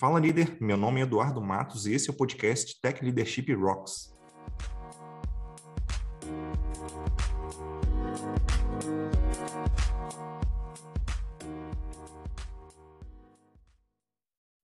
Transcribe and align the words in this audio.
Fala 0.00 0.18
líder, 0.18 0.56
meu 0.58 0.78
nome 0.78 0.98
é 0.98 1.02
Eduardo 1.02 1.42
Matos 1.42 1.84
e 1.84 1.92
esse 1.92 2.08
é 2.08 2.10
o 2.10 2.16
podcast 2.16 2.80
Tech 2.80 3.04
Leadership 3.04 3.52
Rocks. 3.52 4.16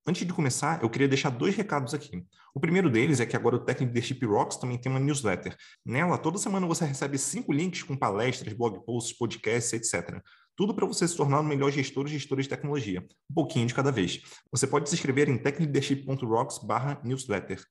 Antes 0.06 0.26
de 0.26 0.32
começar, 0.32 0.82
eu 0.82 0.88
queria 0.88 1.06
deixar 1.06 1.28
dois 1.28 1.54
recados 1.54 1.92
aqui. 1.92 2.24
O 2.54 2.58
primeiro 2.58 2.88
deles 2.88 3.20
é 3.20 3.26
que 3.26 3.36
agora 3.36 3.56
o 3.56 3.58
Tech 3.62 3.84
Leadership 3.84 4.24
Rocks 4.24 4.56
também 4.56 4.78
tem 4.78 4.90
uma 4.90 4.98
newsletter. 4.98 5.54
Nela, 5.84 6.16
toda 6.16 6.38
semana 6.38 6.66
você 6.66 6.86
recebe 6.86 7.18
cinco 7.18 7.52
links 7.52 7.82
com 7.82 7.94
palestras, 7.94 8.54
blog 8.54 8.82
posts, 8.86 9.14
podcasts, 9.18 9.74
etc. 9.74 10.22
Tudo 10.56 10.74
para 10.74 10.86
você 10.86 11.06
se 11.06 11.14
tornar 11.14 11.40
o 11.40 11.44
melhor 11.44 11.70
gestor 11.70 12.04
ou 12.04 12.08
gestora 12.08 12.42
de 12.42 12.48
tecnologia, 12.48 13.06
um 13.30 13.34
pouquinho 13.34 13.66
de 13.66 13.74
cada 13.74 13.92
vez. 13.92 14.22
Você 14.50 14.66
pode 14.66 14.88
se 14.88 14.94
inscrever 14.94 15.28
em 15.28 15.36
techleadership.rocks/newsletter. 15.36 17.62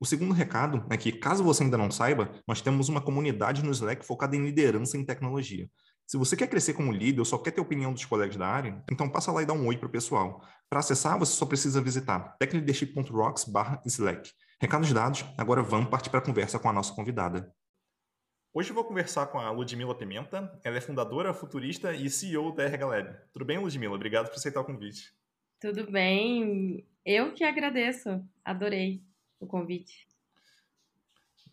O 0.00 0.04
segundo 0.04 0.34
recado 0.34 0.84
é 0.90 0.96
que, 0.96 1.12
caso 1.12 1.44
você 1.44 1.62
ainda 1.62 1.78
não 1.78 1.88
saiba, 1.88 2.32
nós 2.48 2.60
temos 2.60 2.88
uma 2.88 3.00
comunidade 3.00 3.64
no 3.64 3.70
Slack 3.70 4.04
focada 4.04 4.34
em 4.34 4.44
liderança 4.44 4.98
em 4.98 5.04
tecnologia. 5.04 5.70
Se 6.04 6.18
você 6.18 6.36
quer 6.36 6.48
crescer 6.48 6.74
como 6.74 6.90
líder 6.90 7.20
ou 7.20 7.24
só 7.24 7.38
quer 7.38 7.52
ter 7.52 7.60
opinião 7.60 7.92
dos 7.92 8.04
colegas 8.04 8.36
da 8.36 8.48
área, 8.48 8.82
então 8.90 9.08
passa 9.08 9.30
lá 9.30 9.40
e 9.40 9.46
dá 9.46 9.52
um 9.52 9.68
oi 9.68 9.76
para 9.76 9.86
o 9.86 9.92
pessoal. 9.92 10.44
Para 10.68 10.80
acessar, 10.80 11.16
você 11.16 11.32
só 11.32 11.46
precisa 11.46 11.80
visitar 11.80 12.34
techleadership.rocks/slack. 12.40 14.32
Recados 14.60 14.92
dados, 14.92 15.24
agora 15.38 15.62
vamos 15.62 15.88
partir 15.88 16.10
para 16.10 16.18
a 16.18 16.24
conversa 16.24 16.58
com 16.58 16.68
a 16.68 16.72
nossa 16.72 16.92
convidada. 16.92 17.54
Hoje 18.54 18.68
eu 18.68 18.74
vou 18.74 18.84
conversar 18.84 19.28
com 19.28 19.38
a 19.38 19.50
Ludmila 19.50 19.94
Pimenta. 19.94 20.60
Ela 20.62 20.76
é 20.76 20.80
fundadora, 20.80 21.32
futurista 21.32 21.94
e 21.94 22.10
CEO 22.10 22.54
da 22.54 22.64
RH 22.64 22.86
Lab. 22.86 23.16
Tudo 23.32 23.46
bem, 23.46 23.56
Ludmila? 23.56 23.94
Obrigado 23.94 24.28
por 24.28 24.36
aceitar 24.36 24.60
o 24.60 24.64
convite. 24.64 25.10
Tudo 25.58 25.90
bem. 25.90 26.86
Eu 27.02 27.32
que 27.32 27.44
agradeço. 27.44 28.22
Adorei 28.44 29.02
o 29.40 29.46
convite. 29.46 30.06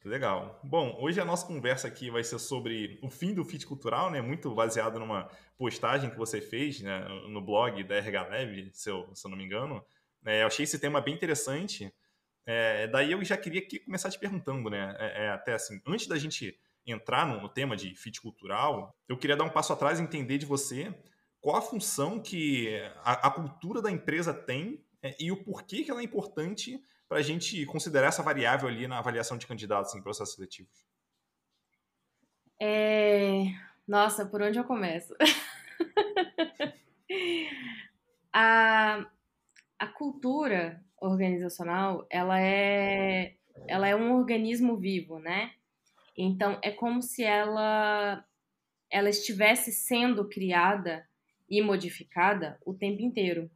Legal. 0.03 0.59
Bom, 0.61 0.97
hoje 1.00 1.22
a 1.22 1.25
nossa 1.25 1.47
conversa 1.47 1.88
aqui 1.88 2.09
vai 2.11 2.22
ser 2.22 2.38
sobre 2.38 3.00
o 3.02 3.09
fim 3.09 3.33
do 3.33 3.45
fit 3.45 3.66
cultural, 3.66 4.11
né? 4.11 4.22
Muito 4.22 4.53
baseado 4.53 5.00
numa 5.00 5.30
postagem 5.58 6.09
que 6.09 6.17
você 6.17 6.42
fez 6.42 6.81
né? 6.81 7.08
no 7.30 7.39
blog 7.39 7.81
da 7.86 7.95
RH 7.95 8.27
Lab, 8.27 8.72
se 8.73 8.89
eu, 8.89 9.09
se 9.16 9.25
eu 9.25 9.31
não 9.31 9.38
me 9.38 9.45
engano. 9.45 9.81
É, 10.25 10.44
eu 10.44 10.47
achei 10.47 10.66
esse 10.66 10.77
tema 10.77 11.00
bem 11.00 11.14
interessante. 11.14 11.94
É, 12.45 12.88
daí 12.88 13.14
eu 13.14 13.23
já 13.23 13.38
queria 13.38 13.61
aqui 13.61 13.80
começar 13.80 14.09
te 14.09 14.20
perguntando, 14.20 14.70
né? 14.70 14.97
É, 15.00 15.27
é 15.27 15.30
até 15.30 15.53
assim, 15.53 15.81
antes 15.88 16.05
da 16.05 16.17
gente 16.17 16.59
entrar 16.85 17.27
no, 17.27 17.41
no, 17.41 17.49
tema 17.49 17.75
de 17.75 17.95
fit 17.95 18.22
cultural, 18.22 18.95
eu 19.08 19.17
queria 19.17 19.35
dar 19.35 19.44
um 19.44 19.49
passo 19.49 19.73
atrás 19.73 19.99
e 19.99 20.03
entender 20.03 20.38
de 20.38 20.45
você 20.45 20.94
qual 21.39 21.55
a 21.55 21.61
função 21.61 22.19
que 22.19 22.75
a, 23.03 23.27
a 23.27 23.31
cultura 23.31 23.81
da 23.81 23.91
empresa 23.91 24.33
tem 24.33 24.83
é, 25.02 25.16
e 25.19 25.31
o 25.31 25.44
porquê 25.44 25.83
que 25.83 25.91
ela 25.91 26.02
é 26.02 26.03
importante 26.03 26.81
para 27.08 27.19
a 27.19 27.21
gente 27.21 27.66
considerar 27.66 28.08
essa 28.08 28.21
variável 28.21 28.67
ali 28.67 28.88
na 28.88 28.99
avaliação 28.99 29.38
de 29.38 29.47
candidatos 29.47 29.95
em 29.95 30.02
processos 30.02 30.36
seletivos. 30.36 30.86
É... 32.61 33.45
Nossa, 33.88 34.25
por 34.25 34.41
onde 34.41 34.59
eu 34.59 34.64
começo? 34.64 35.16
a, 38.31 39.05
a 39.80 39.88
cultura 39.88 40.83
organizacional, 41.02 42.05
ela 42.09 42.39
é, 42.39 43.36
ela 43.67 43.88
é 43.88 43.95
um 43.95 44.14
organismo 44.14 44.77
vivo, 44.77 45.17
né? 45.19 45.53
Então, 46.22 46.59
é 46.62 46.70
como 46.70 47.02
se 47.02 47.23
ela, 47.23 48.25
ela 48.92 49.09
estivesse 49.09 49.72
sendo 49.72 50.28
criada 50.28 51.08
e 51.50 51.61
modificada 51.61 52.59
o 52.66 52.73
tempo 52.73 53.02
inteiro. 53.02 53.50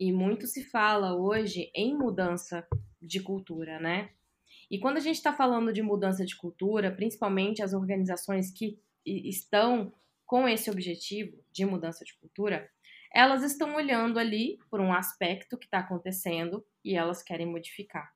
E 0.00 0.10
muito 0.10 0.46
se 0.46 0.64
fala 0.64 1.14
hoje 1.14 1.70
em 1.74 1.94
mudança 1.94 2.66
de 3.00 3.20
cultura, 3.20 3.78
né? 3.78 4.10
E 4.70 4.78
quando 4.78 4.96
a 4.96 5.00
gente 5.00 5.16
está 5.16 5.34
falando 5.34 5.70
de 5.70 5.82
mudança 5.82 6.24
de 6.24 6.34
cultura, 6.34 6.90
principalmente 6.90 7.62
as 7.62 7.74
organizações 7.74 8.50
que 8.50 8.80
estão 9.04 9.92
com 10.24 10.48
esse 10.48 10.70
objetivo 10.70 11.44
de 11.52 11.66
mudança 11.66 12.06
de 12.06 12.14
cultura, 12.14 12.70
elas 13.12 13.42
estão 13.42 13.76
olhando 13.76 14.18
ali 14.18 14.58
por 14.70 14.80
um 14.80 14.94
aspecto 14.94 15.58
que 15.58 15.66
está 15.66 15.80
acontecendo 15.80 16.64
e 16.82 16.96
elas 16.96 17.22
querem 17.22 17.46
modificar. 17.46 18.15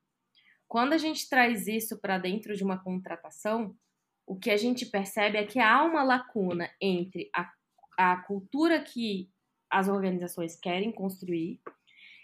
Quando 0.70 0.92
a 0.92 0.98
gente 0.98 1.28
traz 1.28 1.66
isso 1.66 1.98
para 1.98 2.16
dentro 2.16 2.54
de 2.54 2.62
uma 2.62 2.78
contratação, 2.78 3.76
o 4.24 4.38
que 4.38 4.52
a 4.52 4.56
gente 4.56 4.86
percebe 4.86 5.36
é 5.36 5.44
que 5.44 5.58
há 5.58 5.82
uma 5.82 6.04
lacuna 6.04 6.70
entre 6.80 7.28
a, 7.34 7.52
a 7.98 8.16
cultura 8.18 8.80
que 8.80 9.28
as 9.68 9.88
organizações 9.88 10.54
querem 10.54 10.92
construir 10.92 11.60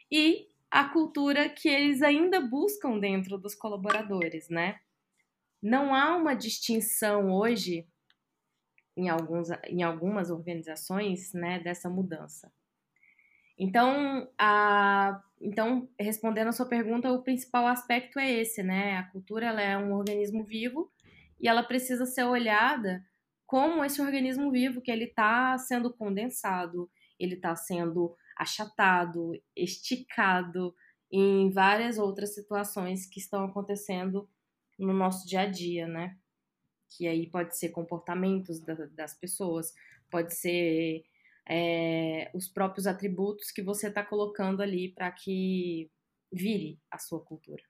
e 0.08 0.46
a 0.70 0.84
cultura 0.84 1.48
que 1.48 1.68
eles 1.68 2.02
ainda 2.02 2.40
buscam 2.40 3.00
dentro 3.00 3.36
dos 3.36 3.52
colaboradores, 3.52 4.48
né? 4.48 4.78
Não 5.60 5.92
há 5.92 6.16
uma 6.16 6.32
distinção 6.32 7.32
hoje 7.32 7.84
em, 8.96 9.08
alguns, 9.08 9.48
em 9.66 9.82
algumas 9.82 10.30
organizações, 10.30 11.32
né, 11.32 11.58
dessa 11.58 11.90
mudança. 11.90 12.52
Então, 13.58 14.30
a, 14.38 15.20
então, 15.40 15.88
respondendo 15.98 16.48
a 16.48 16.52
sua 16.52 16.66
pergunta, 16.66 17.12
o 17.12 17.22
principal 17.22 17.66
aspecto 17.66 18.18
é 18.18 18.30
esse, 18.30 18.62
né? 18.62 18.96
A 18.96 19.04
cultura 19.04 19.46
ela 19.46 19.60
é 19.60 19.76
um 19.76 19.92
organismo 19.92 20.44
vivo 20.44 20.90
e 21.38 21.48
ela 21.48 21.62
precisa 21.62 22.06
ser 22.06 22.24
olhada 22.24 23.04
como 23.46 23.84
esse 23.84 24.00
organismo 24.00 24.50
vivo 24.50 24.80
que 24.80 24.90
ele 24.90 25.04
está 25.04 25.56
sendo 25.58 25.92
condensado, 25.92 26.90
ele 27.18 27.34
está 27.34 27.54
sendo 27.54 28.16
achatado, 28.36 29.32
esticado 29.54 30.74
em 31.10 31.50
várias 31.50 31.98
outras 31.98 32.34
situações 32.34 33.06
que 33.06 33.20
estão 33.20 33.44
acontecendo 33.44 34.28
no 34.78 34.92
nosso 34.92 35.28
dia 35.28 35.42
a 35.42 35.46
dia, 35.46 35.86
né? 35.86 36.16
Que 36.88 37.06
aí 37.06 37.28
pode 37.30 37.56
ser 37.56 37.68
comportamentos 37.68 38.60
das 38.94 39.14
pessoas, 39.14 39.72
pode 40.10 40.34
ser 40.34 41.04
é, 41.48 42.30
os 42.34 42.48
próprios 42.48 42.86
atributos 42.86 43.50
que 43.50 43.62
você 43.62 43.88
está 43.88 44.04
colocando 44.04 44.62
ali 44.62 44.92
para 44.92 45.10
que 45.12 45.90
vire 46.32 46.80
a 46.90 46.98
sua 46.98 47.20
cultura. 47.20 47.62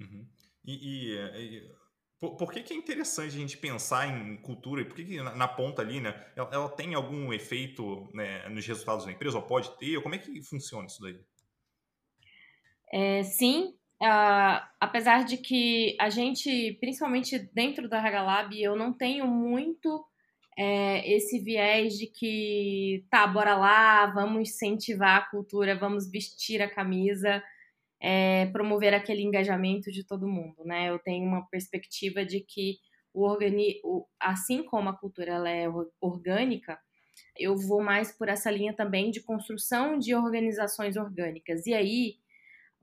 Uhum. 0.00 0.26
E, 0.64 0.72
e, 0.72 1.14
e 1.14 1.74
por, 2.18 2.36
por, 2.36 2.52
que, 2.52 2.62
que 2.62 2.72
é 2.72 2.76
interessante 2.76 3.36
a 3.36 3.38
gente 3.38 3.58
pensar 3.58 4.08
em 4.08 4.36
cultura 4.38 4.80
e 4.80 4.84
por 4.84 4.96
que, 4.96 5.04
que 5.04 5.22
na, 5.22 5.34
na, 5.34 5.46
ponta 5.46 5.82
ali, 5.82 6.00
né, 6.00 6.32
ela, 6.34 6.50
ela 6.52 6.68
tem 6.68 6.94
algum 6.94 7.32
efeito 7.32 8.10
né, 8.14 8.48
nos 8.48 8.66
resultados 8.66 9.04
da 9.04 9.12
empresa, 9.12 9.36
ou 9.36 9.42
pode 9.42 9.76
ter? 9.78 9.96
Ou 9.96 10.02
como 10.02 10.14
é 10.14 10.18
que 10.18 10.42
funciona 10.42 10.86
isso 10.86 11.02
daí? 11.02 11.20
É, 12.92 13.22
sim, 13.22 13.76
Uh, 14.02 14.60
apesar 14.80 15.24
de 15.24 15.38
que 15.38 15.96
a 15.98 16.10
gente, 16.10 16.76
principalmente 16.80 17.38
dentro 17.54 17.88
da 17.88 18.00
Regalab, 18.00 18.52
eu 18.60 18.76
não 18.76 18.92
tenho 18.92 19.26
muito 19.26 20.04
é, 20.56 21.12
esse 21.12 21.38
viés 21.40 21.94
de 21.94 22.06
que 22.06 23.04
tá, 23.10 23.26
bora 23.26 23.56
lá, 23.56 24.06
vamos 24.06 24.48
incentivar 24.50 25.16
a 25.16 25.30
cultura, 25.30 25.76
vamos 25.76 26.10
vestir 26.10 26.62
a 26.62 26.70
camisa, 26.70 27.42
é, 28.00 28.46
promover 28.46 28.94
aquele 28.94 29.22
engajamento 29.22 29.90
de 29.90 30.04
todo 30.04 30.28
mundo, 30.28 30.64
né? 30.64 30.90
Eu 30.90 30.98
tenho 30.98 31.26
uma 31.26 31.46
perspectiva 31.48 32.24
de 32.24 32.40
que 32.40 32.78
o 33.12 33.22
organi 33.22 33.80
o, 33.84 34.06
assim 34.20 34.62
como 34.64 34.88
a 34.88 34.96
cultura 34.96 35.32
ela 35.32 35.50
é 35.50 35.66
orgânica, 36.00 36.78
eu 37.36 37.56
vou 37.56 37.82
mais 37.82 38.12
por 38.12 38.28
essa 38.28 38.50
linha 38.50 38.74
também 38.74 39.10
de 39.10 39.20
construção 39.20 39.98
de 39.98 40.14
organizações 40.14 40.96
orgânicas. 40.96 41.66
E 41.66 41.74
aí, 41.74 42.16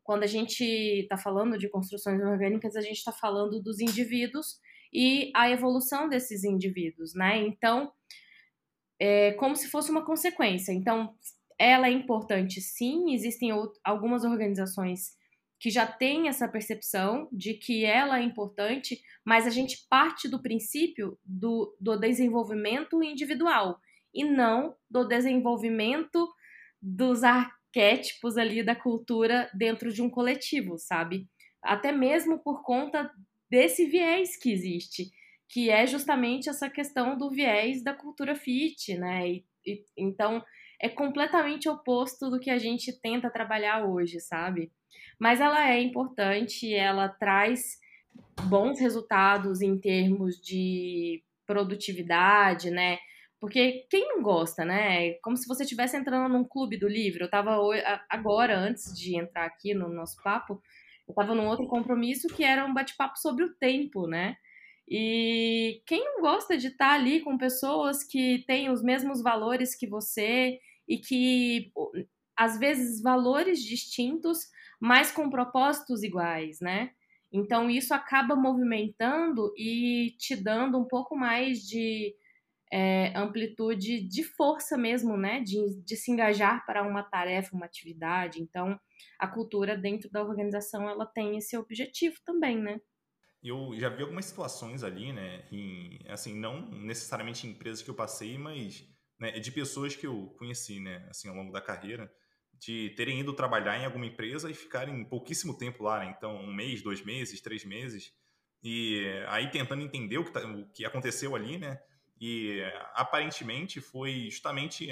quando 0.03 0.23
a 0.23 0.27
gente 0.27 0.63
está 0.63 1.17
falando 1.17 1.57
de 1.57 1.69
construções 1.69 2.21
orgânicas, 2.21 2.75
a 2.75 2.81
gente 2.81 2.97
está 2.97 3.11
falando 3.11 3.61
dos 3.61 3.79
indivíduos 3.79 4.59
e 4.91 5.31
a 5.35 5.49
evolução 5.49 6.09
desses 6.09 6.43
indivíduos, 6.43 7.13
né? 7.13 7.37
Então, 7.39 7.91
é 8.99 9.31
como 9.33 9.55
se 9.55 9.67
fosse 9.67 9.89
uma 9.89 10.05
consequência. 10.05 10.71
Então, 10.71 11.15
ela 11.57 11.87
é 11.87 11.91
importante, 11.91 12.61
sim. 12.61 13.13
Existem 13.13 13.51
algumas 13.83 14.23
organizações 14.23 15.15
que 15.59 15.69
já 15.69 15.85
têm 15.85 16.27
essa 16.27 16.47
percepção 16.47 17.29
de 17.31 17.53
que 17.53 17.85
ela 17.85 18.19
é 18.19 18.23
importante, 18.23 18.99
mas 19.23 19.45
a 19.45 19.51
gente 19.51 19.85
parte 19.87 20.27
do 20.27 20.41
princípio 20.41 21.19
do, 21.23 21.75
do 21.79 21.95
desenvolvimento 21.97 23.03
individual 23.03 23.79
e 24.11 24.23
não 24.23 24.75
do 24.89 25.07
desenvolvimento 25.07 26.27
dos 26.81 27.23
arquétipos 27.23 28.37
ali 28.37 28.63
da 28.63 28.75
cultura 28.75 29.51
dentro 29.53 29.93
de 29.93 30.01
um 30.01 30.09
coletivo, 30.09 30.79
sabe? 30.79 31.29
Até 31.63 31.91
mesmo 31.91 32.39
por 32.39 32.63
conta 32.63 33.11
desse 33.51 33.85
viés 33.85 34.37
que 34.37 34.49
existe, 34.49 35.11
que 35.49 35.69
é 35.69 35.85
justamente 35.85 36.49
essa 36.49 36.69
questão 36.69 37.17
do 37.17 37.29
viés 37.29 37.83
da 37.83 37.93
cultura 37.93 38.33
fit, 38.33 38.97
né? 38.97 39.27
E, 39.29 39.45
e, 39.65 39.83
então 39.97 40.41
é 40.81 40.87
completamente 40.87 41.67
oposto 41.67 42.29
do 42.29 42.39
que 42.39 42.49
a 42.49 42.57
gente 42.57 42.97
tenta 43.01 43.29
trabalhar 43.29 43.85
hoje, 43.85 44.21
sabe? 44.21 44.71
Mas 45.19 45.41
ela 45.41 45.69
é 45.69 45.81
importante, 45.81 46.73
ela 46.73 47.09
traz 47.09 47.77
bons 48.47 48.79
resultados 48.79 49.61
em 49.61 49.77
termos 49.77 50.39
de 50.39 51.21
produtividade, 51.45 52.71
né? 52.71 52.97
Porque 53.37 53.85
quem 53.89 54.07
não 54.07 54.21
gosta, 54.21 54.63
né? 54.63 55.09
É 55.09 55.19
como 55.21 55.35
se 55.35 55.47
você 55.47 55.63
estivesse 55.63 55.97
entrando 55.97 56.31
num 56.31 56.45
clube 56.45 56.77
do 56.77 56.87
livro. 56.87 57.23
Eu 57.23 57.25
estava 57.25 57.57
agora, 58.09 58.57
antes 58.57 58.97
de 58.97 59.17
entrar 59.17 59.45
aqui 59.45 59.73
no 59.73 59.89
nosso 59.89 60.15
papo, 60.23 60.61
eu 61.11 61.21
estava 61.21 61.35
num 61.35 61.47
outro 61.47 61.67
compromisso 61.67 62.27
que 62.27 62.43
era 62.43 62.65
um 62.65 62.73
bate-papo 62.73 63.17
sobre 63.19 63.43
o 63.45 63.53
tempo, 63.55 64.07
né? 64.07 64.35
E 64.87 65.81
quem 65.85 66.03
não 66.03 66.21
gosta 66.21 66.57
de 66.57 66.67
estar 66.67 66.93
ali 66.93 67.21
com 67.21 67.37
pessoas 67.37 68.03
que 68.03 68.43
têm 68.47 68.69
os 68.69 68.83
mesmos 68.83 69.21
valores 69.21 69.75
que 69.75 69.87
você 69.87 70.59
e 70.87 70.97
que, 70.97 71.71
às 72.37 72.57
vezes, 72.59 73.01
valores 73.01 73.63
distintos, 73.63 74.39
mas 74.79 75.11
com 75.11 75.29
propósitos 75.29 76.03
iguais, 76.03 76.59
né? 76.59 76.91
Então, 77.31 77.69
isso 77.69 77.93
acaba 77.93 78.35
movimentando 78.35 79.53
e 79.57 80.13
te 80.17 80.35
dando 80.35 80.77
um 80.77 80.85
pouco 80.85 81.15
mais 81.15 81.59
de 81.65 82.13
é, 82.71 83.11
amplitude 83.17 84.07
de 84.07 84.23
força 84.23 84.77
mesmo, 84.77 85.17
né? 85.17 85.41
De, 85.41 85.81
de 85.83 85.95
se 85.97 86.11
engajar 86.11 86.65
para 86.65 86.83
uma 86.83 87.03
tarefa, 87.03 87.55
uma 87.55 87.65
atividade. 87.65 88.41
Então, 88.41 88.79
a 89.19 89.27
cultura 89.27 89.77
dentro 89.77 90.09
da 90.09 90.23
organização, 90.23 90.89
ela 90.89 91.05
tem 91.05 91.37
esse 91.37 91.57
objetivo 91.57 92.15
também, 92.25 92.57
né? 92.57 92.79
Eu 93.43 93.73
já 93.75 93.89
vi 93.89 94.03
algumas 94.03 94.25
situações 94.25 94.83
ali, 94.83 95.11
né? 95.11 95.43
Em, 95.51 95.99
assim, 96.07 96.33
não 96.33 96.69
necessariamente 96.69 97.45
em 97.45 97.51
empresas 97.51 97.81
que 97.81 97.89
eu 97.89 97.95
passei, 97.95 98.37
mas 98.37 98.87
né, 99.19 99.31
de 99.31 99.51
pessoas 99.51 99.95
que 99.95 100.07
eu 100.07 100.33
conheci, 100.37 100.79
né? 100.79 101.05
Assim, 101.09 101.27
ao 101.27 101.35
longo 101.35 101.51
da 101.51 101.59
carreira, 101.59 102.11
de 102.53 102.91
terem 102.95 103.19
ido 103.19 103.33
trabalhar 103.33 103.77
em 103.77 103.85
alguma 103.85 104.05
empresa 104.05 104.49
e 104.49 104.53
ficarem 104.53 105.03
pouquíssimo 105.03 105.57
tempo 105.57 105.83
lá, 105.83 105.99
né? 105.99 106.13
Então, 106.15 106.37
um 106.37 106.53
mês, 106.53 106.81
dois 106.81 107.03
meses, 107.03 107.41
três 107.41 107.65
meses. 107.65 108.13
E 108.63 109.03
aí 109.27 109.49
tentando 109.49 109.81
entender 109.81 110.19
o 110.19 110.23
que, 110.23 110.31
tá, 110.31 110.45
o 110.45 110.71
que 110.71 110.85
aconteceu 110.85 111.35
ali, 111.35 111.57
né? 111.57 111.81
E 112.21 112.61
aparentemente 112.93 113.81
foi 113.81 114.29
justamente 114.29 114.91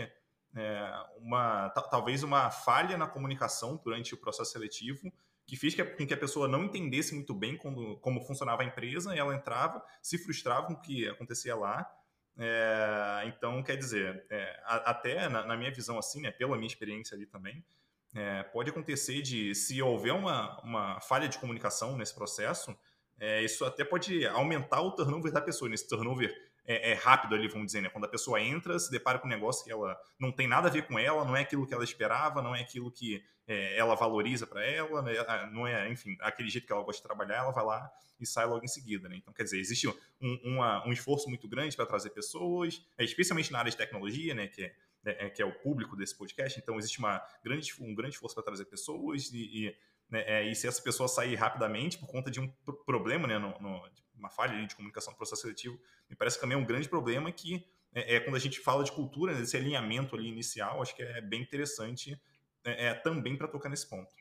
é, 0.55 1.05
uma 1.17 1.69
talvez 1.69 2.23
uma 2.23 2.49
falha 2.49 2.97
na 2.97 3.07
comunicação 3.07 3.79
durante 3.83 4.15
o 4.15 4.17
processo 4.17 4.51
seletivo 4.51 5.13
que 5.49 5.57
fez 5.57 5.73
com 5.73 6.05
que 6.05 6.13
a 6.13 6.17
pessoa 6.17 6.47
não 6.47 6.65
entendesse 6.65 7.15
muito 7.15 7.33
bem 7.33 7.57
como, 7.57 7.97
como 8.01 8.21
funcionava 8.21 8.61
a 8.61 8.65
empresa, 8.65 9.15
e 9.15 9.17
ela 9.17 9.33
entrava, 9.33 9.83
se 9.99 10.15
frustrava 10.19 10.67
com 10.67 10.73
o 10.73 10.79
que 10.79 11.09
acontecia 11.09 11.55
lá. 11.55 11.91
É, 12.37 13.23
então, 13.25 13.63
quer 13.63 13.75
dizer, 13.75 14.27
é, 14.29 14.61
até 14.63 15.27
na, 15.27 15.43
na, 15.47 15.57
minha 15.57 15.71
visão, 15.71 15.97
assim, 15.97 16.21
né, 16.21 16.29
pela 16.29 16.55
minha 16.55 16.67
experiência 16.67 17.15
ali 17.15 17.25
também, 17.25 17.65
é, 18.13 18.43
pode 18.43 18.69
acontecer 18.69 19.23
de, 19.23 19.55
se 19.55 19.81
houver 19.81 20.13
uma, 20.13 20.61
uma 20.61 21.01
falha 21.01 21.27
de 21.27 21.39
comunicação 21.39 21.97
nesse 21.97 22.13
processo, 22.13 22.77
é, 23.19 23.43
isso 23.43 23.65
até 23.65 23.83
pode 23.83 24.27
aumentar 24.27 24.81
o 24.81 24.91
turnover 24.91 25.31
da 25.31 25.41
pessoa, 25.41 25.67
nesse 25.67 25.87
turnover 25.87 26.31
é, 26.69 26.91
é, 26.91 26.93
rápido 26.93 27.33
ali, 27.33 27.47
vamos 27.47 27.65
dizer, 27.65 27.81
né? 27.81 27.89
Quando 27.89 28.05
a 28.05 28.07
pessoa 28.07 28.39
entra, 28.39 28.77
se 28.77 28.91
depara 28.91 29.17
com 29.17 29.25
um 29.25 29.29
negócio 29.29 29.65
que 29.65 29.71
ela 29.71 29.99
não 30.19 30.31
tem 30.31 30.47
nada 30.47 30.67
a 30.67 30.71
ver 30.71 30.85
com 30.85 30.99
ela, 30.99 31.25
não 31.25 31.35
é 31.35 31.41
aquilo 31.41 31.65
que 31.65 31.73
ela 31.73 31.83
esperava, 31.83 32.43
não 32.43 32.55
é 32.55 32.61
aquilo 32.61 32.91
que 32.91 33.25
é, 33.47 33.75
ela 33.75 33.95
valoriza 33.95 34.45
para 34.45 34.63
ela, 34.63 35.01
né? 35.01 35.13
não 35.51 35.65
é, 35.65 35.89
enfim, 35.89 36.15
aquele 36.21 36.47
jeito 36.47 36.67
que 36.67 36.71
ela 36.71 36.83
gosta 36.83 37.01
de 37.01 37.07
trabalhar, 37.07 37.37
ela 37.37 37.51
vai 37.51 37.65
lá 37.65 37.91
e 38.19 38.25
sai 38.25 38.45
logo 38.45 38.63
em 38.63 38.67
seguida, 38.67 39.09
né? 39.09 39.15
Então, 39.15 39.33
quer 39.33 39.43
dizer, 39.43 39.59
existe 39.59 39.87
um, 39.87 40.39
uma, 40.43 40.87
um 40.87 40.91
esforço 40.91 41.27
muito 41.27 41.47
grande 41.47 41.75
para 41.75 41.87
trazer 41.87 42.11
pessoas, 42.11 42.85
é, 42.99 43.03
especialmente 43.03 43.51
na 43.51 43.57
área 43.57 43.71
de 43.71 43.77
tecnologia, 43.77 44.35
né? 44.35 44.47
Que 44.47 44.65
é, 45.05 45.25
é, 45.25 45.29
que 45.29 45.41
é 45.41 45.45
o 45.45 45.51
público 45.51 45.95
desse 45.95 46.15
podcast, 46.15 46.59
então 46.59 46.77
existe 46.77 46.99
uma 46.99 47.19
grande, 47.43 47.73
um 47.79 47.95
grande 47.95 48.13
esforço 48.13 48.35
para 48.35 48.43
trazer 48.43 48.65
pessoas 48.65 49.31
e, 49.31 49.65
e 49.65 49.75
né, 50.09 50.23
é, 50.27 50.51
e 50.51 50.55
se 50.55 50.67
essa 50.67 50.81
pessoa 50.81 51.07
sair 51.07 51.35
rapidamente 51.35 51.97
por 51.97 52.07
conta 52.07 52.29
de 52.29 52.39
um 52.39 52.47
problema, 52.85 53.27
né, 53.27 53.39
no, 53.39 53.57
no, 53.59 53.89
uma 54.19 54.29
falha 54.29 54.65
de 54.65 54.75
comunicação 54.75 55.11
no 55.11 55.17
processo 55.17 55.41
seletivo, 55.41 55.79
me 56.09 56.15
parece 56.15 56.37
que 56.37 56.41
também 56.41 56.57
é 56.57 56.61
um 56.61 56.65
grande 56.65 56.87
problema 56.87 57.31
que 57.31 57.65
é, 57.93 58.15
é 58.15 58.19
quando 58.19 58.35
a 58.35 58.39
gente 58.39 58.59
fala 58.59 58.83
de 58.83 58.91
cultura, 58.91 59.33
né, 59.33 59.43
alinhamento 59.53 60.15
ali 60.15 60.27
inicial, 60.27 60.81
acho 60.81 60.95
que 60.95 61.01
é 61.01 61.21
bem 61.21 61.41
interessante 61.41 62.19
é, 62.63 62.87
é 62.87 62.93
também 62.93 63.37
para 63.37 63.47
tocar 63.47 63.69
nesse 63.69 63.89
ponto. 63.89 64.13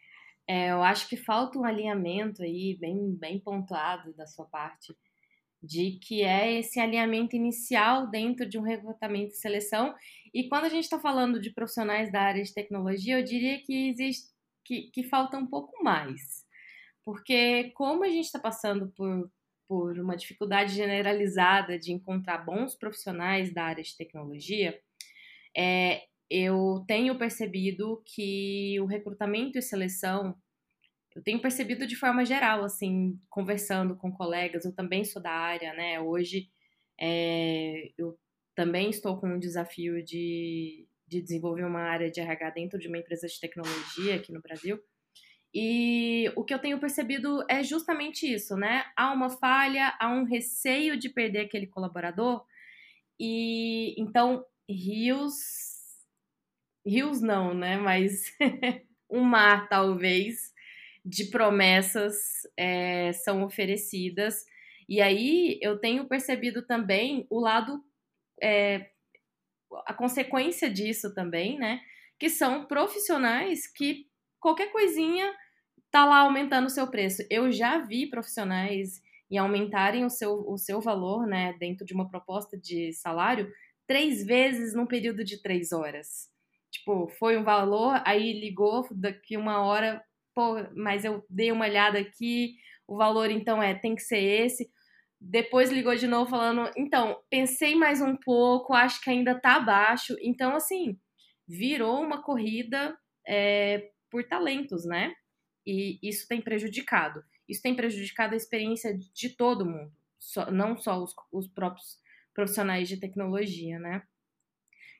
É, 0.46 0.70
eu 0.70 0.82
acho 0.82 1.08
que 1.08 1.16
falta 1.16 1.58
um 1.58 1.64
alinhamento 1.64 2.42
aí 2.42 2.76
bem, 2.80 3.14
bem 3.14 3.38
pontuado 3.38 4.14
da 4.14 4.26
sua 4.26 4.46
parte, 4.46 4.96
de 5.62 5.98
que 6.00 6.22
é 6.22 6.58
esse 6.58 6.80
alinhamento 6.80 7.36
inicial 7.36 8.08
dentro 8.08 8.48
de 8.48 8.58
um 8.58 8.62
recrutamento 8.62 9.34
e 9.34 9.36
seleção. 9.36 9.94
E 10.32 10.48
quando 10.48 10.64
a 10.64 10.68
gente 10.68 10.84
está 10.84 10.98
falando 10.98 11.38
de 11.40 11.52
profissionais 11.52 12.10
da 12.10 12.22
área 12.22 12.42
de 12.42 12.54
tecnologia, 12.54 13.18
eu 13.18 13.24
diria 13.24 13.60
que 13.62 13.90
existe 13.90 14.32
que, 14.64 14.90
que 14.90 15.02
falta 15.02 15.36
um 15.36 15.46
pouco 15.46 15.82
mais. 15.82 16.46
Porque 17.04 17.70
como 17.74 18.04
a 18.04 18.08
gente 18.08 18.26
está 18.26 18.38
passando 18.38 18.92
por, 18.96 19.30
por 19.68 19.98
uma 19.98 20.16
dificuldade 20.16 20.74
generalizada 20.74 21.78
de 21.78 21.92
encontrar 21.92 22.38
bons 22.38 22.74
profissionais 22.74 23.52
da 23.52 23.64
área 23.64 23.84
de 23.84 23.96
tecnologia, 23.96 24.80
é, 25.56 26.04
eu 26.30 26.84
tenho 26.86 27.18
percebido 27.18 28.02
que 28.04 28.80
o 28.80 28.86
recrutamento 28.86 29.58
e 29.58 29.62
seleção, 29.62 30.34
eu 31.14 31.22
tenho 31.22 31.40
percebido 31.40 31.86
de 31.86 31.96
forma 31.96 32.24
geral, 32.24 32.64
assim, 32.64 33.20
conversando 33.28 33.96
com 33.96 34.10
colegas, 34.10 34.64
eu 34.64 34.74
também 34.74 35.04
sou 35.04 35.20
da 35.20 35.32
área, 35.32 35.74
né? 35.74 36.00
Hoje 36.00 36.48
é, 37.00 37.90
eu 37.98 38.18
também 38.54 38.90
estou 38.90 39.18
com 39.18 39.28
um 39.28 39.38
desafio 39.38 40.02
de, 40.02 40.86
de 41.06 41.22
desenvolver 41.22 41.64
uma 41.64 41.80
área 41.82 42.10
de 42.10 42.20
RH 42.20 42.50
dentro 42.50 42.78
de 42.78 42.88
uma 42.88 42.98
empresa 42.98 43.26
de 43.26 43.38
tecnologia 43.40 44.16
aqui 44.16 44.32
no 44.32 44.40
Brasil. 44.40 44.80
E 45.60 46.30
o 46.36 46.44
que 46.44 46.54
eu 46.54 46.60
tenho 46.60 46.78
percebido 46.78 47.44
é 47.50 47.64
justamente 47.64 48.32
isso, 48.32 48.56
né? 48.56 48.84
Há 48.96 49.12
uma 49.12 49.28
falha, 49.28 49.92
há 49.98 50.08
um 50.08 50.22
receio 50.22 50.96
de 50.96 51.08
perder 51.08 51.40
aquele 51.40 51.66
colaborador. 51.66 52.46
E 53.18 54.00
então, 54.00 54.46
rios. 54.70 55.34
Rios 56.86 57.20
não, 57.20 57.52
né? 57.54 57.76
Mas 57.76 58.32
um 59.10 59.20
mar, 59.20 59.68
talvez, 59.68 60.54
de 61.04 61.24
promessas 61.24 62.14
é, 62.56 63.12
são 63.14 63.42
oferecidas. 63.42 64.46
E 64.88 65.02
aí 65.02 65.58
eu 65.60 65.76
tenho 65.80 66.06
percebido 66.06 66.64
também 66.64 67.26
o 67.28 67.40
lado 67.40 67.84
é, 68.40 68.90
a 69.86 69.92
consequência 69.92 70.70
disso 70.70 71.12
também, 71.12 71.58
né? 71.58 71.80
Que 72.16 72.30
são 72.30 72.64
profissionais 72.64 73.66
que 73.66 74.06
qualquer 74.38 74.70
coisinha 74.70 75.34
tá 75.90 76.04
lá 76.04 76.20
aumentando 76.20 76.66
o 76.66 76.70
seu 76.70 76.86
preço. 76.86 77.22
Eu 77.30 77.50
já 77.50 77.78
vi 77.78 78.08
profissionais 78.08 79.00
e 79.30 79.36
aumentarem 79.36 80.04
o 80.04 80.10
seu, 80.10 80.44
o 80.48 80.56
seu 80.56 80.80
valor, 80.80 81.26
né, 81.26 81.54
dentro 81.58 81.84
de 81.84 81.92
uma 81.92 82.08
proposta 82.08 82.56
de 82.56 82.92
salário, 82.92 83.50
três 83.86 84.24
vezes 84.24 84.74
num 84.74 84.86
período 84.86 85.24
de 85.24 85.40
três 85.42 85.72
horas. 85.72 86.28
Tipo, 86.70 87.08
foi 87.18 87.36
um 87.36 87.44
valor, 87.44 88.00
aí 88.04 88.38
ligou 88.38 88.86
daqui 88.90 89.36
uma 89.36 89.62
hora, 89.62 90.02
pô, 90.34 90.56
mas 90.76 91.04
eu 91.04 91.24
dei 91.28 91.50
uma 91.52 91.64
olhada 91.64 91.98
aqui, 91.98 92.54
o 92.86 92.96
valor 92.96 93.30
então 93.30 93.62
é, 93.62 93.74
tem 93.74 93.94
que 93.94 94.02
ser 94.02 94.20
esse. 94.20 94.70
Depois 95.20 95.70
ligou 95.70 95.94
de 95.96 96.06
novo 96.06 96.30
falando, 96.30 96.70
então, 96.76 97.18
pensei 97.28 97.74
mais 97.74 98.00
um 98.00 98.16
pouco, 98.16 98.72
acho 98.72 99.00
que 99.02 99.10
ainda 99.10 99.38
tá 99.38 99.56
abaixo. 99.56 100.14
Então, 100.22 100.54
assim, 100.54 100.98
virou 101.46 102.00
uma 102.00 102.22
corrida 102.22 102.96
é, 103.26 103.90
por 104.10 104.22
talentos, 104.24 104.84
né? 104.84 105.12
E 105.68 105.98
isso 106.02 106.26
tem 106.26 106.40
prejudicado. 106.40 107.22
Isso 107.46 107.60
tem 107.60 107.76
prejudicado 107.76 108.32
a 108.32 108.36
experiência 108.38 108.96
de 108.96 109.28
todo 109.28 109.66
mundo, 109.66 109.92
só, 110.18 110.50
não 110.50 110.78
só 110.78 111.02
os, 111.02 111.14
os 111.30 111.46
próprios 111.46 111.98
profissionais 112.32 112.88
de 112.88 112.96
tecnologia, 112.96 113.78
né? 113.78 114.02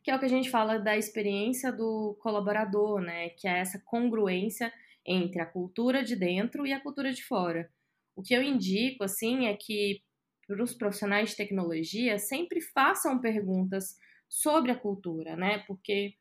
Que 0.05 0.11
é 0.11 0.15
o 0.15 0.19
que 0.19 0.27
a 0.27 0.29
gente 0.29 0.51
fala 0.51 0.79
da 0.79 0.95
experiência 0.95 1.73
do 1.73 2.19
colaborador, 2.21 3.01
né? 3.01 3.31
Que 3.31 3.49
é 3.49 3.61
essa 3.61 3.83
congruência 3.83 4.71
entre 5.07 5.41
a 5.41 5.47
cultura 5.47 6.05
de 6.05 6.15
dentro 6.15 6.67
e 6.67 6.73
a 6.75 6.81
cultura 6.81 7.15
de 7.15 7.25
fora. 7.25 7.73
O 8.15 8.23
que 8.23 8.35
eu 8.35 8.43
indico, 8.43 9.05
assim, 9.05 9.47
é 9.47 9.57
que 9.57 10.03
para 10.47 10.63
os 10.63 10.75
profissionais 10.75 11.31
de 11.31 11.37
tecnologia 11.37 12.19
sempre 12.19 12.61
façam 12.61 13.19
perguntas 13.19 13.97
sobre 14.29 14.71
a 14.71 14.79
cultura, 14.79 15.35
né? 15.35 15.61
Porque 15.67 16.18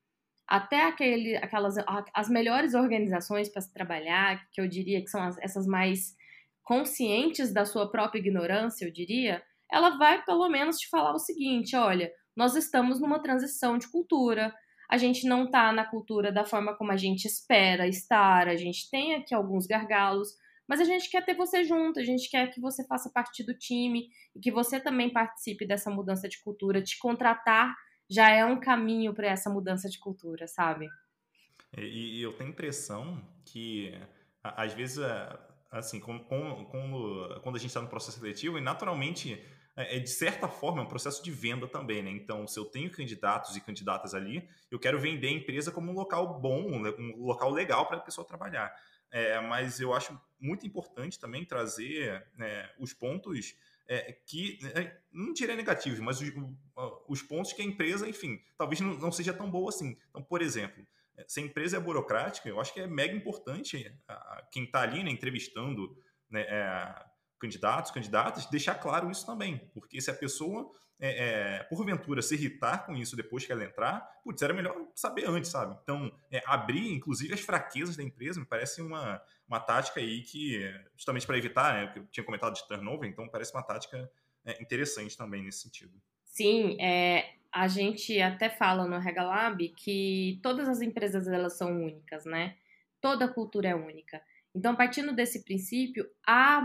até 0.48 0.86
aquele, 0.86 1.36
aquelas 1.38 1.76
as 2.14 2.30
melhores 2.30 2.74
organizações 2.74 3.50
para 3.50 3.62
se 3.62 3.74
trabalhar, 3.74 4.48
que 4.52 4.62
eu 4.62 4.68
diria 4.68 5.02
que 5.02 5.10
são 5.10 5.22
as, 5.22 5.38
essas 5.40 5.68
mais 5.68 6.16
conscientes 6.64 7.54
da 7.54 7.66
sua 7.66 7.92
própria 7.92 8.20
ignorância, 8.20 8.86
eu 8.86 8.92
diria, 8.92 9.44
ela 9.72 9.98
vai 9.98 10.24
pelo 10.24 10.48
menos 10.48 10.78
te 10.78 10.90
falar 10.90 11.14
o 11.14 11.20
seguinte: 11.20 11.76
olha, 11.76 12.12
nós 12.36 12.56
estamos 12.56 13.02
numa 13.02 13.22
transição 13.22 13.78
de 13.78 13.90
cultura, 13.92 14.54
a 14.90 14.98
gente 14.98 15.28
não 15.28 15.46
está 15.46 15.72
na 15.74 15.84
cultura 15.84 16.32
da 16.32 16.46
forma 16.46 16.76
como 16.78 16.92
a 16.92 16.98
gente 16.98 17.26
espera 17.26 17.88
estar, 17.88 18.48
a 18.48 18.56
gente 18.56 18.90
tem 18.90 19.16
aqui 19.16 19.36
alguns 19.36 19.68
gargalos, 19.68 20.30
mas 20.68 20.80
a 20.80 20.86
gente 20.86 21.10
quer 21.10 21.26
ter 21.26 21.36
você 21.36 21.66
junto, 21.66 22.00
a 22.00 22.04
gente 22.04 22.30
quer 22.30 22.48
que 22.52 22.62
você 22.62 22.86
faça 22.88 23.10
parte 23.10 23.44
do 23.44 23.54
time 23.54 24.08
e 24.34 24.40
que 24.40 24.52
você 24.52 24.80
também 24.80 25.12
participe 25.12 25.68
dessa 25.68 25.90
mudança 25.90 26.30
de 26.30 26.42
cultura. 26.42 26.82
Te 26.82 26.98
contratar 27.00 27.76
já 28.10 28.30
é 28.30 28.46
um 28.46 28.60
caminho 28.60 29.14
para 29.14 29.28
essa 29.28 29.50
mudança 29.50 29.90
de 29.90 30.00
cultura, 30.00 30.48
sabe? 30.48 30.88
E, 31.78 32.22
eu 32.22 32.34
tenho 32.34 32.50
impressão 32.50 33.22
que, 33.46 33.94
às 34.44 34.74
vezes, 34.74 35.00
assim, 35.72 36.00
como, 36.00 36.24
como, 36.24 37.40
quando 37.42 37.56
a 37.56 37.60
gente 37.60 37.70
está 37.70 37.82
no 37.82 37.90
processo 37.90 38.20
seletivo, 38.20 38.58
e 38.58 38.62
naturalmente 38.62 39.44
é, 39.78 39.98
é, 39.98 40.00
de 40.00 40.10
certa 40.10 40.48
forma, 40.48 40.82
é 40.82 40.84
um 40.84 40.88
processo 40.88 41.24
de 41.24 41.30
venda 41.30 41.68
também, 41.68 42.02
né? 42.02 42.10
Então, 42.10 42.48
se 42.48 42.60
eu 42.60 42.66
tenho 42.66 42.90
candidatos 42.90 43.56
e 43.56 43.62
candidatas 43.62 44.16
ali, 44.16 44.50
eu 44.72 44.80
quero 44.80 45.00
vender 45.00 45.28
a 45.28 45.32
empresa 45.32 45.72
como 45.72 45.92
um 45.92 45.94
local 45.94 46.40
bom, 46.40 46.64
um 46.98 47.24
local 47.24 47.52
legal 47.52 47.86
para 47.86 47.98
a 47.98 48.02
pessoa 48.02 48.26
trabalhar. 48.26 48.76
É, 49.12 49.40
mas 49.40 49.80
eu 49.80 49.94
acho 49.94 50.20
muito 50.40 50.66
importante 50.66 51.20
também 51.20 51.46
trazer 51.46 52.28
é, 52.40 52.74
os 52.80 52.92
pontos 52.92 53.56
é, 53.88 54.12
que, 54.26 54.60
é, 54.76 55.00
não 55.12 55.34
diria 55.34 55.56
negativos, 55.56 56.00
mas 56.00 56.20
os, 56.22 56.32
os, 57.08 57.22
pontos 57.22 57.54
que 57.54 57.62
a 57.62 57.66
empresa, 57.66 58.08
enfim, 58.08 58.40
talvez 58.58 58.80
não, 58.82 58.94
não, 58.98 59.12
seja 59.12 59.34
tão 59.34 59.50
boa 59.50 59.70
assim. 59.70 59.98
Então, 60.10 60.22
por 60.22 60.42
exemplo, 60.42 60.86
é, 61.18 61.26
se 61.28 61.40
a 61.40 61.44
empresa 61.44 61.78
é 61.78 61.80
burocrática, 61.80 62.50
eu 62.50 62.60
acho 62.60 62.74
que 62.74 62.82
é 62.82 62.88
mega 62.88 63.16
importante 63.16 63.94
a, 64.08 64.48
quem 64.52 64.66
está 64.66 64.82
ali 64.82 65.04
né, 65.04 65.10
entrevistando 65.10 65.98
né, 66.30 66.42
é, 66.42 67.06
candidatos, 67.40 67.92
candidatas, 67.92 68.46
deixar 68.48 68.76
claro 68.76 69.10
isso 69.12 69.26
também. 69.26 69.58
Porque 69.74 70.00
se 70.02 70.10
a 70.10 70.14
pessoa, 70.14 70.72
é, 71.00 71.60
é, 71.60 71.64
porventura, 71.64 72.22
se 72.22 72.36
irritar 72.36 72.86
com 72.86 72.96
isso 72.96 73.16
depois 73.16 73.46
que 73.46 73.52
ela 73.52 73.64
entrar, 73.64 74.02
putz, 74.24 74.42
era 74.42 74.54
melhor 74.54 74.76
saber 74.96 75.28
antes, 75.28 75.52
sabe? 75.52 75.78
Então, 75.84 76.12
é, 76.32 76.42
abrir, 76.46 76.92
inclusive, 76.92 77.34
as 77.34 77.42
fraquezas 77.42 77.96
da 77.96 78.04
empresa 78.04 78.40
me 78.40 78.46
parece 78.46 78.82
uma, 78.82 79.22
uma 79.48 79.60
tática 79.60 80.00
aí 80.00 80.22
que, 80.22 80.60
justamente 80.96 81.26
para 81.26 81.38
evitar, 81.38 81.74
né, 81.74 81.94
eu 81.96 82.06
tinha 82.08 82.24
comentado 82.24 82.54
de 82.54 82.68
turnover, 82.68 83.10
então 83.10 83.28
parece 83.28 83.54
uma 83.54 83.64
tática 83.64 84.10
é, 84.46 84.62
interessante 84.62 85.18
também 85.18 85.44
nesse 85.44 85.60
sentido. 85.60 85.94
Sim, 86.26 86.80
é, 86.80 87.34
a 87.52 87.68
gente 87.68 88.22
até 88.22 88.50
fala 88.50 88.88
no 88.88 89.00
Regalab 89.00 89.68
que 89.70 90.40
todas 90.44 90.68
as 90.68 90.82
empresas 90.82 91.28
elas 91.28 91.58
são 91.58 91.84
únicas, 91.84 92.26
né? 92.26 92.56
Toda 93.02 93.28
cultura 93.28 93.70
é 93.70 93.76
única. 93.76 94.22
Então, 94.54 94.76
partindo 94.76 95.14
desse 95.14 95.44
princípio, 95.44 96.08
há 96.26 96.62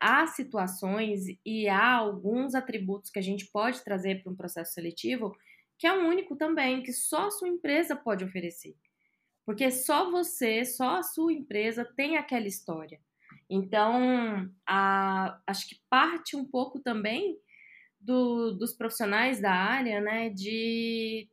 há 0.00 0.26
situações 0.26 1.24
e 1.44 1.68
há 1.68 1.94
alguns 1.94 2.54
atributos 2.54 3.10
que 3.10 3.18
a 3.18 3.22
gente 3.22 3.46
pode 3.46 3.82
trazer 3.82 4.22
para 4.22 4.32
um 4.32 4.36
processo 4.36 4.72
seletivo 4.72 5.36
que 5.78 5.86
é 5.86 5.92
um 5.92 6.08
único 6.08 6.36
também, 6.36 6.82
que 6.82 6.92
só 6.92 7.26
a 7.26 7.30
sua 7.30 7.48
empresa 7.48 7.94
pode 7.94 8.24
oferecer. 8.24 8.74
Porque 9.44 9.70
só 9.70 10.10
você, 10.10 10.64
só 10.64 10.96
a 10.96 11.02
sua 11.02 11.32
empresa 11.32 11.84
tem 11.96 12.16
aquela 12.16 12.46
história. 12.46 13.00
Então, 13.48 14.50
a, 14.66 15.38
acho 15.46 15.68
que 15.68 15.76
parte 15.88 16.34
um 16.34 16.44
pouco 16.44 16.80
também 16.80 17.38
do, 18.00 18.52
dos 18.52 18.72
profissionais 18.72 19.40
da 19.40 19.52
área, 19.52 20.00
né, 20.00 20.30
de 20.30 21.28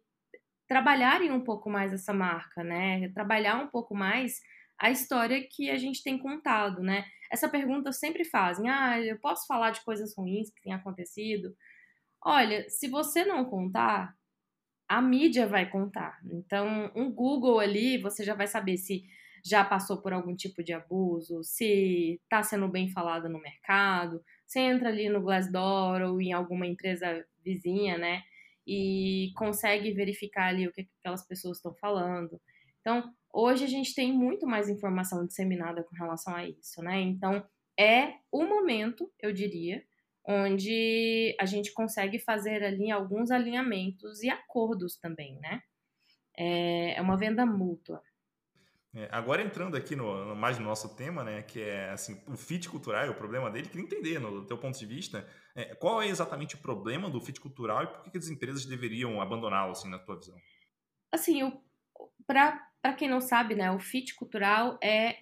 trabalharem 0.67 1.31
um 1.31 1.41
pouco 1.41 1.69
mais 1.69 1.93
essa 1.93 2.13
marca, 2.13 2.63
né, 2.63 3.09
trabalhar 3.09 3.57
um 3.57 3.67
pouco 3.67 3.95
mais 3.95 4.41
a 4.77 4.91
história 4.91 5.41
que 5.49 5.69
a 5.69 5.77
gente 5.77 6.03
tem 6.03 6.17
contado, 6.17 6.81
né? 6.81 7.05
Essa 7.33 7.49
pergunta 7.49 7.91
sempre 7.91 8.23
fazem: 8.23 8.69
ah, 8.69 9.01
eu 9.01 9.19
posso 9.19 9.47
falar 9.47 9.71
de 9.71 9.83
coisas 9.83 10.15
ruins 10.15 10.51
que 10.51 10.61
têm 10.61 10.73
acontecido? 10.73 11.55
Olha, 12.23 12.69
se 12.69 12.87
você 12.87 13.25
não 13.25 13.45
contar, 13.45 14.15
a 14.87 15.01
mídia 15.01 15.47
vai 15.47 15.69
contar. 15.69 16.19
Então, 16.31 16.91
um 16.95 17.11
Google 17.11 17.59
ali, 17.59 17.97
você 17.97 18.23
já 18.23 18.35
vai 18.35 18.47
saber 18.47 18.77
se 18.77 19.03
já 19.45 19.65
passou 19.65 20.01
por 20.01 20.13
algum 20.13 20.35
tipo 20.35 20.63
de 20.63 20.73
abuso, 20.73 21.43
se 21.43 22.19
está 22.23 22.43
sendo 22.43 22.67
bem 22.69 22.89
falado 22.89 23.29
no 23.29 23.41
mercado. 23.41 24.23
Você 24.47 24.59
entra 24.59 24.89
ali 24.89 25.09
no 25.09 25.21
Glassdoor 25.21 26.01
ou 26.03 26.21
em 26.21 26.33
alguma 26.33 26.67
empresa 26.67 27.25
vizinha, 27.43 27.97
né? 27.97 28.23
E 28.67 29.31
consegue 29.35 29.91
verificar 29.93 30.49
ali 30.49 30.67
o 30.67 30.71
que 30.71 30.87
aquelas 30.99 31.27
pessoas 31.27 31.57
estão 31.57 31.73
falando. 31.75 32.39
Então, 32.81 33.11
Hoje 33.33 33.63
a 33.63 33.67
gente 33.67 33.95
tem 33.95 34.13
muito 34.13 34.45
mais 34.45 34.69
informação 34.69 35.25
disseminada 35.25 35.83
com 35.83 35.95
relação 35.95 36.35
a 36.35 36.47
isso, 36.47 36.83
né? 36.83 37.01
Então, 37.01 37.43
é 37.77 38.13
o 38.31 38.43
momento, 38.43 39.11
eu 39.19 39.33
diria, 39.33 39.83
onde 40.23 41.35
a 41.39 41.45
gente 41.45 41.73
consegue 41.73 42.19
fazer 42.19 42.63
ali 42.63 42.91
alguns 42.91 43.31
alinhamentos 43.31 44.21
e 44.21 44.29
acordos 44.29 44.97
também, 44.97 45.39
né? 45.39 45.61
É, 46.37 46.93
é 46.93 47.01
uma 47.01 47.17
venda 47.17 47.43
mútua. 47.43 48.01
É, 48.95 49.09
agora 49.11 49.41
entrando 49.41 49.75
aqui 49.75 49.95
no, 49.95 50.35
mais 50.35 50.59
no 50.59 50.65
nosso 50.65 50.95
tema, 50.95 51.23
né, 51.23 51.41
que 51.41 51.59
é 51.59 51.89
assim, 51.89 52.21
o 52.27 52.37
fit 52.37 52.69
cultural, 52.69 53.09
o 53.09 53.15
problema 53.15 53.49
dele, 53.49 53.67
queria 53.67 53.85
entender, 53.85 54.19
no 54.19 54.45
teu 54.45 54.55
ponto 54.55 54.77
de 54.77 54.85
vista, 54.85 55.27
é, 55.55 55.73
qual 55.73 55.99
é 55.99 56.07
exatamente 56.07 56.53
o 56.53 56.59
problema 56.59 57.09
do 57.09 57.19
fit 57.19 57.41
cultural 57.41 57.83
e 57.83 57.87
por 57.87 58.03
que, 58.03 58.11
que 58.11 58.17
as 58.19 58.27
empresas 58.27 58.65
deveriam 58.65 59.19
abandoná-lo, 59.19 59.71
assim, 59.71 59.89
na 59.89 59.97
tua 59.97 60.17
visão? 60.17 60.37
Assim, 61.11 61.59
para 62.27 62.63
para 62.83 62.93
quem 62.93 63.07
não 63.07 63.21
sabe, 63.21 63.55
né, 63.55 63.71
o 63.71 63.79
fit 63.79 64.13
cultural 64.13 64.77
é 64.83 65.19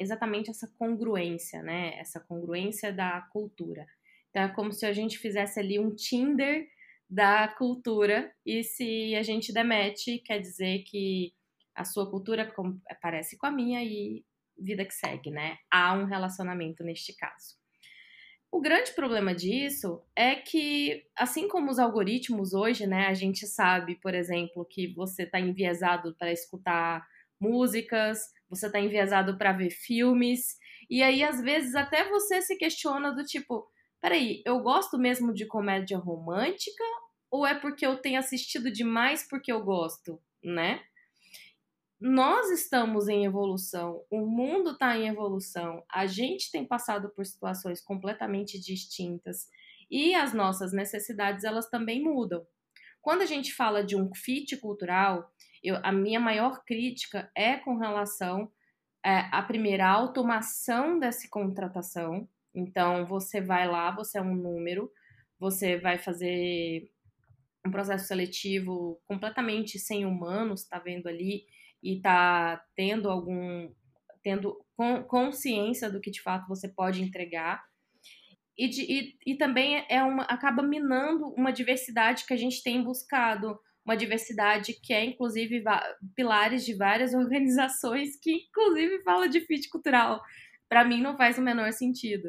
exatamente 0.00 0.50
essa 0.50 0.66
congruência, 0.76 1.62
né? 1.62 1.96
Essa 2.00 2.18
congruência 2.18 2.92
da 2.92 3.20
cultura. 3.32 3.86
Então 4.30 4.42
é 4.42 4.48
como 4.48 4.72
se 4.72 4.84
a 4.84 4.92
gente 4.92 5.18
fizesse 5.18 5.60
ali 5.60 5.78
um 5.78 5.94
Tinder 5.94 6.66
da 7.08 7.46
cultura 7.46 8.34
e 8.44 8.64
se 8.64 9.14
a 9.14 9.22
gente 9.22 9.52
demete, 9.52 10.18
quer 10.18 10.40
dizer 10.40 10.82
que 10.82 11.32
a 11.72 11.84
sua 11.84 12.10
cultura 12.10 12.52
parece 13.00 13.38
com 13.38 13.46
a 13.46 13.52
minha 13.52 13.84
e 13.84 14.24
vida 14.58 14.84
que 14.84 14.94
segue, 14.94 15.30
né? 15.30 15.58
Há 15.70 15.94
um 15.94 16.06
relacionamento 16.06 16.82
neste 16.82 17.14
caso. 17.14 17.54
O 18.56 18.60
grande 18.62 18.92
problema 18.92 19.34
disso 19.34 20.02
é 20.16 20.34
que, 20.34 21.04
assim 21.14 21.46
como 21.46 21.70
os 21.70 21.78
algoritmos 21.78 22.54
hoje, 22.54 22.86
né, 22.86 23.06
a 23.06 23.12
gente 23.12 23.46
sabe, 23.46 23.96
por 23.96 24.14
exemplo, 24.14 24.64
que 24.64 24.94
você 24.94 25.24
está 25.24 25.38
enviesado 25.38 26.16
para 26.18 26.32
escutar 26.32 27.06
músicas, 27.38 28.18
você 28.48 28.68
está 28.68 28.80
enviesado 28.80 29.36
para 29.36 29.52
ver 29.52 29.68
filmes, 29.68 30.56
e 30.88 31.02
aí 31.02 31.22
às 31.22 31.38
vezes 31.42 31.74
até 31.74 32.08
você 32.08 32.40
se 32.40 32.56
questiona 32.56 33.12
do 33.12 33.24
tipo, 33.24 33.70
peraí, 34.00 34.40
eu 34.46 34.58
gosto 34.60 34.96
mesmo 34.96 35.34
de 35.34 35.44
comédia 35.44 35.98
romântica 35.98 36.82
ou 37.30 37.46
é 37.46 37.54
porque 37.54 37.86
eu 37.86 37.98
tenho 37.98 38.18
assistido 38.18 38.70
demais 38.70 39.28
porque 39.28 39.52
eu 39.52 39.62
gosto, 39.62 40.18
né? 40.42 40.80
Nós 42.06 42.52
estamos 42.52 43.08
em 43.08 43.24
evolução, 43.24 44.00
o 44.08 44.24
mundo 44.24 44.70
está 44.70 44.96
em 44.96 45.08
evolução, 45.08 45.82
a 45.90 46.06
gente 46.06 46.52
tem 46.52 46.64
passado 46.64 47.10
por 47.10 47.26
situações 47.26 47.80
completamente 47.80 48.60
distintas 48.60 49.48
e 49.90 50.14
as 50.14 50.32
nossas 50.32 50.72
necessidades 50.72 51.42
elas 51.42 51.68
também 51.68 52.00
mudam. 52.00 52.46
Quando 53.02 53.22
a 53.22 53.26
gente 53.26 53.52
fala 53.52 53.82
de 53.82 53.96
um 53.96 54.14
fit 54.14 54.56
cultural, 54.58 55.28
eu, 55.60 55.80
a 55.82 55.90
minha 55.90 56.20
maior 56.20 56.62
crítica 56.64 57.28
é 57.34 57.56
com 57.56 57.76
relação 57.76 58.52
é, 59.04 59.28
à 59.32 59.42
primeira 59.42 59.88
automação 59.88 61.00
dessa 61.00 61.28
contratação. 61.28 62.28
Então, 62.54 63.04
você 63.04 63.40
vai 63.40 63.66
lá, 63.66 63.90
você 63.90 64.18
é 64.18 64.22
um 64.22 64.36
número, 64.36 64.92
você 65.40 65.76
vai 65.76 65.98
fazer 65.98 66.88
um 67.66 67.70
processo 67.72 68.06
seletivo 68.06 69.00
completamente 69.06 69.76
sem 69.76 70.06
humanos, 70.06 70.62
está 70.62 70.78
vendo 70.78 71.08
ali 71.08 71.44
e 71.82 72.00
tá 72.00 72.62
tendo 72.74 73.10
algum 73.10 73.70
tendo 74.22 74.58
consciência 75.06 75.88
do 75.88 76.00
que 76.00 76.10
de 76.10 76.20
fato 76.20 76.48
você 76.48 76.68
pode 76.68 77.00
entregar. 77.00 77.62
E, 78.58 78.68
de, 78.68 78.82
e, 78.82 79.16
e 79.24 79.36
também 79.36 79.84
é 79.88 80.02
uma 80.02 80.24
acaba 80.24 80.62
minando 80.62 81.28
uma 81.34 81.52
diversidade 81.52 82.26
que 82.26 82.34
a 82.34 82.36
gente 82.36 82.62
tem 82.62 82.82
buscado 82.82 83.56
uma 83.84 83.96
diversidade 83.96 84.74
que 84.82 84.92
é 84.92 85.04
inclusive 85.04 85.62
pilares 86.16 86.64
de 86.64 86.74
várias 86.74 87.14
organizações 87.14 88.18
que 88.20 88.48
inclusive 88.48 89.02
fala 89.04 89.28
de 89.28 89.40
fit 89.40 89.68
cultural. 89.68 90.20
Para 90.68 90.84
mim 90.84 91.00
não 91.00 91.16
faz 91.16 91.38
o 91.38 91.42
menor 91.42 91.72
sentido. 91.72 92.28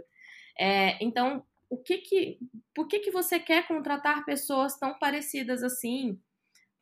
É, 0.59 1.03
então 1.03 1.43
o 1.69 1.77
que 1.77 1.97
que 1.97 2.37
por 2.75 2.87
que 2.87 2.99
que 2.99 3.11
você 3.11 3.39
quer 3.39 3.67
contratar 3.67 4.23
pessoas 4.23 4.77
tão 4.77 4.97
parecidas 4.99 5.63
assim 5.63 6.19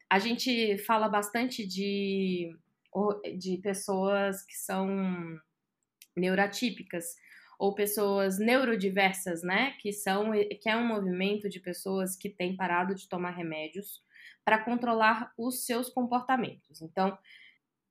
a 0.09 0.19
gente 0.19 0.77
fala 0.79 1.07
bastante 1.07 1.65
de, 1.65 2.55
de 3.37 3.57
pessoas 3.57 4.43
que 4.43 4.55
são 4.55 5.39
neurotípicas 6.15 7.15
ou 7.57 7.73
pessoas 7.73 8.37
neurodiversas, 8.37 9.41
né? 9.41 9.71
Que 9.79 9.91
são 9.91 10.31
que 10.61 10.69
é 10.69 10.75
um 10.75 10.87
movimento 10.87 11.49
de 11.49 11.59
pessoas 11.59 12.15
que 12.15 12.29
têm 12.29 12.55
parado 12.55 12.93
de 12.93 13.07
tomar 13.07 13.31
remédios 13.31 14.03
para 14.43 14.63
controlar 14.63 15.33
os 15.37 15.65
seus 15.65 15.89
comportamentos. 15.89 16.81
Então, 16.81 17.17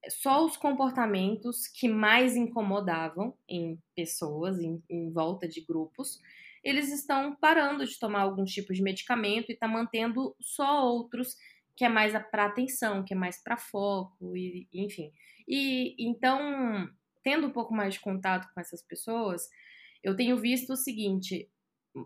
só 0.09 0.44
os 0.44 0.56
comportamentos 0.56 1.66
que 1.66 1.88
mais 1.88 2.37
incomodavam 2.37 3.35
em 3.49 3.78
pessoas, 3.97 4.61
em, 4.61 4.83
em 4.88 5.11
volta 5.11 5.49
de 5.49 5.62
grupos, 5.62 6.21
eles 6.62 6.92
estão 6.92 7.35
parando 7.37 7.85
de 7.85 7.99
tomar 7.99 8.21
alguns 8.21 8.52
tipos 8.52 8.76
de 8.76 8.83
medicamento 8.83 9.50
e 9.50 9.52
está 9.54 9.66
mantendo 9.66 10.35
só 10.40 10.87
outros 10.87 11.37
que 11.76 11.85
é 11.85 11.88
mais 11.88 12.12
para 12.31 12.47
atenção, 12.47 13.04
que 13.04 13.14
é 13.14 13.16
mais 13.16 13.43
para 13.43 13.57
foco, 13.57 14.37
e, 14.37 14.69
enfim. 14.73 15.12
E 15.49 15.95
então, 15.99 16.88
tendo 17.23 17.47
um 17.47 17.50
pouco 17.50 17.75
mais 17.75 17.95
de 17.95 18.00
contato 18.00 18.49
com 18.54 18.61
essas 18.61 18.83
pessoas, 18.83 19.49
eu 20.02 20.16
tenho 20.16 20.37
visto 20.37 20.73
o 20.73 20.76
seguinte: 20.76 21.50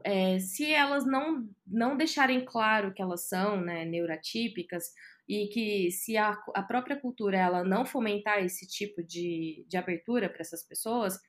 é, 0.04 0.38
se 0.38 0.70
elas 0.72 1.06
não, 1.06 1.48
não 1.66 1.96
deixarem 1.96 2.44
claro 2.44 2.92
que 2.92 3.02
elas 3.02 3.28
são 3.28 3.60
né, 3.60 3.84
neurotípicas 3.84 4.92
e 5.28 5.48
que 5.48 5.90
se 5.90 6.16
a, 6.16 6.30
a 6.54 6.62
própria 6.62 6.96
cultura 6.96 7.38
ela 7.38 7.62
não 7.64 7.84
fomentar 7.84 8.42
esse 8.42 8.66
tipo 8.66 9.02
de, 9.02 9.64
de 9.68 9.76
abertura 9.76 10.28
para 10.28 10.40
essas 10.40 10.62
pessoas, 10.62 11.20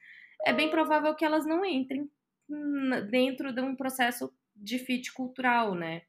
é 0.46 0.53
bem 0.53 0.69
provável 0.69 1.13
que 1.15 1.25
elas 1.25 1.46
não 1.46 1.65
entrem 1.65 2.10
dentro 3.10 3.53
de 3.53 3.62
um 3.62 3.75
processo 3.75 4.34
de 4.55 4.79
fit 4.79 5.13
cultural, 5.13 5.75
né? 5.75 6.03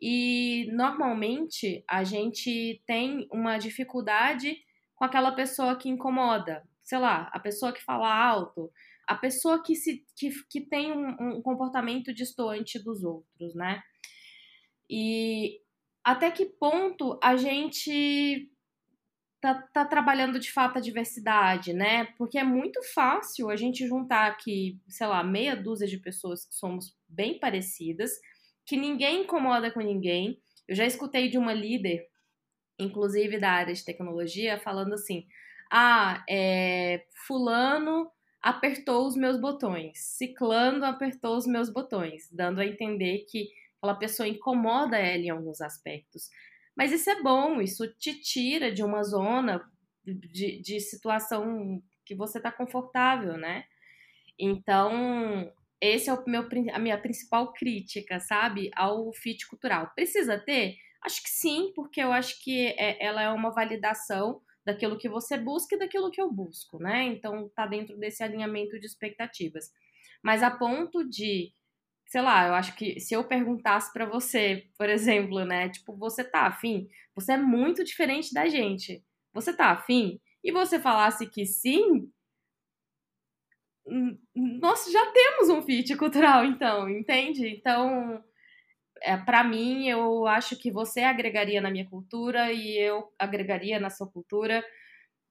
E 0.00 0.70
normalmente 0.72 1.84
a 1.88 2.04
gente 2.04 2.82
tem 2.86 3.28
uma 3.32 3.58
dificuldade 3.58 4.56
com 4.94 5.04
aquela 5.04 5.32
pessoa 5.32 5.76
que 5.76 5.88
incomoda, 5.88 6.62
sei 6.82 6.98
lá, 6.98 7.30
a 7.32 7.40
pessoa 7.40 7.72
que 7.72 7.82
fala 7.82 8.12
alto, 8.12 8.70
a 9.06 9.14
pessoa 9.14 9.62
que, 9.62 9.74
se, 9.74 10.04
que, 10.16 10.30
que 10.50 10.60
tem 10.60 10.92
um, 10.92 11.38
um 11.38 11.42
comportamento 11.42 12.12
distante 12.12 12.78
dos 12.78 13.02
outros, 13.02 13.54
né? 13.54 13.82
E 14.88 15.60
até 16.04 16.30
que 16.30 16.46
ponto 16.46 17.18
a 17.22 17.36
gente 17.36 18.50
tá, 19.40 19.54
tá 19.72 19.84
trabalhando 19.84 20.38
de 20.38 20.50
fato 20.50 20.78
a 20.78 20.80
diversidade, 20.80 21.72
né? 21.72 22.06
Porque 22.16 22.38
é 22.38 22.44
muito 22.44 22.82
fácil 22.92 23.50
a 23.50 23.56
gente 23.56 23.86
juntar 23.86 24.26
aqui, 24.26 24.80
sei 24.88 25.06
lá, 25.06 25.22
meia 25.22 25.54
dúzia 25.54 25.86
de 25.86 25.98
pessoas 25.98 26.44
que 26.44 26.54
somos 26.54 26.96
bem 27.08 27.38
parecidas, 27.38 28.10
que 28.68 28.76
ninguém 28.76 29.22
incomoda 29.22 29.70
com 29.70 29.80
ninguém. 29.80 30.38
Eu 30.68 30.76
já 30.76 30.84
escutei 30.84 31.30
de 31.30 31.38
uma 31.38 31.54
líder, 31.54 32.06
inclusive 32.78 33.38
da 33.38 33.50
área 33.50 33.72
de 33.72 33.82
tecnologia, 33.82 34.60
falando 34.60 34.92
assim: 34.92 35.26
ah, 35.72 36.22
é, 36.28 37.06
Fulano 37.26 38.10
apertou 38.42 39.06
os 39.06 39.16
meus 39.16 39.40
botões, 39.40 39.98
Ciclano 39.98 40.84
apertou 40.84 41.36
os 41.36 41.46
meus 41.46 41.70
botões, 41.70 42.30
dando 42.30 42.60
a 42.60 42.66
entender 42.66 43.26
que 43.28 43.48
aquela 43.78 43.94
pessoa 43.94 44.28
incomoda 44.28 44.98
ela 44.98 45.22
em 45.22 45.30
alguns 45.30 45.62
aspectos. 45.62 46.28
Mas 46.76 46.92
isso 46.92 47.08
é 47.10 47.22
bom, 47.22 47.60
isso 47.60 47.88
te 47.94 48.20
tira 48.20 48.70
de 48.70 48.84
uma 48.84 49.02
zona 49.02 49.66
de, 50.04 50.60
de 50.60 50.78
situação 50.78 51.82
que 52.04 52.14
você 52.14 52.38
está 52.38 52.52
confortável, 52.52 53.36
né? 53.36 53.64
Então, 54.38 55.52
esse 55.80 56.10
é 56.10 56.14
o 56.14 56.24
meu, 56.26 56.46
a 56.72 56.78
minha 56.78 57.00
principal 57.00 57.52
crítica, 57.52 58.20
sabe, 58.20 58.70
ao 58.74 59.12
fit 59.12 59.46
cultural. 59.48 59.90
Precisa 59.94 60.38
ter? 60.38 60.76
Acho 61.04 61.22
que 61.22 61.30
sim, 61.30 61.72
porque 61.74 62.00
eu 62.02 62.12
acho 62.12 62.42
que 62.42 62.68
é, 62.78 63.04
ela 63.04 63.22
é 63.22 63.30
uma 63.30 63.50
validação 63.50 64.40
daquilo 64.64 64.98
que 64.98 65.08
você 65.08 65.38
busca 65.38 65.76
e 65.76 65.78
daquilo 65.78 66.10
que 66.10 66.20
eu 66.20 66.30
busco, 66.32 66.78
né? 66.78 67.04
Então, 67.04 67.48
tá 67.54 67.66
dentro 67.66 67.96
desse 67.98 68.22
alinhamento 68.22 68.78
de 68.78 68.86
expectativas. 68.86 69.70
Mas 70.22 70.42
a 70.42 70.50
ponto 70.50 71.08
de 71.08 71.52
sei 72.08 72.22
lá, 72.22 72.46
eu 72.48 72.54
acho 72.54 72.74
que 72.74 72.98
se 72.98 73.14
eu 73.14 73.22
perguntasse 73.22 73.92
para 73.92 74.06
você, 74.06 74.64
por 74.78 74.88
exemplo, 74.88 75.44
né, 75.44 75.68
tipo, 75.68 75.94
você 75.96 76.24
tá 76.24 76.46
afim? 76.46 76.88
Você 77.14 77.32
é 77.32 77.36
muito 77.36 77.84
diferente 77.84 78.32
da 78.32 78.48
gente. 78.48 79.04
Você 79.34 79.54
tá 79.54 79.72
afim? 79.72 80.18
E 80.42 80.50
você 80.50 80.78
falasse 80.80 81.26
que 81.28 81.44
sim, 81.44 82.10
nós 84.34 84.84
já 84.90 85.12
temos 85.12 85.48
um 85.48 85.62
fit 85.62 85.96
cultural, 85.96 86.44
então, 86.44 86.88
entende? 86.88 87.48
Então, 87.48 88.22
é, 89.02 89.16
para 89.16 89.44
mim, 89.44 89.88
eu 89.88 90.26
acho 90.26 90.56
que 90.56 90.70
você 90.70 91.00
agregaria 91.00 91.60
na 91.60 91.70
minha 91.70 91.88
cultura 91.88 92.52
e 92.52 92.78
eu 92.78 93.12
agregaria 93.18 93.78
na 93.80 93.90
sua 93.90 94.10
cultura. 94.10 94.64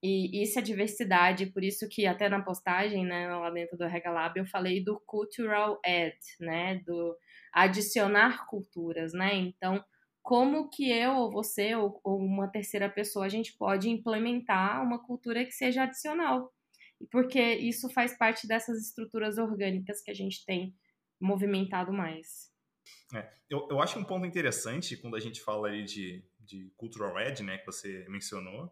E 0.01 0.43
isso 0.43 0.59
é 0.59 0.61
diversidade, 0.61 1.47
por 1.47 1.63
isso 1.63 1.89
que 1.89 2.05
até 2.05 2.29
na 2.29 2.41
postagem, 2.43 3.03
né, 3.05 3.27
lá 3.35 3.49
dentro 3.49 3.77
do 3.77 3.87
Regalab, 3.87 4.37
eu 4.37 4.45
falei 4.45 4.83
do 4.83 4.99
cultural 5.07 5.79
add, 5.83 6.15
né, 6.39 6.81
do 6.85 7.17
adicionar 7.51 8.45
culturas, 8.47 9.13
né? 9.13 9.33
Então, 9.35 9.83
como 10.21 10.69
que 10.69 10.91
eu 10.91 11.13
ou 11.13 11.31
você 11.31 11.75
ou, 11.75 11.99
ou 12.03 12.19
uma 12.19 12.47
terceira 12.47 12.89
pessoa 12.89 13.25
a 13.25 13.29
gente 13.29 13.57
pode 13.57 13.89
implementar 13.89 14.83
uma 14.83 14.99
cultura 15.03 15.43
que 15.45 15.51
seja 15.51 15.83
adicional? 15.83 16.53
Porque 17.11 17.41
isso 17.55 17.89
faz 17.89 18.17
parte 18.17 18.47
dessas 18.47 18.81
estruturas 18.81 19.37
orgânicas 19.37 20.01
que 20.01 20.11
a 20.11 20.13
gente 20.13 20.45
tem 20.45 20.75
movimentado 21.19 21.93
mais. 21.93 22.51
É, 23.13 23.29
eu, 23.49 23.67
eu 23.69 23.81
acho 23.81 23.97
um 23.99 24.03
ponto 24.03 24.25
interessante 24.25 24.97
quando 24.97 25.15
a 25.15 25.19
gente 25.19 25.41
fala 25.41 25.69
aí 25.69 25.83
de, 25.83 26.23
de 26.39 26.71
cultural 26.75 27.17
add, 27.17 27.43
né, 27.43 27.57
que 27.57 27.65
você 27.65 28.05
mencionou, 28.09 28.71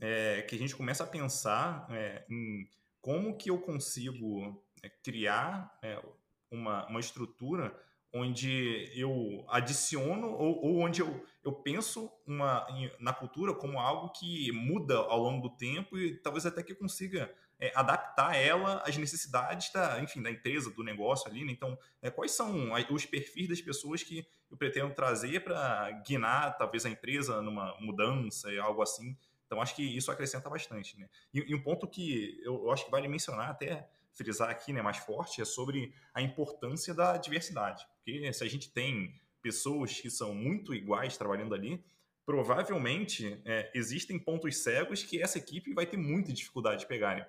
é, 0.00 0.42
que 0.42 0.54
a 0.54 0.58
gente 0.58 0.74
começa 0.74 1.04
a 1.04 1.06
pensar 1.06 1.86
é, 1.90 2.24
em 2.30 2.68
como 3.00 3.36
que 3.36 3.50
eu 3.50 3.60
consigo 3.60 4.64
é, 4.82 4.88
criar 4.88 5.78
é, 5.82 6.02
uma, 6.50 6.86
uma 6.88 7.00
estrutura 7.00 7.74
onde 8.14 8.90
eu 8.94 9.44
adiciono 9.48 10.28
ou, 10.28 10.64
ou 10.64 10.78
onde 10.78 11.02
eu, 11.02 11.26
eu 11.44 11.52
penso 11.52 12.10
uma, 12.26 12.66
na 13.00 13.12
cultura 13.12 13.52
como 13.52 13.78
algo 13.78 14.10
que 14.10 14.52
muda 14.52 14.96
ao 14.96 15.18
longo 15.18 15.48
do 15.48 15.56
tempo 15.56 15.98
e 15.98 16.16
talvez 16.16 16.46
até 16.46 16.62
que 16.62 16.74
consiga 16.74 17.34
é, 17.58 17.72
adaptar 17.74 18.36
ela 18.36 18.82
às 18.86 18.96
necessidades 18.96 19.72
da, 19.72 20.00
enfim, 20.00 20.22
da 20.22 20.30
empresa, 20.30 20.70
do 20.70 20.84
negócio 20.84 21.28
ali. 21.28 21.44
Né? 21.44 21.52
Então, 21.52 21.76
é, 22.00 22.08
quais 22.10 22.30
são 22.30 22.70
os 22.90 23.04
perfis 23.04 23.48
das 23.48 23.60
pessoas 23.60 24.02
que 24.02 24.26
eu 24.50 24.56
pretendo 24.56 24.94
trazer 24.94 25.42
para 25.42 25.90
guiar 26.06 26.56
talvez 26.56 26.86
a 26.86 26.90
empresa 26.90 27.42
numa 27.42 27.76
mudança 27.80 28.52
e 28.52 28.58
algo 28.58 28.80
assim 28.80 29.16
então, 29.46 29.60
acho 29.60 29.76
que 29.76 29.82
isso 29.82 30.10
acrescenta 30.10 30.48
bastante. 30.50 30.98
Né? 30.98 31.08
E, 31.32 31.50
e 31.50 31.54
um 31.54 31.62
ponto 31.62 31.86
que 31.86 32.40
eu, 32.42 32.64
eu, 32.64 32.70
acho 32.72 32.84
que 32.84 32.90
vale 32.90 33.06
mencionar, 33.06 33.50
até 33.50 33.88
frisar 34.12 34.50
aqui 34.50 34.72
né, 34.72 34.82
mais 34.82 34.96
forte, 34.96 35.40
é 35.40 35.44
sobre 35.44 35.94
a 36.12 36.20
importância 36.20 36.94
da 36.94 37.16
diversidade. 37.16 37.86
Porque 38.04 38.32
se 38.32 38.44
a 38.44 38.48
gente 38.48 38.70
tem 38.70 39.18
pessoas 39.40 39.98
que 39.98 40.10
são 40.10 40.34
muito 40.34 40.74
iguais 40.74 41.16
trabalhando 41.16 41.54
ali, 41.54 41.82
provavelmente 42.26 43.40
é, 43.44 43.70
existem 43.74 44.18
pontos 44.18 44.58
cegos 44.58 45.02
que 45.02 45.22
essa 45.22 45.38
equipe 45.38 45.72
vai 45.72 45.86
ter 45.86 45.96
muita 45.96 46.32
dificuldade 46.32 46.80
de 46.80 46.86
pegar, 46.86 47.16
né? 47.16 47.26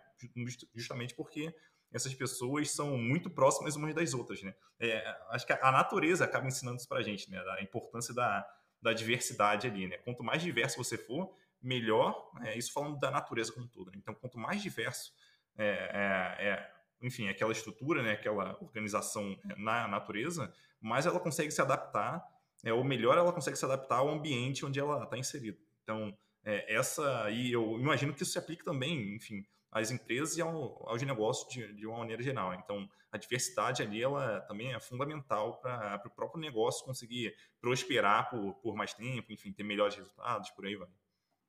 justamente 0.74 1.14
porque 1.14 1.54
essas 1.92 2.14
pessoas 2.14 2.72
são 2.72 2.98
muito 2.98 3.30
próximas 3.30 3.76
umas 3.76 3.94
das 3.94 4.14
outras, 4.14 4.42
né? 4.42 4.54
É, 4.80 5.18
acho 5.30 5.46
que 5.46 5.54
a 5.54 5.72
natureza 5.72 6.26
acaba 6.26 6.48
ensinando 6.48 6.78
isso 6.78 6.88
para 6.88 7.00
a 7.00 7.04
gente, 7.04 7.30
né? 7.30 7.40
A 7.58 7.62
importância 7.62 8.14
da, 8.14 8.46
da 8.82 8.92
diversidade 8.92 9.68
ali, 9.68 9.88
né? 9.88 9.98
Quanto 10.00 10.24
mais 10.24 10.42
diverso 10.42 10.78
você 10.78 10.98
for, 10.98 11.34
melhor, 11.62 12.32
é, 12.44 12.58
isso 12.58 12.72
falando 12.72 13.00
da 13.00 13.10
natureza 13.10 13.52
como 13.52 13.66
um 13.66 13.70
todo. 13.70 13.92
Né? 13.92 13.98
Então, 13.98 14.14
quanto 14.14 14.38
mais 14.38 14.62
diverso 14.62 15.14
é, 15.58 15.66
é, 15.66 16.48
é, 16.48 16.72
enfim, 17.06 17.30
aquela 17.30 17.52
estrutura, 17.52 18.02
né, 18.02 18.14
aquela 18.14 18.58
organização 18.62 19.38
é, 19.50 19.56
na 19.58 19.88
natureza, 19.88 20.54
mais 20.82 21.06
ela 21.06 21.20
consegue 21.20 21.52
se 21.52 21.62
adaptar, 21.62 22.26
é, 22.64 22.74
ou 22.74 22.84
melhor 22.84 23.18
ela 23.18 23.32
consegue 23.32 23.58
se 23.58 23.66
adaptar 23.66 23.98
ao 23.98 24.10
ambiente 24.10 24.66
onde 24.66 24.80
ela 24.80 25.04
está 25.04 25.18
inserida. 25.18 25.58
Então, 25.84 26.18
é, 26.44 26.74
essa, 26.74 27.30
e 27.30 27.52
eu 27.52 27.80
imagino 27.80 28.14
que 28.14 28.24
isso 28.24 28.32
se 28.32 28.40
aplique 28.40 28.64
também, 28.64 29.16
enfim, 29.16 29.46
às 29.72 29.92
empresas 29.92 30.38
e 30.38 30.42
ao, 30.42 30.90
aos 30.90 31.02
negócios 31.02 31.48
de, 31.54 31.74
de 31.74 31.86
uma 31.86 32.00
maneira 32.00 32.24
geral. 32.24 32.54
Então, 32.54 32.90
a 33.12 33.18
diversidade 33.18 33.84
ali, 33.84 34.02
ela 34.02 34.42
também 34.42 34.74
é 34.74 34.80
fundamental 34.80 35.60
para 35.62 36.02
o 36.06 36.10
próprio 36.10 36.42
negócio 36.42 36.86
conseguir 36.86 37.36
prosperar 37.62 38.30
por, 38.30 38.56
por 38.56 38.76
mais 38.76 38.94
tempo, 38.94 39.32
enfim, 39.32 39.52
ter 39.54 39.64
melhores 39.64 39.96
resultados, 39.96 40.50
por 40.52 40.66
aí 40.66 40.76
vai. 40.76 40.90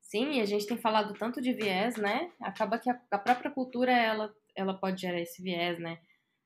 Sim, 0.00 0.40
a 0.40 0.44
gente 0.44 0.66
tem 0.66 0.76
falado 0.76 1.14
tanto 1.14 1.40
de 1.40 1.52
viés, 1.52 1.96
né? 1.96 2.30
Acaba 2.40 2.78
que 2.78 2.88
a, 2.88 3.00
a 3.10 3.18
própria 3.18 3.50
cultura 3.50 3.90
ela, 3.90 4.32
ela 4.56 4.74
pode 4.74 5.00
gerar 5.00 5.20
esse 5.20 5.42
viés, 5.42 5.78
né? 5.78 5.98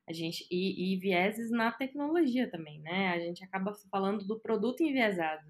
A 0.09 0.13
gente 0.13 0.47
e, 0.51 0.95
e 0.95 0.97
vieses 0.99 1.51
na 1.51 1.71
tecnologia 1.71 2.51
também, 2.51 2.81
né? 2.81 3.09
A 3.11 3.21
gente 3.21 3.45
acaba 3.45 3.73
falando 3.91 4.25
do 4.25 4.41
produto 4.41 4.83
enviesado. 4.83 5.47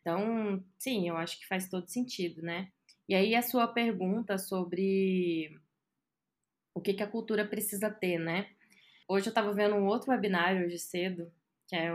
Então, 0.00 0.62
sim, 0.78 1.08
eu 1.08 1.16
acho 1.16 1.38
que 1.38 1.46
faz 1.46 1.68
todo 1.68 1.88
sentido, 1.88 2.42
né? 2.42 2.70
E 3.08 3.14
aí 3.14 3.34
a 3.34 3.42
sua 3.42 3.66
pergunta 3.66 4.36
sobre 4.38 5.58
o 6.74 6.80
que, 6.80 6.92
que 6.94 7.02
a 7.02 7.10
cultura 7.10 7.46
precisa 7.46 7.90
ter, 7.90 8.18
né? 8.18 8.50
Hoje 9.08 9.26
eu 9.26 9.30
estava 9.30 9.52
vendo 9.52 9.74
um 9.76 9.86
outro 9.86 10.10
webinar 10.10 10.56
hoje 10.56 10.78
cedo, 10.78 11.32
que 11.68 11.76
é 11.76 11.90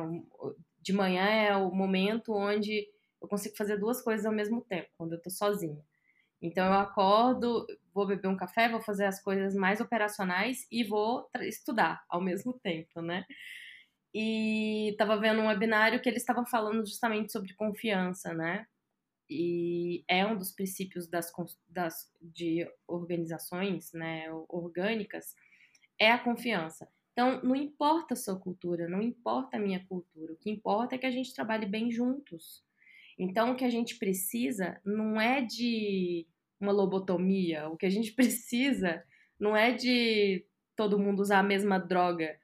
de 0.81 0.93
manhã 0.93 1.25
é 1.25 1.55
o 1.55 1.71
momento 1.71 2.33
onde 2.33 2.87
eu 3.21 3.27
consigo 3.27 3.55
fazer 3.55 3.77
duas 3.77 4.01
coisas 4.01 4.25
ao 4.25 4.31
mesmo 4.31 4.61
tempo, 4.61 4.89
quando 4.97 5.13
eu 5.13 5.21
tô 5.21 5.29
sozinha. 5.29 5.83
Então 6.41 6.65
eu 6.65 6.73
acordo, 6.73 7.67
vou 7.99 8.07
beber 8.07 8.29
um 8.29 8.37
café, 8.37 8.69
vou 8.69 8.81
fazer 8.81 9.05
as 9.05 9.21
coisas 9.21 9.53
mais 9.53 9.81
operacionais 9.81 10.65
e 10.71 10.85
vou 10.85 11.29
estudar 11.41 12.01
ao 12.09 12.21
mesmo 12.21 12.53
tempo, 12.53 13.01
né? 13.01 13.25
E 14.13 14.95
tava 14.97 15.19
vendo 15.19 15.41
um 15.41 15.47
webinário 15.47 16.01
que 16.01 16.07
eles 16.07 16.21
estavam 16.21 16.45
falando 16.45 16.85
justamente 16.87 17.31
sobre 17.31 17.53
confiança, 17.53 18.33
né? 18.33 18.65
E 19.29 20.03
é 20.07 20.25
um 20.25 20.37
dos 20.37 20.51
princípios 20.51 21.07
das, 21.07 21.31
das 21.67 22.09
de 22.21 22.65
organizações, 22.87 23.91
né, 23.93 24.25
orgânicas, 24.47 25.35
é 25.99 26.09
a 26.09 26.17
confiança. 26.17 26.89
Então, 27.11 27.39
não 27.43 27.55
importa 27.55 28.13
a 28.13 28.17
sua 28.17 28.39
cultura, 28.39 28.87
não 28.87 29.01
importa 29.01 29.57
a 29.57 29.59
minha 29.59 29.85
cultura, 29.85 30.33
o 30.33 30.37
que 30.37 30.49
importa 30.49 30.95
é 30.95 30.97
que 30.97 31.05
a 31.05 31.11
gente 31.11 31.33
trabalhe 31.33 31.67
bem 31.67 31.91
juntos. 31.91 32.63
Então, 33.19 33.51
o 33.51 33.55
que 33.55 33.65
a 33.65 33.69
gente 33.69 33.99
precisa 33.99 34.79
não 34.83 35.19
é 35.21 35.41
de 35.41 36.25
uma 36.59 36.71
lobotomia, 36.71 37.69
o 37.69 37.77
que 37.77 37.85
a 37.85 37.89
gente 37.89 38.11
precisa 38.15 39.03
não 39.39 39.55
é 39.55 39.71
de 39.71 40.45
todo 40.75 40.99
mundo 40.99 41.21
usar 41.21 41.39
a 41.39 41.43
mesma 41.43 41.77
droga. 41.79 42.37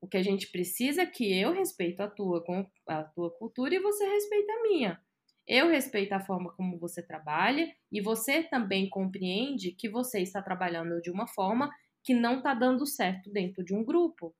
O 0.00 0.06
que 0.06 0.16
a 0.16 0.22
gente 0.22 0.50
precisa 0.50 1.02
é 1.02 1.06
que 1.06 1.38
eu 1.38 1.52
respeito 1.52 2.00
a 2.00 2.08
tua, 2.08 2.44
a 2.86 3.02
tua 3.04 3.30
cultura 3.30 3.74
e 3.74 3.80
você 3.80 4.06
respeita 4.06 4.52
a 4.52 4.62
minha. 4.62 5.00
Eu 5.46 5.68
respeito 5.68 6.12
a 6.12 6.20
forma 6.20 6.52
como 6.52 6.78
você 6.78 7.02
trabalha 7.02 7.74
e 7.90 8.00
você 8.00 8.42
também 8.42 8.88
compreende 8.88 9.72
que 9.72 9.88
você 9.88 10.20
está 10.20 10.42
trabalhando 10.42 11.00
de 11.00 11.10
uma 11.10 11.26
forma 11.26 11.70
que 12.04 12.14
não 12.14 12.38
está 12.38 12.54
dando 12.54 12.86
certo 12.86 13.30
dentro 13.30 13.64
de 13.64 13.74
um 13.74 13.82
grupo. 13.82 14.34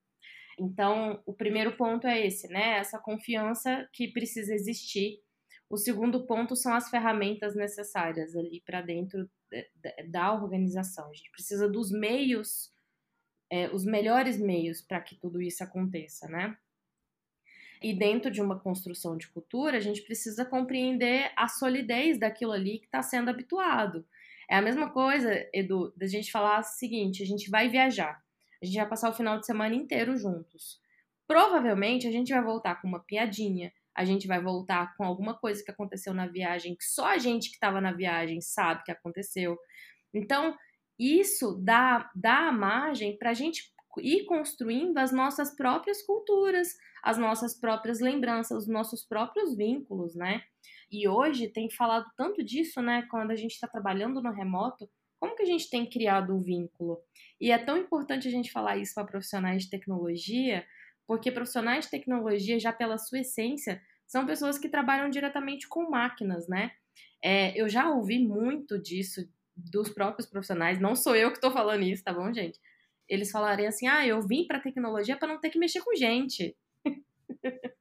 Então, 0.59 1.21
o 1.25 1.33
primeiro 1.33 1.75
ponto 1.75 2.05
é 2.05 2.25
esse, 2.25 2.47
né? 2.47 2.77
Essa 2.77 2.99
confiança 2.99 3.87
que 3.93 4.11
precisa 4.11 4.53
existir. 4.53 5.19
O 5.69 5.77
segundo 5.77 6.25
ponto 6.25 6.55
são 6.55 6.73
as 6.73 6.89
ferramentas 6.89 7.55
necessárias 7.55 8.35
ali 8.35 8.61
para 8.65 8.81
dentro 8.81 9.29
da 10.09 10.33
organização. 10.33 11.09
A 11.09 11.13
gente 11.13 11.31
precisa 11.31 11.69
dos 11.69 11.91
meios, 11.91 12.73
é, 13.51 13.69
os 13.69 13.85
melhores 13.85 14.39
meios 14.39 14.81
para 14.81 14.99
que 14.99 15.15
tudo 15.15 15.41
isso 15.41 15.63
aconteça, 15.63 16.27
né? 16.27 16.57
E 17.81 17.93
dentro 17.93 18.29
de 18.29 18.41
uma 18.41 18.59
construção 18.59 19.15
de 19.15 19.27
cultura, 19.29 19.77
a 19.77 19.79
gente 19.79 20.01
precisa 20.01 20.43
compreender 20.43 21.31
a 21.35 21.47
solidez 21.47 22.19
daquilo 22.19 22.51
ali 22.51 22.79
que 22.79 22.85
está 22.85 23.01
sendo 23.01 23.29
habituado. 23.29 24.05
É 24.49 24.55
a 24.55 24.61
mesma 24.61 24.89
coisa, 24.89 25.47
Edu, 25.53 25.93
da 25.95 26.07
gente 26.07 26.31
falar 26.31 26.59
o 26.59 26.63
seguinte: 26.63 27.23
a 27.23 27.25
gente 27.25 27.49
vai 27.49 27.69
viajar, 27.69 28.21
a 28.61 28.65
gente 28.65 28.75
vai 28.75 28.89
passar 28.89 29.09
o 29.09 29.13
final 29.13 29.39
de 29.39 29.45
semana 29.45 29.75
inteiro 29.75 30.17
juntos. 30.17 30.81
Provavelmente 31.27 32.07
a 32.07 32.11
gente 32.11 32.33
vai 32.33 32.43
voltar 32.43 32.81
com 32.81 32.87
uma 32.87 32.99
piadinha, 32.99 33.71
a 33.95 34.05
gente 34.05 34.27
vai 34.27 34.41
voltar 34.41 34.95
com 34.95 35.03
alguma 35.03 35.37
coisa 35.37 35.63
que 35.63 35.71
aconteceu 35.71 36.13
na 36.13 36.27
viagem, 36.27 36.75
que 36.75 36.85
só 36.85 37.07
a 37.07 37.17
gente 37.17 37.49
que 37.49 37.55
estava 37.55 37.81
na 37.81 37.91
viagem 37.91 38.41
sabe 38.41 38.83
que 38.83 38.91
aconteceu. 38.91 39.57
Então, 40.13 40.55
isso 40.97 41.59
dá, 41.63 42.09
dá 42.15 42.49
a 42.49 42.51
margem 42.51 43.17
para 43.17 43.31
a 43.31 43.33
gente 43.33 43.63
ir 43.99 44.25
construindo 44.25 44.97
as 44.97 45.11
nossas 45.11 45.55
próprias 45.55 46.01
culturas, 46.01 46.75
as 47.03 47.17
nossas 47.17 47.59
próprias 47.59 47.99
lembranças, 47.99 48.63
os 48.63 48.67
nossos 48.67 49.05
próprios 49.05 49.55
vínculos, 49.55 50.15
né? 50.15 50.43
E 50.91 51.07
hoje 51.07 51.47
tem 51.47 51.69
falado 51.69 52.05
tanto 52.17 52.43
disso, 52.43 52.81
né? 52.81 53.07
Quando 53.09 53.31
a 53.31 53.35
gente 53.35 53.53
está 53.53 53.67
trabalhando 53.67 54.21
no 54.21 54.31
remoto, 54.31 54.89
como 55.19 55.35
que 55.35 55.43
a 55.43 55.45
gente 55.45 55.69
tem 55.69 55.89
criado 55.89 56.35
o 56.35 56.41
vínculo? 56.41 56.99
E 57.39 57.51
é 57.51 57.57
tão 57.57 57.77
importante 57.77 58.27
a 58.27 58.31
gente 58.31 58.51
falar 58.51 58.77
isso 58.77 58.93
para 58.93 59.05
profissionais 59.05 59.63
de 59.63 59.69
tecnologia, 59.69 60.65
porque 61.09 61.31
profissionais 61.31 61.85
de 61.85 61.89
tecnologia, 61.89 62.59
já 62.59 62.71
pela 62.71 62.95
sua 62.99 63.21
essência, 63.21 63.81
são 64.05 64.27
pessoas 64.27 64.59
que 64.59 64.69
trabalham 64.69 65.09
diretamente 65.09 65.67
com 65.67 65.89
máquinas, 65.89 66.47
né? 66.47 66.71
É, 67.19 67.59
eu 67.59 67.67
já 67.67 67.89
ouvi 67.89 68.19
muito 68.19 68.77
disso 68.79 69.27
dos 69.55 69.89
próprios 69.89 70.29
profissionais, 70.29 70.79
não 70.79 70.95
sou 70.95 71.15
eu 71.15 71.31
que 71.31 71.37
estou 71.37 71.49
falando 71.49 71.81
isso, 71.81 72.03
tá 72.03 72.13
bom, 72.13 72.31
gente? 72.31 72.59
Eles 73.07 73.31
falarem 73.31 73.65
assim: 73.65 73.87
ah, 73.87 74.05
eu 74.05 74.21
vim 74.21 74.45
para 74.45 74.59
tecnologia 74.59 75.17
para 75.17 75.27
não 75.27 75.39
ter 75.39 75.49
que 75.49 75.57
mexer 75.57 75.81
com 75.81 75.95
gente. 75.95 76.55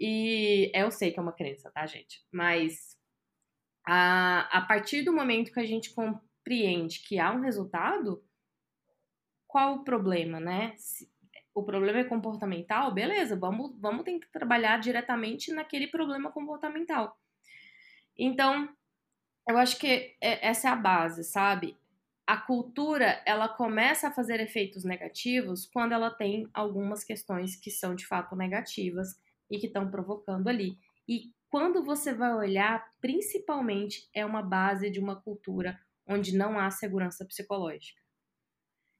e 0.00 0.68
eu 0.74 0.90
sei 0.90 1.12
que 1.12 1.20
é 1.20 1.22
uma 1.22 1.36
crença, 1.36 1.70
tá, 1.70 1.86
gente? 1.86 2.24
Mas 2.32 2.98
a, 3.86 4.48
a 4.58 4.62
partir 4.62 5.02
do 5.02 5.12
momento 5.12 5.52
que 5.52 5.60
a 5.60 5.66
gente 5.66 5.94
compreende 5.94 7.04
que 7.06 7.20
há 7.20 7.30
um 7.30 7.40
resultado, 7.40 8.20
qual 9.46 9.76
o 9.76 9.84
problema, 9.84 10.40
né? 10.40 10.74
Se, 10.76 11.11
o 11.54 11.62
problema 11.62 11.98
é 11.98 12.04
comportamental, 12.04 12.92
beleza, 12.92 13.36
vamos, 13.36 13.72
vamos 13.78 14.04
que 14.04 14.20
trabalhar 14.32 14.78
diretamente 14.78 15.52
naquele 15.52 15.86
problema 15.86 16.30
comportamental. 16.30 17.16
Então, 18.18 18.68
eu 19.48 19.58
acho 19.58 19.78
que 19.78 20.16
é, 20.20 20.46
essa 20.48 20.68
é 20.68 20.70
a 20.70 20.76
base, 20.76 21.24
sabe? 21.24 21.76
A 22.26 22.36
cultura, 22.36 23.22
ela 23.26 23.48
começa 23.48 24.08
a 24.08 24.12
fazer 24.12 24.40
efeitos 24.40 24.84
negativos 24.84 25.66
quando 25.66 25.92
ela 25.92 26.10
tem 26.10 26.48
algumas 26.54 27.04
questões 27.04 27.56
que 27.56 27.70
são 27.70 27.94
de 27.94 28.06
fato 28.06 28.36
negativas 28.36 29.20
e 29.50 29.58
que 29.58 29.66
estão 29.66 29.90
provocando 29.90 30.48
ali. 30.48 30.78
E 31.08 31.32
quando 31.50 31.84
você 31.84 32.14
vai 32.14 32.32
olhar, 32.34 32.88
principalmente 33.00 34.08
é 34.14 34.24
uma 34.24 34.40
base 34.40 34.88
de 34.88 35.00
uma 35.00 35.20
cultura 35.20 35.78
onde 36.06 36.36
não 36.36 36.58
há 36.58 36.70
segurança 36.70 37.24
psicológica. 37.24 38.01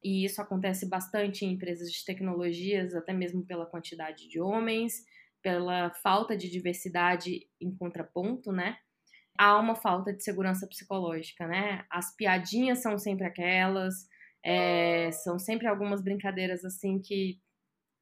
E 0.03 0.25
isso 0.25 0.41
acontece 0.41 0.87
bastante 0.87 1.45
em 1.45 1.53
empresas 1.53 1.91
de 1.91 2.03
tecnologias, 2.03 2.93
até 2.93 3.13
mesmo 3.13 3.45
pela 3.45 3.65
quantidade 3.65 4.27
de 4.27 4.39
homens, 4.41 5.05
pela 5.41 5.91
falta 6.01 6.35
de 6.35 6.49
diversidade 6.49 7.47
em 7.61 7.75
contraponto, 7.75 8.51
né? 8.51 8.77
Há 9.37 9.57
uma 9.59 9.75
falta 9.75 10.13
de 10.13 10.23
segurança 10.23 10.67
psicológica, 10.67 11.47
né? 11.47 11.85
As 11.89 12.15
piadinhas 12.15 12.81
são 12.81 12.97
sempre 12.97 13.25
aquelas, 13.25 14.07
é, 14.43 15.11
são 15.11 15.39
sempre 15.39 15.67
algumas 15.67 16.03
brincadeiras 16.03 16.65
assim 16.65 16.99
que 17.01 17.39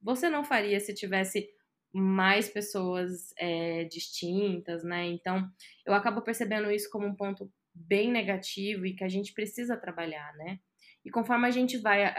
você 0.02 0.30
não 0.30 0.44
faria 0.44 0.80
se 0.80 0.94
tivesse 0.94 1.48
mais 1.94 2.50
pessoas 2.50 3.34
é, 3.38 3.84
distintas, 3.86 4.84
né? 4.84 5.06
Então, 5.08 5.48
eu 5.86 5.94
acabo 5.94 6.22
percebendo 6.22 6.72
isso 6.72 6.90
como 6.90 7.06
um 7.06 7.16
ponto 7.16 7.52
bem 7.74 8.12
negativo 8.12 8.86
e 8.86 8.96
que 8.96 9.04
a 9.04 9.10
gente 9.10 9.34
precisa 9.34 9.78
trabalhar, 9.78 10.34
né? 10.38 10.60
E 11.04 11.10
conforme 11.10 11.48
a 11.48 11.52
gente 11.52 11.78
vai 11.78 12.14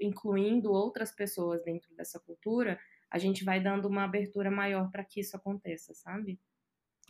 incluindo 0.00 0.72
outras 0.72 1.12
pessoas 1.12 1.62
dentro 1.64 1.94
dessa 1.94 2.18
cultura, 2.18 2.78
a 3.10 3.18
gente 3.18 3.44
vai 3.44 3.62
dando 3.62 3.86
uma 3.86 4.04
abertura 4.04 4.50
maior 4.50 4.90
para 4.90 5.04
que 5.04 5.20
isso 5.20 5.36
aconteça, 5.36 5.94
sabe? 5.94 6.38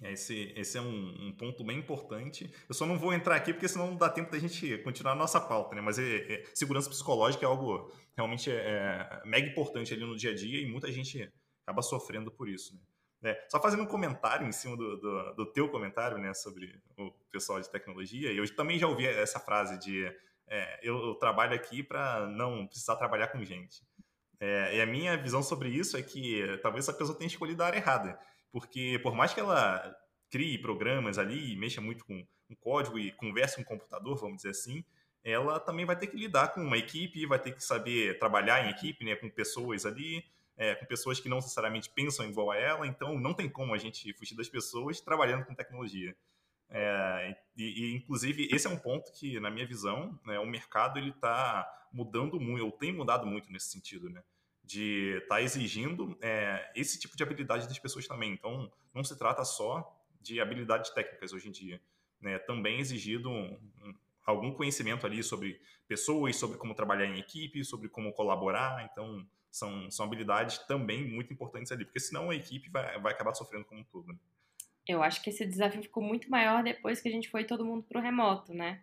É, 0.02 0.12
esse, 0.12 0.52
esse 0.56 0.76
é 0.76 0.80
um, 0.80 1.28
um, 1.28 1.32
ponto 1.36 1.64
bem 1.64 1.78
importante. 1.78 2.52
Eu 2.68 2.74
só 2.74 2.84
não 2.84 2.98
vou 2.98 3.12
entrar 3.12 3.36
aqui 3.36 3.52
porque 3.52 3.68
senão 3.68 3.88
não 3.88 3.96
dá 3.96 4.08
tempo 4.08 4.30
da 4.30 4.38
gente 4.38 4.78
continuar 4.78 5.12
a 5.12 5.16
nossa 5.16 5.40
pauta, 5.40 5.74
né? 5.74 5.80
Mas 5.80 5.98
é, 5.98 6.16
é, 6.32 6.44
segurança 6.52 6.90
psicológica 6.90 7.44
é 7.44 7.48
algo 7.48 7.92
realmente 8.16 8.50
é, 8.50 8.54
é, 8.54 9.22
mega 9.24 9.48
importante 9.48 9.94
ali 9.94 10.04
no 10.04 10.16
dia 10.16 10.32
a 10.32 10.34
dia 10.34 10.60
e 10.60 10.66
muita 10.66 10.90
gente 10.90 11.32
acaba 11.64 11.80
sofrendo 11.80 12.30
por 12.30 12.48
isso, 12.48 12.74
né? 12.74 12.80
É, 13.26 13.46
só 13.48 13.58
fazendo 13.58 13.84
um 13.84 13.86
comentário 13.86 14.46
em 14.46 14.52
cima 14.52 14.76
do, 14.76 14.98
do, 14.98 15.34
do, 15.34 15.52
teu 15.52 15.70
comentário, 15.70 16.18
né, 16.18 16.34
sobre 16.34 16.78
o 16.98 17.10
pessoal 17.32 17.58
de 17.58 17.70
tecnologia, 17.70 18.30
eu 18.30 18.54
também 18.54 18.78
já 18.78 18.86
ouvi 18.86 19.06
essa 19.06 19.40
frase 19.40 19.78
de 19.78 20.14
é, 20.48 20.80
eu, 20.82 21.14
trabalho 21.16 21.54
aqui 21.54 21.82
para 21.82 22.26
não 22.26 22.66
precisar 22.66 22.96
trabalhar 22.96 23.28
com 23.28 23.44
gente. 23.44 23.82
É, 24.40 24.76
e 24.76 24.80
a 24.80 24.86
minha 24.86 25.16
visão 25.16 25.42
sobre 25.42 25.68
isso 25.68 25.96
é 25.96 26.02
que 26.02 26.58
talvez 26.62 26.88
essa 26.88 26.96
pessoa 26.96 27.16
tenha 27.16 27.28
escolhido 27.28 27.62
a 27.62 27.66
área 27.66 27.78
errada, 27.78 28.18
porque 28.52 28.98
por 29.02 29.14
mais 29.14 29.32
que 29.32 29.40
ela 29.40 29.94
crie 30.30 30.58
programas 30.58 31.18
ali, 31.18 31.56
mexa 31.56 31.80
muito 31.80 32.04
com, 32.04 32.26
com 32.48 32.56
código 32.56 32.98
e 32.98 33.12
converse 33.12 33.56
com 33.56 33.62
o 33.62 33.64
computador, 33.64 34.16
vamos 34.18 34.38
dizer 34.38 34.50
assim, 34.50 34.84
ela 35.22 35.58
também 35.58 35.86
vai 35.86 35.96
ter 35.96 36.08
que 36.08 36.16
lidar 36.16 36.48
com 36.48 36.60
uma 36.60 36.76
equipe, 36.76 37.24
vai 37.24 37.38
ter 37.38 37.52
que 37.52 37.62
saber 37.62 38.18
trabalhar 38.18 38.66
em 38.66 38.70
equipe, 38.70 39.04
né, 39.04 39.16
com 39.16 39.30
pessoas 39.30 39.86
ali, 39.86 40.22
é, 40.56 40.74
com 40.74 40.84
pessoas 40.86 41.18
que 41.18 41.28
não 41.28 41.36
necessariamente 41.36 41.90
pensam 41.90 42.28
igual 42.28 42.50
a 42.50 42.56
ela, 42.56 42.86
então 42.86 43.18
não 43.18 43.32
tem 43.32 43.48
como 43.48 43.74
a 43.74 43.78
gente 43.78 44.12
fugir 44.14 44.36
das 44.36 44.48
pessoas 44.48 45.00
trabalhando 45.00 45.44
com 45.46 45.54
tecnologia. 45.54 46.14
É, 46.70 47.36
e, 47.56 47.62
e, 47.64 47.94
inclusive, 47.94 48.48
esse 48.50 48.66
é 48.66 48.70
um 48.70 48.78
ponto 48.78 49.12
que, 49.12 49.38
na 49.38 49.50
minha 49.50 49.66
visão, 49.66 50.18
né, 50.24 50.38
o 50.38 50.46
mercado 50.46 50.98
ele 50.98 51.10
está 51.10 51.68
mudando 51.92 52.40
muito, 52.40 52.64
ou 52.64 52.72
tem 52.72 52.92
mudado 52.92 53.26
muito 53.26 53.50
nesse 53.52 53.70
sentido, 53.70 54.10
né? 54.10 54.22
De 54.62 55.18
estar 55.22 55.36
tá 55.36 55.42
exigindo 55.42 56.16
é, 56.20 56.72
esse 56.74 56.98
tipo 56.98 57.16
de 57.16 57.22
habilidade 57.22 57.68
das 57.68 57.78
pessoas 57.78 58.06
também. 58.08 58.32
Então, 58.32 58.70
não 58.92 59.04
se 59.04 59.16
trata 59.16 59.44
só 59.44 59.96
de 60.20 60.40
habilidades 60.40 60.90
técnicas 60.90 61.32
hoje 61.32 61.48
em 61.48 61.52
dia. 61.52 61.80
Né? 62.20 62.38
Também 62.38 62.80
exigido 62.80 63.28
um, 63.28 63.52
um, 63.82 63.94
algum 64.24 64.52
conhecimento 64.52 65.06
ali 65.06 65.22
sobre 65.22 65.60
pessoas, 65.86 66.36
sobre 66.36 66.56
como 66.56 66.74
trabalhar 66.74 67.04
em 67.04 67.18
equipe, 67.18 67.62
sobre 67.62 67.88
como 67.90 68.12
colaborar. 68.12 68.88
Então, 68.90 69.24
são, 69.50 69.90
são 69.90 70.06
habilidades 70.06 70.58
também 70.66 71.06
muito 71.06 71.32
importantes 71.32 71.70
ali, 71.70 71.84
porque 71.84 72.00
senão 72.00 72.30
a 72.30 72.34
equipe 72.34 72.70
vai, 72.70 72.98
vai 72.98 73.12
acabar 73.12 73.34
sofrendo 73.34 73.66
como 73.66 73.82
um 73.82 73.84
todo. 73.84 74.08
Né? 74.08 74.18
Eu 74.86 75.02
acho 75.02 75.22
que 75.22 75.30
esse 75.30 75.46
desafio 75.46 75.82
ficou 75.82 76.02
muito 76.02 76.30
maior 76.30 76.62
depois 76.62 77.00
que 77.00 77.08
a 77.08 77.12
gente 77.12 77.30
foi 77.30 77.44
todo 77.44 77.64
mundo 77.64 77.82
pro 77.84 78.00
remoto, 78.00 78.52
né? 78.52 78.80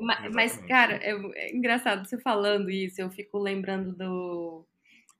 Mas, 0.00 0.34
mas 0.34 0.56
cara, 0.66 0.96
é, 0.96 1.12
é, 1.36 1.54
engraçado 1.54 2.04
você 2.04 2.20
falando 2.20 2.70
isso, 2.70 3.00
eu 3.00 3.10
fico 3.10 3.38
lembrando 3.38 3.92
do, 3.96 4.66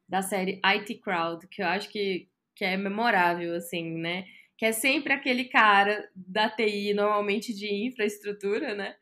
da 0.09 0.23
série 0.23 0.61
IT 0.65 0.97
Crowd, 0.97 1.47
que 1.49 1.63
eu 1.63 1.67
acho 1.67 1.89
que, 1.89 2.29
que 2.57 2.65
é 2.65 2.77
memorável, 2.77 3.55
assim, 3.55 3.97
né? 3.99 4.25
Que 4.59 4.67
é 4.67 4.73
sempre 4.73 5.13
aquele 5.13 5.45
cara 5.45 6.09
da 6.15 6.49
TI, 6.51 6.93
normalmente 6.95 7.55
de 7.55 7.73
infraestrutura, 7.87 8.75
né? 8.75 8.97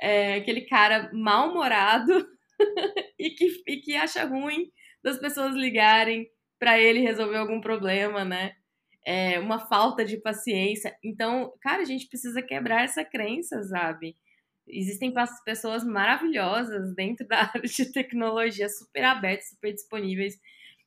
É, 0.00 0.34
aquele 0.34 0.62
cara 0.62 1.10
mal-humorado 1.12 2.26
e, 3.18 3.30
que, 3.30 3.62
e 3.68 3.76
que 3.76 3.94
acha 3.94 4.24
ruim 4.24 4.72
das 5.02 5.18
pessoas 5.18 5.54
ligarem 5.54 6.28
para 6.58 6.78
ele 6.78 7.00
resolver 7.00 7.36
algum 7.36 7.60
problema, 7.60 8.24
né? 8.24 8.56
É, 9.04 9.38
uma 9.38 9.58
falta 9.58 10.04
de 10.04 10.16
paciência. 10.16 10.96
Então, 11.02 11.52
cara, 11.60 11.82
a 11.82 11.84
gente 11.84 12.08
precisa 12.08 12.42
quebrar 12.42 12.84
essa 12.84 13.04
crença, 13.04 13.62
sabe? 13.64 14.16
Existem 14.66 15.12
pessoas 15.44 15.84
maravilhosas 15.84 16.94
dentro 16.94 17.26
da 17.28 17.42
área 17.42 17.62
de 17.62 17.92
tecnologia, 17.92 18.68
super 18.68 19.04
abertas, 19.04 19.48
super 19.50 19.72
disponíveis. 19.72 20.38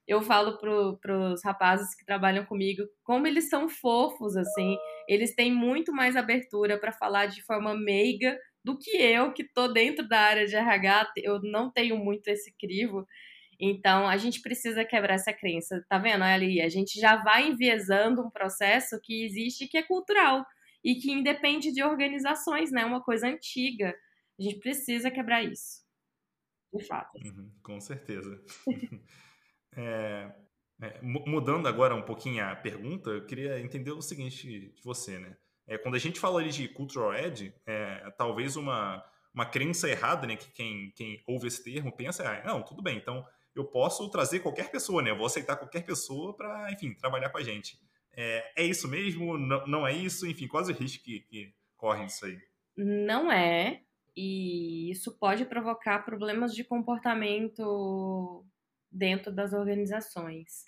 Eu 0.07 0.21
falo 0.21 0.57
para 0.59 1.33
os 1.33 1.43
rapazes 1.43 1.95
que 1.95 2.05
trabalham 2.05 2.45
comigo 2.45 2.83
como 3.03 3.25
eles 3.25 3.49
são 3.49 3.67
fofos, 3.67 4.37
assim. 4.37 4.77
Eles 5.07 5.33
têm 5.35 5.51
muito 5.51 5.91
mais 5.91 6.15
abertura 6.15 6.79
para 6.79 6.91
falar 6.91 7.25
de 7.25 7.43
forma 7.43 7.75
meiga 7.75 8.37
do 8.63 8.77
que 8.77 8.97
eu, 8.97 9.33
que 9.33 9.43
estou 9.43 9.71
dentro 9.71 10.07
da 10.07 10.19
área 10.19 10.45
de 10.45 10.55
RH. 10.55 11.11
Eu 11.17 11.41
não 11.41 11.71
tenho 11.71 11.97
muito 11.97 12.27
esse 12.27 12.53
crivo. 12.57 13.05
Então, 13.59 14.07
a 14.07 14.17
gente 14.17 14.41
precisa 14.41 14.83
quebrar 14.83 15.15
essa 15.15 15.33
crença, 15.33 15.85
tá 15.89 15.97
vendo 15.97 16.23
ali? 16.23 16.61
A 16.61 16.69
gente 16.69 16.99
já 16.99 17.15
vai 17.17 17.47
enviesando 17.49 18.21
um 18.21 18.29
processo 18.29 18.99
que 19.01 19.25
existe 19.25 19.67
que 19.67 19.77
é 19.77 19.83
cultural 19.83 20.45
e 20.83 20.95
que 20.95 21.11
independe 21.11 21.71
de 21.71 21.83
organizações, 21.83 22.71
né? 22.71 22.85
Uma 22.85 23.01
coisa 23.01 23.27
antiga. 23.27 23.95
A 24.39 24.43
gente 24.43 24.59
precisa 24.59 25.09
quebrar 25.09 25.43
isso. 25.43 25.83
De 26.73 26.83
fato. 26.83 27.17
Uhum, 27.25 27.51
com 27.63 27.79
certeza. 27.79 28.41
É, 29.77 30.31
é, 30.81 31.01
mudando 31.01 31.67
agora 31.67 31.93
um 31.93 32.01
pouquinho 32.01 32.45
a 32.45 32.55
pergunta, 32.55 33.09
eu 33.09 33.25
queria 33.25 33.59
entender 33.59 33.91
o 33.91 34.01
seguinte 34.01 34.47
de 34.47 34.81
você, 34.81 35.19
né? 35.19 35.35
É, 35.67 35.77
quando 35.77 35.95
a 35.95 35.99
gente 35.99 36.17
fala 36.17 36.39
ali 36.39 36.49
de 36.49 36.67
cultural 36.69 37.13
edge, 37.13 37.53
é, 37.65 38.09
talvez 38.17 38.55
uma, 38.55 39.03
uma 39.33 39.45
crença 39.45 39.89
errada, 39.89 40.25
né? 40.25 40.37
Que 40.37 40.51
quem, 40.51 40.91
quem 40.95 41.21
ouve 41.27 41.47
esse 41.47 41.63
termo 41.63 41.91
pensa, 41.91 42.23
ah, 42.25 42.45
não, 42.45 42.63
tudo 42.63 42.81
bem, 42.81 42.97
então 42.97 43.25
eu 43.55 43.65
posso 43.65 44.09
trazer 44.09 44.39
qualquer 44.39 44.69
pessoa, 44.69 45.01
né? 45.01 45.11
Eu 45.11 45.17
vou 45.17 45.25
aceitar 45.25 45.55
qualquer 45.55 45.85
pessoa 45.85 46.35
para, 46.35 46.71
enfim, 46.71 46.93
trabalhar 46.93 47.29
com 47.29 47.37
a 47.37 47.43
gente. 47.43 47.79
É, 48.15 48.63
é 48.63 48.65
isso 48.65 48.87
mesmo? 48.87 49.37
Não, 49.37 49.65
não, 49.65 49.87
é 49.87 49.93
isso? 49.93 50.27
Enfim, 50.27 50.47
quais 50.47 50.69
os 50.69 50.77
riscos 50.77 51.03
que, 51.03 51.21
que 51.21 51.53
correm 51.77 52.05
disso 52.05 52.25
aí? 52.25 52.37
Não 52.75 53.31
é. 53.31 53.81
E 54.15 54.91
isso 54.91 55.17
pode 55.17 55.45
provocar 55.45 55.99
problemas 56.05 56.53
de 56.53 56.63
comportamento 56.63 58.45
dentro 58.91 59.33
das 59.33 59.53
organizações. 59.53 60.65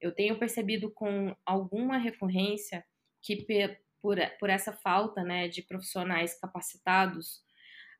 Eu 0.00 0.12
tenho 0.12 0.38
percebido 0.38 0.90
com 0.90 1.34
alguma 1.44 1.96
recorrência 1.96 2.84
que 3.22 3.44
por, 4.00 4.16
por 4.38 4.50
essa 4.50 4.72
falta 4.72 5.22
né, 5.22 5.48
de 5.48 5.62
profissionais 5.62 6.38
capacitados, 6.38 7.42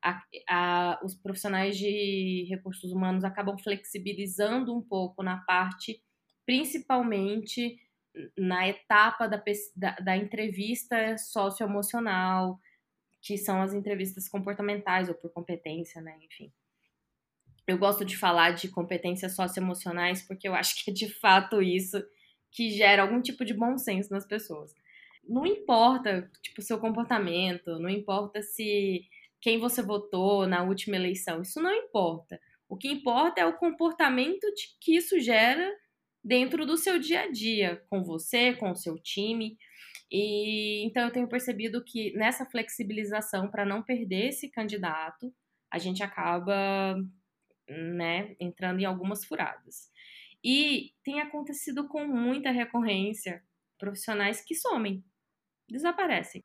a, 0.03 0.21
a, 0.49 0.99
os 1.03 1.15
profissionais 1.15 1.77
de 1.77 2.45
recursos 2.49 2.91
humanos 2.91 3.23
acabam 3.23 3.57
flexibilizando 3.57 4.75
um 4.75 4.81
pouco 4.81 5.21
na 5.23 5.37
parte, 5.37 6.01
principalmente 6.45 7.77
na 8.37 8.67
etapa 8.67 9.27
da, 9.27 9.41
da, 9.75 9.91
da 9.97 10.17
entrevista 10.17 11.17
socioemocional, 11.17 12.59
que 13.21 13.37
são 13.37 13.61
as 13.61 13.73
entrevistas 13.73 14.27
comportamentais 14.27 15.09
ou 15.09 15.15
por 15.15 15.31
competência, 15.31 16.01
né? 16.01 16.17
Enfim. 16.23 16.51
Eu 17.67 17.77
gosto 17.77 18.03
de 18.03 18.17
falar 18.17 18.51
de 18.51 18.69
competências 18.69 19.35
socioemocionais 19.35 20.25
porque 20.25 20.47
eu 20.47 20.55
acho 20.55 20.83
que 20.83 20.89
é 20.89 20.93
de 20.93 21.09
fato 21.19 21.61
isso 21.61 22.03
que 22.51 22.71
gera 22.71 23.03
algum 23.03 23.21
tipo 23.21 23.45
de 23.45 23.53
bom 23.53 23.77
senso 23.77 24.11
nas 24.11 24.25
pessoas. 24.25 24.73
Não 25.23 25.45
importa, 25.45 26.29
tipo, 26.41 26.61
seu 26.61 26.79
comportamento, 26.79 27.77
não 27.77 27.89
importa 27.89 28.41
se 28.41 29.05
quem 29.41 29.59
você 29.59 29.81
votou 29.81 30.47
na 30.47 30.63
última 30.63 30.95
eleição, 30.95 31.41
isso 31.41 31.61
não 31.61 31.73
importa. 31.73 32.39
O 32.67 32.77
que 32.77 32.87
importa 32.87 33.41
é 33.41 33.45
o 33.45 33.57
comportamento 33.57 34.45
de, 34.53 34.77
que 34.79 34.95
isso 34.95 35.19
gera 35.19 35.69
dentro 36.23 36.65
do 36.65 36.77
seu 36.77 36.99
dia 36.99 37.21
a 37.21 37.31
dia, 37.31 37.83
com 37.89 38.03
você, 38.03 38.53
com 38.53 38.71
o 38.71 38.75
seu 38.75 38.95
time. 38.99 39.57
E 40.11 40.85
então 40.85 41.05
eu 41.05 41.11
tenho 41.11 41.27
percebido 41.27 41.83
que 41.83 42.13
nessa 42.13 42.45
flexibilização 42.45 43.49
para 43.49 43.65
não 43.65 43.81
perder 43.81 44.29
esse 44.29 44.49
candidato, 44.49 45.33
a 45.71 45.77
gente 45.77 46.03
acaba, 46.03 46.95
né, 47.67 48.35
entrando 48.39 48.79
em 48.79 48.85
algumas 48.85 49.25
furadas. 49.25 49.89
E 50.43 50.93
tem 51.03 51.21
acontecido 51.21 51.87
com 51.87 52.05
muita 52.07 52.51
recorrência 52.51 53.43
profissionais 53.77 54.41
que 54.41 54.55
somem, 54.55 55.03
desaparecem. 55.69 56.43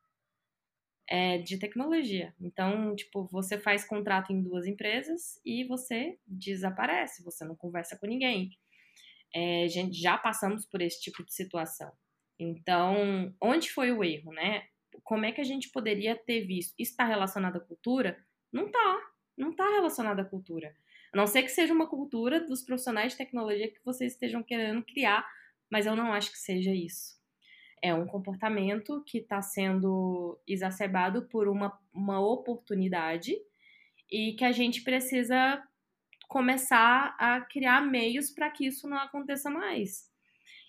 É 1.07 1.37
de 1.37 1.59
tecnologia. 1.59 2.33
Então, 2.39 2.95
tipo, 2.95 3.25
você 3.25 3.59
faz 3.59 3.85
contrato 3.85 4.33
em 4.33 4.41
duas 4.41 4.65
empresas 4.65 5.39
e 5.45 5.63
você 5.65 6.17
desaparece, 6.25 7.23
você 7.23 7.45
não 7.45 7.55
conversa 7.55 7.97
com 7.97 8.07
ninguém. 8.07 8.57
É, 9.33 9.67
gente, 9.67 9.99
já 9.99 10.17
passamos 10.17 10.65
por 10.65 10.81
esse 10.81 10.99
tipo 11.01 11.23
de 11.23 11.33
situação. 11.33 11.91
Então, 12.39 13.33
onde 13.41 13.71
foi 13.71 13.91
o 13.91 14.03
erro, 14.03 14.31
né? 14.33 14.67
Como 15.03 15.25
é 15.25 15.31
que 15.31 15.41
a 15.41 15.43
gente 15.43 15.69
poderia 15.69 16.15
ter 16.15 16.45
visto? 16.45 16.73
Isso 16.79 16.91
está 16.91 17.05
relacionado 17.05 17.57
à 17.57 17.59
cultura? 17.59 18.17
Não 18.51 18.67
está. 18.67 18.97
Não 19.37 19.51
está 19.51 19.69
relacionado 19.69 20.19
à 20.19 20.25
cultura. 20.25 20.75
A 21.13 21.17
não 21.17 21.27
ser 21.27 21.43
que 21.43 21.49
seja 21.49 21.73
uma 21.73 21.87
cultura 21.87 22.45
dos 22.45 22.63
profissionais 22.63 23.11
de 23.11 23.17
tecnologia 23.17 23.71
que 23.71 23.83
vocês 23.83 24.13
estejam 24.13 24.41
querendo 24.41 24.83
criar, 24.83 25.25
mas 25.69 25.85
eu 25.85 25.95
não 25.95 26.13
acho 26.13 26.31
que 26.31 26.37
seja 26.37 26.73
isso. 26.73 27.15
É 27.85 27.93
um 27.93 28.07
comportamento 28.07 29.03
que 29.05 29.19
está 29.19 29.43
sendo 29.43 30.39
exacerbado 30.47 31.27
por 31.27 31.47
uma, 31.47 31.77
uma 31.93 32.19
oportunidade 32.19 33.35
e 34.11 34.33
que 34.33 34.43
a 34.43 34.51
gente 34.51 34.81
precisa 34.81 35.63
começar 36.27 37.15
a 37.19 37.41
criar 37.41 37.81
meios 37.81 38.31
para 38.31 38.49
que 38.49 38.65
isso 38.65 38.87
não 38.87 38.97
aconteça 38.97 39.51
mais. 39.51 40.09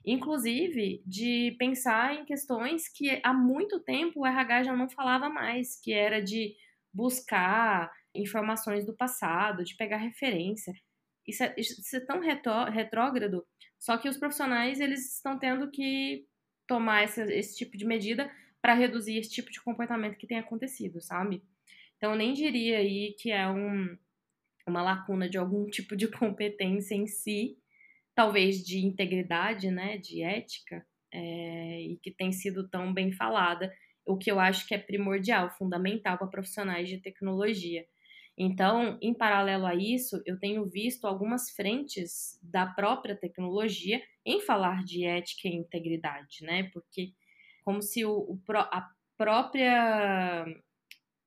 Inclusive, 0.05 1.03
de 1.07 1.57
pensar 1.59 2.15
em 2.15 2.27
questões 2.27 2.87
que 2.87 3.19
há 3.25 3.33
muito 3.33 3.81
tempo 3.81 4.21
o 4.21 4.27
RH 4.27 4.65
já 4.65 4.77
não 4.77 4.87
falava 4.87 5.31
mais, 5.31 5.81
que 5.81 5.95
era 5.95 6.21
de 6.23 6.55
buscar 6.93 7.91
informações 8.15 8.85
do 8.85 8.95
passado, 8.95 9.65
de 9.65 9.75
pegar 9.75 9.97
referência. 9.97 10.75
Isso 11.27 11.43
é, 11.43 11.55
isso 11.57 11.97
é 11.97 12.01
tão 12.01 12.21
retrógrado, 12.21 13.43
só 13.79 13.97
que 13.97 14.09
os 14.09 14.19
profissionais 14.19 14.81
eles 14.81 15.15
estão 15.15 15.39
tendo 15.39 15.71
que 15.71 16.27
tomar 16.67 17.05
esse, 17.05 17.23
esse 17.33 17.57
tipo 17.57 17.77
de 17.77 17.85
medida 17.85 18.31
para 18.61 18.75
reduzir 18.75 19.19
esse 19.19 19.31
tipo 19.31 19.51
de 19.51 19.63
comportamento 19.63 20.17
que 20.17 20.27
tem 20.27 20.39
acontecido, 20.39 21.01
sabe? 21.01 21.43
Então, 21.97 22.13
eu 22.13 22.17
nem 22.17 22.33
diria 22.33 22.79
aí 22.79 23.15
que 23.19 23.31
é 23.31 23.49
um, 23.49 23.97
uma 24.67 24.83
lacuna 24.83 25.29
de 25.29 25.39
algum 25.39 25.67
tipo 25.71 25.97
de 25.97 26.09
competência 26.09 26.95
em 26.95 27.07
si, 27.07 27.59
talvez 28.15 28.65
de 28.65 28.85
integridade, 28.85 29.71
né, 29.71 29.99
de 29.99 30.23
ética, 30.23 30.85
é, 31.13 31.81
e 31.83 31.97
que 32.03 32.11
tem 32.11 32.33
sido 32.33 32.69
tão 32.69 32.93
bem 32.93 33.13
falada, 33.13 33.73
o 34.05 34.17
que 34.17 34.31
eu 34.31 34.39
acho 34.39 34.67
que 34.67 34.75
é 34.75 34.79
primordial, 34.79 35.51
fundamental 35.51 36.17
para 36.19 36.29
profissionais 36.29 36.89
de 36.89 36.99
tecnologia. 36.99 37.87
Então, 38.39 38.99
em 39.01 39.15
paralelo 39.15 39.67
a 39.67 39.75
isso, 39.75 40.23
eu 40.27 40.39
tenho 40.39 40.65
visto 40.67 41.07
algumas 41.07 41.51
frentes 41.51 42.39
da 42.43 42.67
própria 42.67 43.17
tecnologia 43.17 44.03
em 44.27 44.41
falar 44.41 44.83
de 44.83 45.05
ética 45.05 45.49
e 45.49 45.55
integridade, 45.55 46.39
né? 46.43 46.69
Porque 46.73 47.13
como 47.65 47.81
se 47.81 48.05
o, 48.05 48.13
o 48.13 48.41
a 48.57 48.91
própria 49.17 50.45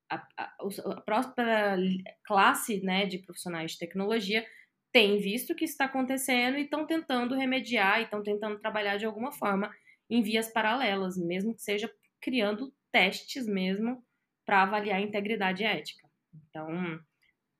a, 0.10 0.28
a, 0.38 0.54
a, 0.92 1.02
própria 1.02 1.78
classe 2.26 2.82
né, 2.82 3.06
de 3.06 3.20
profissionais 3.20 3.72
de 3.72 3.80
tecnologia 3.80 4.46
tem 4.92 5.20
visto 5.20 5.52
o 5.54 5.56
que 5.56 5.66
está 5.66 5.86
acontecendo 5.86 6.58
e 6.58 6.64
estão 6.64 6.86
tentando 6.86 7.36
remediar 7.36 8.00
e 8.00 8.04
estão 8.04 8.22
tentando 8.24 8.60
trabalhar 8.60 8.98
de 8.98 9.06
alguma 9.06 9.32
forma 9.32 9.72
em 10.10 10.22
vias 10.22 10.52
paralelas, 10.52 11.16
mesmo 11.18 11.54
que 11.54 11.62
seja 11.62 11.92
criando 12.20 12.74
testes 12.92 13.46
mesmo 13.46 14.04
para 14.46 14.64
avaliar 14.64 14.98
a 14.98 15.02
integridade 15.02 15.64
ética. 15.64 16.10
Então, 16.34 17.00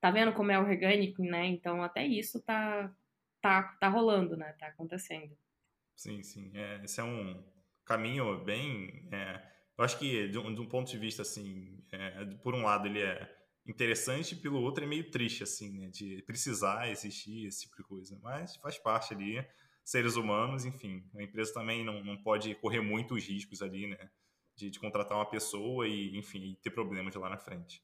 tá 0.00 0.10
vendo 0.10 0.32
como 0.32 0.50
é 0.50 0.58
orgânico, 0.58 1.22
né? 1.22 1.46
Então, 1.46 1.82
até 1.82 2.04
isso 2.04 2.42
tá, 2.42 2.92
tá, 3.40 3.62
tá 3.80 3.88
rolando, 3.88 4.36
né? 4.36 4.52
Tá 4.54 4.68
acontecendo. 4.68 5.36
Sim, 5.96 6.22
sim. 6.22 6.50
É, 6.54 6.80
esse 6.84 7.00
é 7.00 7.04
um 7.04 7.44
caminho 7.84 8.42
bem. 8.44 9.08
É, 9.12 9.42
eu 9.76 9.84
acho 9.84 9.98
que, 9.98 10.28
de 10.28 10.38
um, 10.38 10.54
de 10.54 10.60
um, 10.60 10.66
ponto 10.66 10.90
de 10.90 10.98
vista, 10.98 11.22
assim, 11.22 11.82
é, 11.92 12.24
por 12.42 12.54
um 12.54 12.62
lado, 12.62 12.86
ele 12.86 13.00
é 13.00 13.36
interessante, 13.66 14.34
pelo 14.34 14.60
outro 14.60 14.84
é 14.84 14.86
meio 14.86 15.10
triste, 15.10 15.42
assim, 15.42 15.78
né? 15.78 15.88
De 15.88 16.22
precisar 16.22 16.90
existir 16.90 17.46
esse 17.46 17.62
tipo 17.62 17.76
de 17.76 17.82
coisa. 17.82 18.18
Mas 18.22 18.56
faz 18.56 18.78
parte 18.78 19.14
ali, 19.14 19.44
seres 19.84 20.16
humanos, 20.16 20.64
enfim. 20.64 21.04
A 21.16 21.22
empresa 21.22 21.52
também 21.52 21.84
não, 21.84 22.02
não 22.04 22.16
pode 22.22 22.54
correr 22.56 22.80
muitos 22.80 23.26
riscos 23.26 23.62
ali, 23.62 23.86
né? 23.88 24.10
De, 24.56 24.70
de 24.70 24.78
contratar 24.78 25.16
uma 25.16 25.28
pessoa 25.28 25.86
e, 25.86 26.16
enfim, 26.16 26.56
ter 26.62 26.70
problemas 26.70 27.14
lá 27.14 27.28
na 27.28 27.38
frente. 27.38 27.82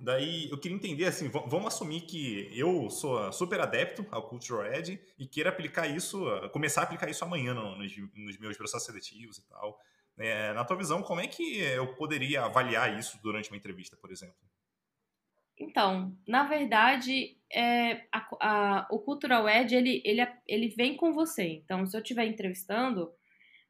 Daí 0.00 0.48
eu 0.48 0.58
queria 0.58 0.76
entender 0.76 1.06
assim, 1.06 1.28
vamos 1.28 1.66
assumir 1.66 2.02
que 2.02 2.48
eu 2.56 2.88
sou 2.88 3.32
super 3.32 3.60
adepto 3.60 4.06
ao 4.12 4.28
Cultural 4.28 4.64
Edge 4.72 5.00
e 5.18 5.26
queira 5.26 5.50
aplicar 5.50 5.88
isso, 5.88 6.24
começar 6.52 6.82
a 6.82 6.84
aplicar 6.84 7.10
isso 7.10 7.24
amanhã 7.24 7.52
nos, 7.52 7.96
nos 8.14 8.38
meus 8.38 8.56
processos 8.56 8.86
seletivos 8.86 9.38
e 9.38 9.48
tal. 9.48 9.80
É, 10.16 10.52
na 10.52 10.64
tua 10.64 10.76
visão, 10.76 11.02
como 11.02 11.20
é 11.20 11.26
que 11.26 11.58
eu 11.58 11.94
poderia 11.94 12.44
avaliar 12.44 12.96
isso 12.98 13.20
durante 13.22 13.50
uma 13.50 13.56
entrevista, 13.56 13.96
por 13.96 14.10
exemplo? 14.10 14.36
Então, 15.58 16.16
na 16.26 16.44
verdade, 16.44 17.36
é, 17.52 18.04
a, 18.12 18.28
a, 18.40 18.88
o 18.90 19.00
Cultural 19.00 19.48
Edge, 19.48 19.74
ele, 19.74 20.00
ele, 20.04 20.26
ele 20.46 20.68
vem 20.68 20.96
com 20.96 21.12
você. 21.12 21.44
Então, 21.44 21.84
se 21.86 21.96
eu 21.96 22.00
estiver 22.00 22.26
entrevistando, 22.26 23.12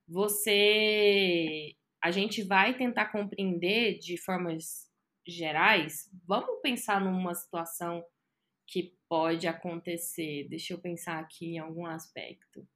você... 0.06 1.74
A 2.02 2.10
gente 2.10 2.42
vai 2.42 2.76
tentar 2.76 3.06
compreender 3.06 3.98
de 3.98 4.16
formas 4.16 4.87
gerais. 5.28 6.10
Vamos 6.26 6.60
pensar 6.62 7.00
numa 7.00 7.34
situação 7.34 8.04
que 8.66 8.94
pode 9.08 9.46
acontecer. 9.46 10.48
Deixa 10.48 10.72
eu 10.72 10.78
pensar 10.78 11.18
aqui 11.18 11.54
em 11.54 11.58
algum 11.58 11.86
aspecto. 11.86 12.66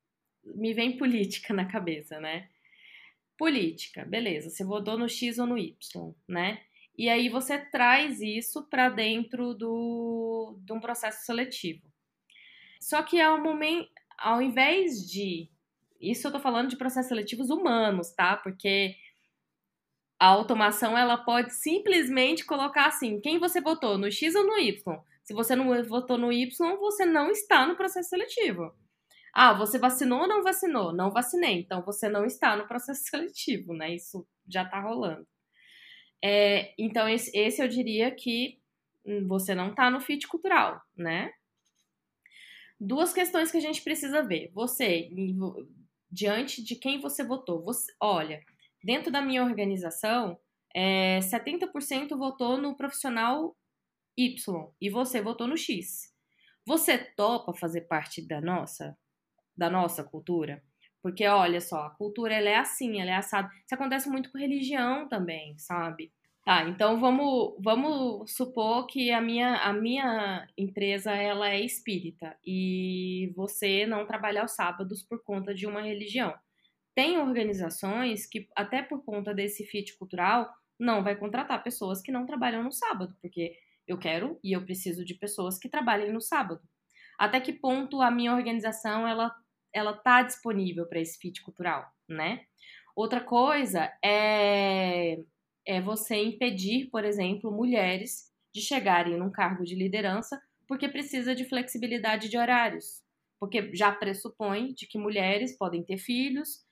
Me 0.44 0.72
vem 0.74 0.96
política 0.96 1.54
na 1.54 1.64
cabeça, 1.64 2.20
né? 2.20 2.48
Política, 3.38 4.04
beleza. 4.04 4.50
Você 4.50 4.64
votou 4.64 4.98
no 4.98 5.08
X 5.08 5.38
ou 5.38 5.46
no 5.46 5.58
Y, 5.58 6.14
né? 6.28 6.62
E 6.96 7.08
aí 7.08 7.28
você 7.28 7.58
traz 7.58 8.20
isso 8.20 8.68
para 8.68 8.90
dentro 8.90 9.54
do, 9.54 10.58
de 10.60 10.72
um 10.72 10.80
processo 10.80 11.24
seletivo. 11.24 11.90
Só 12.80 13.02
que 13.02 13.20
ao 13.20 13.40
momento, 13.40 13.88
ao 14.18 14.42
invés 14.42 15.08
de. 15.08 15.48
Isso 16.00 16.26
eu 16.26 16.32
tô 16.32 16.40
falando 16.40 16.68
de 16.68 16.76
processos 16.76 17.08
seletivos 17.08 17.48
humanos, 17.48 18.10
tá? 18.10 18.36
Porque 18.36 18.96
a 20.22 20.26
automação 20.26 20.96
ela 20.96 21.16
pode 21.16 21.52
simplesmente 21.52 22.44
colocar 22.44 22.86
assim: 22.86 23.20
quem 23.20 23.40
você 23.40 23.60
votou, 23.60 23.98
no 23.98 24.08
X 24.08 24.36
ou 24.36 24.46
no 24.46 24.56
Y? 24.56 25.00
Se 25.24 25.34
você 25.34 25.56
não 25.56 25.82
votou 25.82 26.16
no 26.16 26.32
Y, 26.32 26.76
você 26.76 27.04
não 27.04 27.28
está 27.32 27.66
no 27.66 27.74
processo 27.74 28.10
seletivo. 28.10 28.72
Ah, 29.34 29.52
você 29.52 29.80
vacinou 29.80 30.20
ou 30.20 30.28
não 30.28 30.44
vacinou? 30.44 30.92
Não 30.92 31.10
vacinei, 31.10 31.58
então 31.58 31.82
você 31.82 32.08
não 32.08 32.24
está 32.24 32.54
no 32.54 32.68
processo 32.68 33.02
seletivo, 33.10 33.74
né? 33.74 33.96
Isso 33.96 34.24
já 34.48 34.62
está 34.62 34.80
rolando. 34.80 35.26
É, 36.22 36.72
então, 36.78 37.08
esse, 37.08 37.36
esse 37.36 37.60
eu 37.60 37.66
diria 37.66 38.08
que 38.12 38.60
você 39.26 39.56
não 39.56 39.70
está 39.70 39.90
no 39.90 40.00
fit 40.00 40.28
cultural, 40.28 40.80
né? 40.96 41.32
Duas 42.78 43.12
questões 43.12 43.50
que 43.50 43.56
a 43.56 43.60
gente 43.60 43.82
precisa 43.82 44.22
ver. 44.22 44.52
Você, 44.54 45.10
diante 46.08 46.62
de 46.62 46.76
quem 46.76 47.00
você 47.00 47.24
votou, 47.24 47.60
você, 47.60 47.92
olha, 48.00 48.40
dentro 48.82 49.10
da 49.10 49.22
minha 49.22 49.44
organização, 49.44 50.38
é, 50.74 51.18
70% 51.20 52.16
votou 52.16 52.56
no 52.56 52.76
profissional 52.76 53.56
Y 54.16 54.72
e 54.80 54.90
você 54.90 55.20
votou 55.20 55.46
no 55.46 55.56
X. 55.56 56.12
Você 56.66 56.98
topa 56.98 57.52
fazer 57.52 57.82
parte 57.82 58.26
da 58.26 58.40
nossa, 58.40 58.96
da 59.56 59.68
nossa 59.68 60.04
cultura? 60.04 60.62
Porque 61.02 61.26
olha 61.26 61.60
só, 61.60 61.86
a 61.86 61.90
cultura 61.90 62.34
ela 62.34 62.48
é 62.48 62.56
assim, 62.56 63.00
ela 63.00 63.10
é 63.10 63.16
assada. 63.16 63.50
Isso 63.64 63.74
acontece 63.74 64.08
muito 64.08 64.30
com 64.30 64.38
religião 64.38 65.08
também, 65.08 65.58
sabe? 65.58 66.12
Tá, 66.44 66.68
então 66.68 66.98
vamos, 67.00 67.54
vamos 67.60 68.32
supor 68.32 68.86
que 68.86 69.12
a 69.12 69.20
minha, 69.20 69.58
a 69.58 69.72
minha 69.72 70.48
empresa 70.58 71.12
ela 71.12 71.48
é 71.48 71.60
espírita 71.60 72.36
e 72.44 73.32
você 73.36 73.86
não 73.86 74.04
trabalha 74.04 74.42
aos 74.42 74.52
sábados 74.52 75.04
por 75.04 75.22
conta 75.22 75.54
de 75.54 75.68
uma 75.68 75.82
religião. 75.82 76.34
Tem 76.94 77.18
organizações 77.18 78.26
que, 78.26 78.48
até 78.56 78.82
por 78.82 79.04
conta 79.04 79.34
desse 79.34 79.64
fit 79.64 79.96
cultural, 79.96 80.52
não 80.78 81.02
vai 81.02 81.16
contratar 81.16 81.62
pessoas 81.62 82.02
que 82.02 82.12
não 82.12 82.26
trabalham 82.26 82.62
no 82.62 82.72
sábado, 82.72 83.16
porque 83.20 83.54
eu 83.86 83.98
quero 83.98 84.38
e 84.42 84.52
eu 84.52 84.64
preciso 84.64 85.04
de 85.04 85.14
pessoas 85.14 85.58
que 85.58 85.68
trabalhem 85.68 86.12
no 86.12 86.20
sábado. 86.20 86.60
Até 87.18 87.40
que 87.40 87.52
ponto 87.52 88.00
a 88.02 88.10
minha 88.10 88.34
organização 88.34 89.06
ela 89.06 89.34
ela 89.74 89.94
tá 89.94 90.22
disponível 90.22 90.86
para 90.86 91.00
esse 91.00 91.18
fit 91.18 91.42
cultural, 91.42 91.90
né? 92.08 92.44
Outra 92.96 93.20
coisa 93.20 93.90
é 94.04 95.18
é 95.64 95.80
você 95.80 96.16
impedir, 96.16 96.90
por 96.90 97.04
exemplo, 97.04 97.52
mulheres 97.52 98.32
de 98.52 98.60
chegarem 98.60 99.16
num 99.16 99.30
cargo 99.30 99.64
de 99.64 99.76
liderança 99.76 100.40
porque 100.66 100.88
precisa 100.88 101.34
de 101.34 101.44
flexibilidade 101.44 102.28
de 102.28 102.36
horários, 102.38 103.02
porque 103.38 103.74
já 103.74 103.92
pressupõe 103.92 104.72
de 104.74 104.86
que 104.86 104.98
mulheres 104.98 105.56
podem 105.56 105.84
ter 105.84 105.98
filhos. 105.98 106.64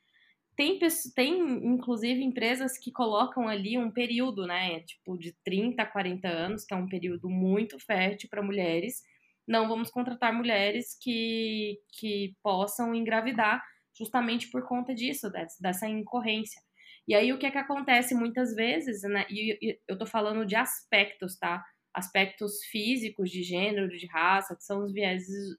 Tem, 0.61 0.79
tem 1.15 1.41
inclusive 1.65 2.23
empresas 2.23 2.77
que 2.77 2.93
colocam 2.93 3.49
ali 3.49 3.79
um 3.79 3.91
período, 3.91 4.47
né, 4.47 4.81
tipo 4.81 5.17
de 5.17 5.33
30 5.43 5.81
a 5.81 5.87
40 5.87 6.29
anos, 6.29 6.67
que 6.67 6.75
é 6.75 6.77
um 6.77 6.87
período 6.87 7.31
muito 7.31 7.79
fértil 7.79 8.29
para 8.29 8.43
mulheres. 8.43 9.03
Não 9.49 9.67
vamos 9.67 9.91
contratar 9.91 10.35
mulheres 10.35 10.99
que, 11.01 11.81
que 11.99 12.37
possam 12.43 12.95
engravidar 12.95 13.65
justamente 13.97 14.51
por 14.51 14.69
conta 14.69 14.95
disso, 14.95 15.33
dessa 15.59 15.89
incorrência. 15.89 16.61
E 17.09 17.15
aí 17.15 17.33
o 17.33 17.39
que 17.39 17.47
é 17.47 17.51
que 17.51 17.57
acontece 17.57 18.15
muitas 18.15 18.55
vezes, 18.55 19.01
né? 19.05 19.25
E, 19.31 19.81
eu 19.89 19.97
tô 19.97 20.05
falando 20.05 20.45
de 20.45 20.57
aspectos, 20.57 21.39
tá? 21.39 21.65
Aspectos 21.91 22.63
físicos, 22.65 23.31
de 23.31 23.43
gênero, 23.43 23.89
de 23.89 24.07
raça, 24.09 24.55
que 24.55 24.63
são 24.63 24.85
os 24.85 24.93
vieses 24.93 25.57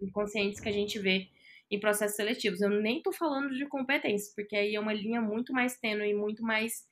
inconscientes 0.00 0.60
que 0.60 0.68
a 0.68 0.72
gente 0.72 1.00
vê 1.00 1.26
em 1.70 1.78
processos 1.80 2.16
seletivos. 2.16 2.60
Eu 2.60 2.70
nem 2.70 3.02
tô 3.02 3.12
falando 3.12 3.54
de 3.54 3.66
competências, 3.66 4.34
porque 4.34 4.56
aí 4.56 4.74
é 4.74 4.80
uma 4.80 4.92
linha 4.92 5.20
muito 5.20 5.52
mais 5.52 5.78
tênue 5.78 6.10
e 6.10 6.14
muito 6.14 6.42
mais 6.42 6.84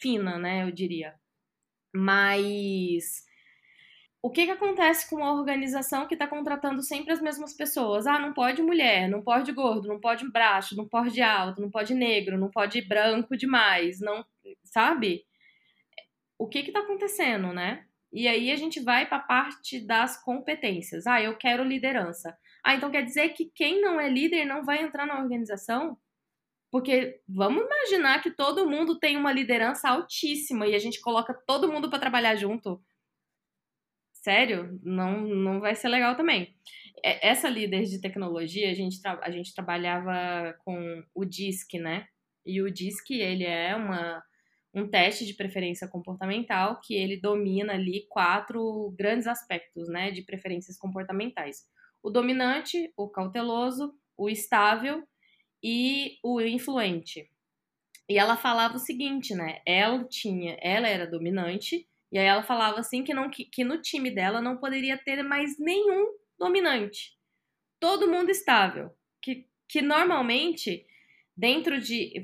fina, 0.00 0.38
né? 0.38 0.64
Eu 0.64 0.72
diria. 0.72 1.14
Mas 1.94 3.24
o 4.24 4.30
que, 4.30 4.46
que 4.46 4.52
acontece 4.52 5.08
com 5.10 5.16
uma 5.16 5.34
organização 5.34 6.08
que 6.08 6.14
está 6.14 6.26
contratando 6.26 6.82
sempre 6.82 7.12
as 7.12 7.20
mesmas 7.20 7.54
pessoas? 7.54 8.06
Ah, 8.06 8.18
não 8.18 8.32
pode 8.32 8.62
mulher, 8.62 9.06
não 9.06 9.22
pode 9.22 9.52
gordo, 9.52 9.86
não 9.86 10.00
pode 10.00 10.26
baixo, 10.32 10.74
não 10.74 10.88
pode 10.88 11.20
alto, 11.20 11.60
não 11.60 11.70
pode 11.70 11.94
negro, 11.94 12.38
não 12.38 12.50
pode 12.50 12.80
branco 12.80 13.36
demais, 13.36 14.00
não, 14.00 14.24
sabe? 14.64 15.24
O 16.38 16.48
que 16.48 16.60
está 16.60 16.80
acontecendo, 16.80 17.52
né? 17.52 17.84
E 18.10 18.26
aí 18.26 18.50
a 18.50 18.56
gente 18.56 18.80
vai 18.80 19.06
para 19.06 19.18
a 19.18 19.20
parte 19.20 19.78
das 19.84 20.22
competências. 20.22 21.06
Ah, 21.06 21.20
eu 21.20 21.36
quero 21.36 21.62
liderança. 21.62 22.34
Ah, 22.64 22.74
então 22.74 22.90
quer 22.90 23.04
dizer 23.04 23.30
que 23.30 23.50
quem 23.54 23.80
não 23.80 24.00
é 24.00 24.08
líder 24.08 24.44
não 24.44 24.64
vai 24.64 24.82
entrar 24.82 25.06
na 25.06 25.20
organização? 25.20 25.98
Porque 26.70 27.20
vamos 27.28 27.64
imaginar 27.64 28.22
que 28.22 28.30
todo 28.30 28.68
mundo 28.68 28.98
tem 28.98 29.16
uma 29.16 29.32
liderança 29.32 29.88
altíssima 29.88 30.66
e 30.66 30.74
a 30.74 30.78
gente 30.78 31.00
coloca 31.00 31.34
todo 31.46 31.70
mundo 31.70 31.90
para 31.90 32.00
trabalhar 32.00 32.34
junto 32.36 32.82
sério, 34.24 34.80
não, 34.82 35.20
não 35.20 35.60
vai 35.60 35.74
ser 35.74 35.88
legal 35.88 36.16
também. 36.16 36.56
É, 37.04 37.28
essa 37.28 37.46
líder 37.46 37.84
de 37.84 38.00
tecnologia, 38.00 38.70
a 38.70 38.74
gente, 38.74 38.98
a 39.04 39.30
gente 39.30 39.54
trabalhava 39.54 40.56
com 40.64 41.04
o 41.14 41.26
DISC, 41.26 41.74
né? 41.78 42.06
E 42.46 42.62
o 42.62 42.70
DISC, 42.70 43.10
ele 43.10 43.44
é 43.44 43.76
uma, 43.76 44.22
um 44.72 44.88
teste 44.88 45.26
de 45.26 45.34
preferência 45.34 45.86
comportamental 45.86 46.80
que 46.80 46.94
ele 46.94 47.20
domina 47.20 47.74
ali 47.74 48.06
quatro 48.08 48.94
grandes 48.98 49.26
aspectos, 49.26 49.88
né, 49.88 50.10
de 50.10 50.22
preferências 50.22 50.78
comportamentais. 50.78 51.58
O 52.04 52.10
dominante, 52.10 52.92
o 52.96 53.08
cauteloso, 53.08 53.98
o 54.14 54.28
estável 54.28 55.02
e 55.62 56.18
o 56.22 56.40
influente. 56.40 57.30
E 58.06 58.18
ela 58.18 58.36
falava 58.36 58.76
o 58.76 58.78
seguinte, 58.78 59.34
né? 59.34 59.62
Ela 59.66 60.04
tinha, 60.04 60.58
ela 60.60 60.86
era 60.86 61.06
dominante 61.06 61.88
e 62.12 62.18
aí 62.18 62.26
ela 62.26 62.42
falava 62.42 62.78
assim 62.78 63.02
que, 63.02 63.14
não, 63.14 63.30
que, 63.30 63.46
que 63.46 63.64
no 63.64 63.80
time 63.80 64.10
dela 64.10 64.40
não 64.40 64.58
poderia 64.58 64.98
ter 64.98 65.22
mais 65.22 65.58
nenhum 65.58 66.14
dominante. 66.38 67.16
Todo 67.80 68.10
mundo 68.10 68.30
estável. 68.30 68.94
Que, 69.20 69.48
que 69.66 69.80
normalmente, 69.80 70.86
dentro 71.34 71.80
de. 71.80 72.22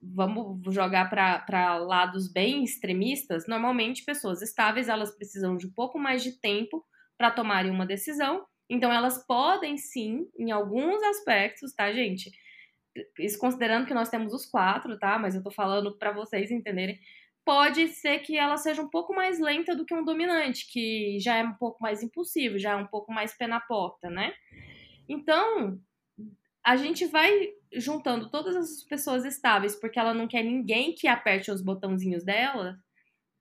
Vamos 0.00 0.74
jogar 0.74 1.08
para 1.10 1.78
lados 1.78 2.30
bem 2.30 2.62
extremistas, 2.62 3.46
normalmente 3.48 4.04
pessoas 4.04 4.42
estáveis 4.42 4.88
elas 4.88 5.16
precisam 5.16 5.56
de 5.56 5.66
um 5.66 5.72
pouco 5.72 5.98
mais 5.98 6.22
de 6.22 6.32
tempo 6.32 6.86
para 7.16 7.30
tomarem 7.30 7.70
uma 7.70 7.86
decisão. 7.86 8.46
Então 8.72 8.92
elas 8.92 9.24
podem 9.26 9.76
sim, 9.76 10.26
em 10.38 10.50
alguns 10.50 11.02
aspectos, 11.02 11.74
tá, 11.74 11.92
gente? 11.92 12.32
Isso 13.18 13.38
considerando 13.38 13.86
que 13.86 13.94
nós 13.94 14.08
temos 14.08 14.32
os 14.32 14.46
quatro, 14.46 14.98
tá? 14.98 15.18
Mas 15.18 15.34
eu 15.34 15.42
tô 15.42 15.50
falando 15.50 15.96
para 15.98 16.12
vocês 16.12 16.50
entenderem 16.50 16.98
pode 17.44 17.88
ser 17.88 18.20
que 18.20 18.36
ela 18.36 18.56
seja 18.56 18.82
um 18.82 18.88
pouco 18.88 19.14
mais 19.14 19.40
lenta 19.40 19.74
do 19.74 19.84
que 19.84 19.94
um 19.94 20.04
dominante, 20.04 20.70
que 20.70 21.18
já 21.20 21.36
é 21.36 21.42
um 21.42 21.54
pouco 21.54 21.82
mais 21.82 22.02
impulsivo, 22.02 22.58
já 22.58 22.72
é 22.72 22.76
um 22.76 22.86
pouco 22.86 23.12
mais 23.12 23.36
pé 23.36 23.46
na 23.46 23.60
porta, 23.60 24.08
né? 24.08 24.32
Então, 25.08 25.78
a 26.64 26.76
gente 26.76 27.06
vai 27.06 27.48
juntando 27.74 28.30
todas 28.30 28.54
essas 28.54 28.84
pessoas 28.84 29.24
estáveis, 29.24 29.74
porque 29.74 29.98
ela 29.98 30.14
não 30.14 30.28
quer 30.28 30.44
ninguém 30.44 30.94
que 30.94 31.08
aperte 31.08 31.50
os 31.50 31.62
botãozinhos 31.62 32.24
dela, 32.24 32.76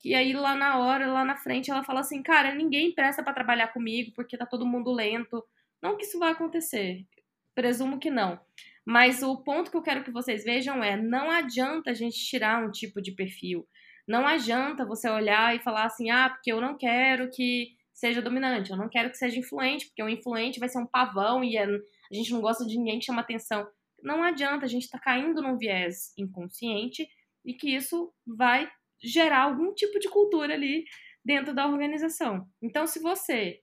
que 0.01 0.15
aí 0.15 0.33
lá 0.33 0.55
na 0.55 0.79
hora, 0.79 1.11
lá 1.11 1.23
na 1.23 1.37
frente, 1.37 1.69
ela 1.69 1.83
fala 1.83 1.99
assim, 1.99 2.23
cara, 2.23 2.55
ninguém 2.55 2.91
presta 2.91 3.23
para 3.23 3.33
trabalhar 3.33 3.67
comigo, 3.67 4.11
porque 4.15 4.37
tá 4.37 4.45
todo 4.45 4.65
mundo 4.65 4.91
lento. 4.91 5.43
Não 5.81 5.95
que 5.95 6.03
isso 6.03 6.17
vai 6.17 6.31
acontecer, 6.31 7.05
presumo 7.53 7.99
que 7.99 8.09
não. 8.09 8.39
Mas 8.83 9.21
o 9.21 9.37
ponto 9.37 9.69
que 9.69 9.77
eu 9.77 9.81
quero 9.81 10.03
que 10.03 10.11
vocês 10.11 10.43
vejam 10.43 10.83
é: 10.83 10.97
não 10.97 11.29
adianta 11.29 11.91
a 11.91 11.93
gente 11.93 12.17
tirar 12.17 12.63
um 12.65 12.71
tipo 12.71 13.01
de 13.01 13.11
perfil. 13.11 13.67
Não 14.07 14.25
adianta 14.25 14.85
você 14.85 15.07
olhar 15.07 15.55
e 15.55 15.59
falar 15.59 15.85
assim, 15.85 16.09
ah, 16.09 16.29
porque 16.29 16.51
eu 16.51 16.59
não 16.59 16.75
quero 16.75 17.29
que 17.29 17.75
seja 17.93 18.21
dominante, 18.21 18.71
eu 18.71 18.77
não 18.77 18.89
quero 18.89 19.11
que 19.11 19.17
seja 19.17 19.39
influente, 19.39 19.85
porque 19.85 20.01
o 20.01 20.09
influente 20.09 20.59
vai 20.59 20.67
ser 20.67 20.79
um 20.79 20.87
pavão 20.87 21.43
e 21.43 21.55
é, 21.55 21.65
a 21.65 22.13
gente 22.15 22.31
não 22.31 22.41
gosta 22.41 22.65
de 22.65 22.75
ninguém 22.77 22.97
que 22.97 23.05
chama 23.05 23.21
atenção. 23.21 23.67
Não 24.01 24.23
adianta, 24.23 24.65
a 24.65 24.67
gente 24.67 24.83
está 24.83 24.97
caindo 24.97 25.41
num 25.43 25.57
viés 25.57 26.11
inconsciente 26.17 27.07
e 27.45 27.53
que 27.53 27.75
isso 27.75 28.11
vai 28.25 28.67
gerar 29.03 29.43
algum 29.43 29.73
tipo 29.73 29.99
de 29.99 30.09
cultura 30.09 30.53
ali 30.53 30.85
dentro 31.23 31.53
da 31.53 31.67
organização. 31.67 32.47
Então, 32.61 32.87
se 32.87 32.99
você 32.99 33.59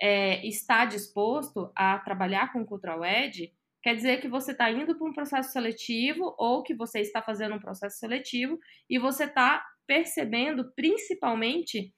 é, 0.00 0.46
está 0.46 0.84
disposto 0.84 1.70
a 1.74 1.98
trabalhar 1.98 2.52
com 2.52 2.64
Cultural 2.64 3.04
Ed, 3.04 3.52
quer 3.82 3.94
dizer 3.94 4.20
que 4.20 4.28
você 4.28 4.52
está 4.52 4.70
indo 4.70 4.96
para 4.96 5.08
um 5.08 5.12
processo 5.12 5.52
seletivo 5.52 6.34
ou 6.38 6.62
que 6.62 6.74
você 6.74 7.00
está 7.00 7.22
fazendo 7.22 7.54
um 7.54 7.60
processo 7.60 7.98
seletivo 7.98 8.58
e 8.88 8.98
você 8.98 9.24
está 9.24 9.64
percebendo 9.86 10.72
principalmente 10.74 11.92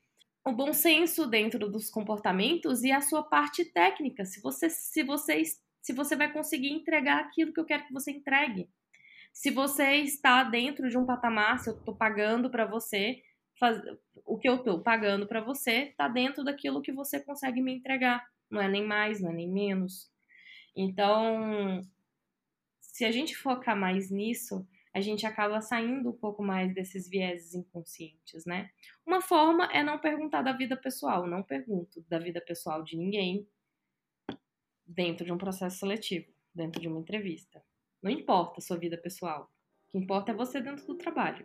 o 0.46 0.52
bom 0.52 0.72
senso 0.72 1.26
dentro 1.26 1.70
dos 1.70 1.90
comportamentos 1.90 2.82
e 2.82 2.90
a 2.90 3.00
sua 3.00 3.22
parte 3.22 3.64
técnica, 3.72 4.24
se 4.24 4.40
você 4.40 4.70
se 4.70 5.02
você 5.02 5.42
se 5.82 5.92
você 5.94 6.14
vai 6.14 6.32
conseguir 6.32 6.70
entregar 6.72 7.20
aquilo 7.20 7.52
que 7.52 7.60
eu 7.60 7.64
quero 7.64 7.86
que 7.86 7.92
você 7.92 8.10
entregue. 8.10 8.68
Se 9.32 9.50
você 9.50 9.96
está 9.96 10.44
dentro 10.44 10.88
de 10.88 10.98
um 10.98 11.06
patamar, 11.06 11.58
se 11.58 11.70
eu 11.70 11.76
estou 11.76 11.94
pagando 11.94 12.50
para 12.50 12.66
você, 12.66 13.22
faz, 13.58 13.80
o 14.24 14.38
que 14.38 14.48
eu 14.48 14.56
estou 14.56 14.82
pagando 14.82 15.26
para 15.26 15.40
você 15.40 15.90
está 15.90 16.08
dentro 16.08 16.44
daquilo 16.44 16.82
que 16.82 16.92
você 16.92 17.20
consegue 17.20 17.60
me 17.62 17.74
entregar. 17.74 18.26
Não 18.50 18.60
é 18.60 18.68
nem 18.68 18.84
mais, 18.84 19.20
não 19.20 19.30
é 19.30 19.34
nem 19.34 19.50
menos. 19.50 20.10
Então, 20.76 21.80
se 22.80 23.04
a 23.04 23.10
gente 23.10 23.36
focar 23.36 23.76
mais 23.76 24.10
nisso, 24.10 24.66
a 24.92 25.00
gente 25.00 25.24
acaba 25.24 25.60
saindo 25.60 26.10
um 26.10 26.16
pouco 26.16 26.42
mais 26.42 26.74
desses 26.74 27.08
vieses 27.08 27.54
inconscientes, 27.54 28.44
né? 28.44 28.70
Uma 29.06 29.20
forma 29.20 29.66
é 29.72 29.82
não 29.82 29.98
perguntar 29.98 30.42
da 30.42 30.52
vida 30.52 30.76
pessoal, 30.76 31.26
não 31.26 31.42
pergunto 31.42 32.04
da 32.08 32.18
vida 32.18 32.40
pessoal 32.40 32.82
de 32.82 32.96
ninguém, 32.96 33.46
dentro 34.84 35.24
de 35.24 35.32
um 35.32 35.38
processo 35.38 35.78
seletivo, 35.78 36.26
dentro 36.52 36.80
de 36.80 36.88
uma 36.88 36.98
entrevista. 36.98 37.62
Não 38.02 38.10
importa 38.10 38.60
a 38.60 38.62
sua 38.62 38.78
vida 38.78 38.96
pessoal. 38.96 39.50
O 39.88 39.90
que 39.90 39.98
importa 39.98 40.32
é 40.32 40.34
você 40.34 40.58
dentro 40.60 40.86
do 40.86 40.94
trabalho. 40.94 41.44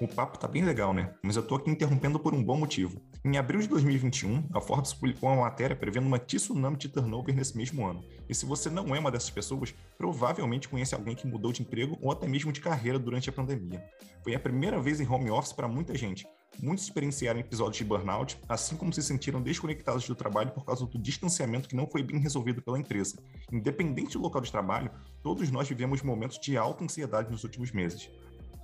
O 0.00 0.06
papo 0.06 0.38
tá 0.38 0.46
bem 0.46 0.64
legal, 0.64 0.92
né? 0.92 1.14
Mas 1.22 1.34
eu 1.34 1.44
tô 1.44 1.54
aqui 1.54 1.70
interrompendo 1.70 2.20
por 2.20 2.34
um 2.34 2.44
bom 2.44 2.56
motivo. 2.56 3.00
Em 3.24 3.38
abril 3.38 3.60
de 3.60 3.68
2021, 3.68 4.48
a 4.52 4.60
Forbes 4.60 4.92
publicou 4.92 5.30
uma 5.30 5.42
matéria 5.42 5.74
prevendo 5.74 6.06
uma 6.06 6.18
tsunami 6.18 6.76
de 6.76 6.88
turnover 6.88 7.34
nesse 7.34 7.56
mesmo 7.56 7.86
ano. 7.86 8.04
E 8.28 8.34
se 8.34 8.44
você 8.44 8.68
não 8.68 8.94
é 8.94 8.98
uma 8.98 9.10
dessas 9.10 9.30
pessoas, 9.30 9.74
provavelmente 9.96 10.68
conhece 10.68 10.94
alguém 10.94 11.16
que 11.16 11.26
mudou 11.26 11.52
de 11.52 11.62
emprego 11.62 11.98
ou 12.02 12.12
até 12.12 12.28
mesmo 12.28 12.52
de 12.52 12.60
carreira 12.60 12.98
durante 12.98 13.30
a 13.30 13.32
pandemia. 13.32 13.82
Foi 14.22 14.34
a 14.34 14.40
primeira 14.40 14.80
vez 14.80 15.00
em 15.00 15.08
home 15.08 15.30
office 15.30 15.52
para 15.52 15.66
muita 15.66 15.96
gente. 15.96 16.26
Muitos 16.62 16.84
experienciaram 16.84 17.40
episódios 17.40 17.76
de 17.76 17.84
burnout, 17.84 18.38
assim 18.48 18.76
como 18.76 18.92
se 18.92 19.02
sentiram 19.02 19.42
desconectados 19.42 20.06
do 20.06 20.14
trabalho 20.14 20.52
por 20.52 20.64
causa 20.64 20.86
do 20.86 20.98
distanciamento 20.98 21.68
que 21.68 21.76
não 21.76 21.86
foi 21.86 22.02
bem 22.02 22.18
resolvido 22.18 22.62
pela 22.62 22.78
empresa. 22.78 23.18
Independente 23.52 24.14
do 24.14 24.22
local 24.22 24.40
de 24.40 24.50
trabalho, 24.50 24.90
todos 25.22 25.50
nós 25.50 25.68
vivemos 25.68 26.02
momentos 26.02 26.38
de 26.38 26.56
alta 26.56 26.84
ansiedade 26.84 27.30
nos 27.30 27.44
últimos 27.44 27.72
meses 27.72 28.10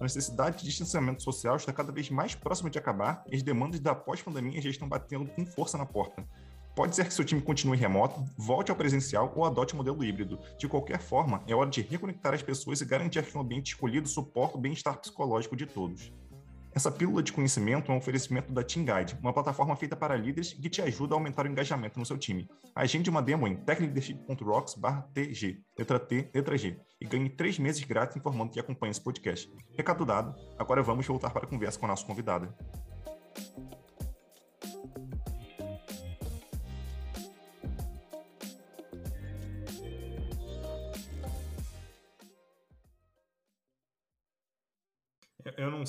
a 0.00 0.04
necessidade 0.04 0.58
de 0.58 0.64
distanciamento 0.64 1.22
social 1.22 1.56
está 1.56 1.74
cada 1.74 1.92
vez 1.92 2.08
mais 2.08 2.34
próxima 2.34 2.70
de 2.70 2.78
acabar 2.78 3.22
e 3.30 3.36
as 3.36 3.42
demandas 3.42 3.80
da 3.80 3.94
pós-pandemia 3.94 4.60
já 4.62 4.70
estão 4.70 4.88
batendo 4.88 5.28
com 5.28 5.44
força 5.44 5.76
na 5.76 5.84
porta. 5.84 6.26
Pode 6.74 6.96
ser 6.96 7.04
que 7.04 7.12
seu 7.12 7.24
time 7.24 7.42
continue 7.42 7.76
remoto, 7.76 8.24
volte 8.38 8.70
ao 8.70 8.76
presencial 8.76 9.30
ou 9.36 9.44
adote 9.44 9.74
o 9.74 9.76
modelo 9.76 10.02
híbrido. 10.02 10.38
De 10.58 10.66
qualquer 10.66 11.02
forma, 11.02 11.42
é 11.46 11.54
hora 11.54 11.68
de 11.68 11.82
reconectar 11.82 12.32
as 12.32 12.42
pessoas 12.42 12.80
e 12.80 12.86
garantir 12.86 13.22
que 13.22 13.36
o 13.36 13.40
ambiente 13.40 13.74
escolhido 13.74 14.08
suporta 14.08 14.56
o 14.56 14.60
bem-estar 14.60 14.98
psicológico 14.98 15.54
de 15.54 15.66
todos. 15.66 16.10
Essa 16.72 16.90
pílula 16.90 17.22
de 17.22 17.32
conhecimento 17.32 17.90
é 17.90 17.94
um 17.94 17.98
oferecimento 17.98 18.52
da 18.52 18.62
Team 18.62 18.84
Guide, 18.84 19.18
uma 19.20 19.32
plataforma 19.32 19.74
feita 19.74 19.96
para 19.96 20.16
líderes 20.16 20.52
que 20.52 20.70
te 20.70 20.80
ajuda 20.80 21.14
a 21.14 21.16
aumentar 21.16 21.44
o 21.44 21.48
engajamento 21.48 21.98
no 21.98 22.06
seu 22.06 22.16
time. 22.16 22.48
Agende 22.74 23.10
uma 23.10 23.20
demo 23.20 23.48
em 23.48 23.56
techleadership.rocks.tg, 23.56 25.64
letra 25.76 25.98
T, 25.98 26.30
letra 26.32 26.56
G, 26.56 26.80
e 27.00 27.06
ganhe 27.06 27.28
três 27.28 27.58
meses 27.58 27.82
grátis 27.82 28.16
informando 28.16 28.52
que 28.52 28.60
acompanha 28.60 28.92
esse 28.92 29.02
podcast. 29.02 29.52
Recado 29.76 30.04
dado, 30.04 30.34
agora 30.56 30.82
vamos 30.82 31.06
voltar 31.06 31.30
para 31.30 31.44
a 31.44 31.48
conversa 31.48 31.78
com 31.78 31.86
a 31.86 31.88
nossa 31.88 32.06
convidada. 32.06 32.54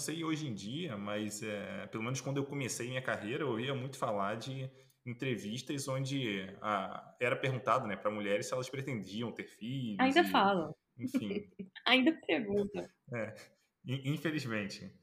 Sei 0.01 0.23
hoje 0.23 0.47
em 0.47 0.53
dia, 0.53 0.97
mas 0.97 1.41
é, 1.41 1.87
pelo 1.87 2.03
menos 2.03 2.19
quando 2.19 2.37
eu 2.37 2.45
comecei 2.45 2.89
minha 2.89 3.01
carreira, 3.01 3.43
eu 3.43 3.49
ouvia 3.49 3.73
muito 3.73 3.97
falar 3.97 4.35
de 4.35 4.69
entrevistas 5.05 5.87
onde 5.87 6.47
a, 6.61 7.15
era 7.19 7.35
perguntado 7.35 7.87
né, 7.87 7.95
para 7.95 8.11
mulheres 8.11 8.47
se 8.47 8.53
elas 8.53 8.69
pretendiam 8.69 9.31
ter 9.31 9.45
filhos. 9.45 9.99
Ainda 9.99 10.21
e, 10.21 10.29
falam. 10.29 10.75
Enfim. 10.97 11.49
Ainda 11.87 12.11
pergunta. 12.27 12.89
É, 13.13 13.35
infelizmente. 13.85 14.93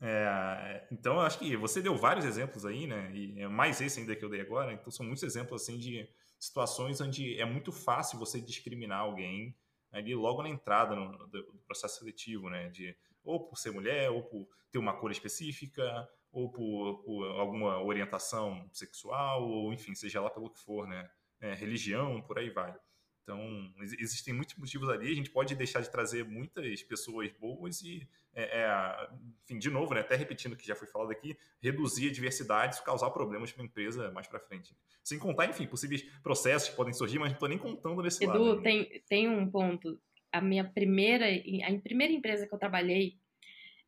É, 0.00 0.86
então, 0.92 1.14
eu 1.14 1.20
acho 1.20 1.38
que 1.38 1.56
você 1.56 1.82
deu 1.82 1.96
vários 1.96 2.24
exemplos 2.24 2.64
aí, 2.64 2.86
né? 2.86 3.10
E 3.12 3.40
é 3.40 3.48
mais 3.48 3.80
esse 3.80 3.98
ainda 3.98 4.14
que 4.14 4.24
eu 4.24 4.28
dei 4.28 4.40
agora. 4.40 4.72
Então, 4.72 4.90
são 4.90 5.04
muitos 5.04 5.24
exemplos 5.24 5.62
assim 5.62 5.78
de 5.78 6.08
situações 6.38 7.00
onde 7.00 7.38
é 7.40 7.44
muito 7.44 7.72
fácil 7.72 8.18
você 8.18 8.40
discriminar 8.40 9.00
alguém 9.00 9.56
ali 9.90 10.14
logo 10.14 10.42
na 10.42 10.48
entrada 10.48 10.94
no, 10.94 11.18
do, 11.26 11.42
do 11.52 11.58
processo 11.66 11.98
seletivo, 11.98 12.48
né? 12.48 12.68
De 12.68 12.96
ou 13.28 13.46
por 13.46 13.58
ser 13.58 13.70
mulher, 13.70 14.10
ou 14.10 14.22
por 14.22 14.48
ter 14.70 14.78
uma 14.78 14.96
cor 14.96 15.10
específica, 15.10 16.08
ou 16.32 16.50
por, 16.50 17.02
por 17.04 17.24
alguma 17.38 17.82
orientação 17.82 18.68
sexual, 18.72 19.46
ou 19.46 19.72
enfim, 19.72 19.94
seja 19.94 20.20
lá 20.20 20.30
pelo 20.30 20.50
que 20.50 20.58
for, 20.60 20.86
né? 20.86 21.08
É, 21.40 21.54
religião, 21.54 22.20
por 22.22 22.38
aí 22.38 22.50
vai. 22.50 22.74
Então, 23.22 23.70
existem 23.98 24.32
muitos 24.32 24.56
motivos 24.56 24.88
ali. 24.88 25.12
A 25.12 25.14
gente 25.14 25.30
pode 25.30 25.54
deixar 25.54 25.82
de 25.82 25.90
trazer 25.90 26.24
muitas 26.24 26.82
pessoas 26.82 27.30
boas 27.32 27.82
e, 27.82 28.08
é, 28.34 28.62
é, 28.62 29.10
enfim, 29.44 29.58
de 29.58 29.68
novo, 29.68 29.92
né, 29.92 30.00
até 30.00 30.16
repetindo 30.16 30.54
o 30.54 30.56
que 30.56 30.66
já 30.66 30.74
foi 30.74 30.88
falado 30.88 31.10
aqui, 31.10 31.36
reduzir 31.60 32.08
a 32.08 32.12
diversidade, 32.12 32.82
causar 32.82 33.10
problemas 33.10 33.52
para 33.52 33.62
a 33.62 33.66
empresa 33.66 34.10
mais 34.12 34.26
para 34.26 34.40
frente. 34.40 34.74
Sem 35.04 35.18
contar, 35.18 35.44
enfim, 35.44 35.66
possíveis 35.66 36.02
processos 36.22 36.70
que 36.70 36.76
podem 36.76 36.94
surgir, 36.94 37.18
mas 37.18 37.28
não 37.28 37.34
estou 37.34 37.48
nem 37.50 37.58
contando 37.58 38.02
nesse 38.02 38.24
Edu, 38.24 38.32
lado. 38.32 38.52
Edu, 38.54 38.62
tem, 38.62 39.02
tem 39.06 39.28
um 39.28 39.50
ponto 39.50 40.00
a 40.32 40.40
minha 40.40 40.64
primeira, 40.64 41.26
a 41.26 41.80
primeira 41.80 42.12
empresa 42.12 42.46
que 42.46 42.54
eu 42.54 42.58
trabalhei, 42.58 43.14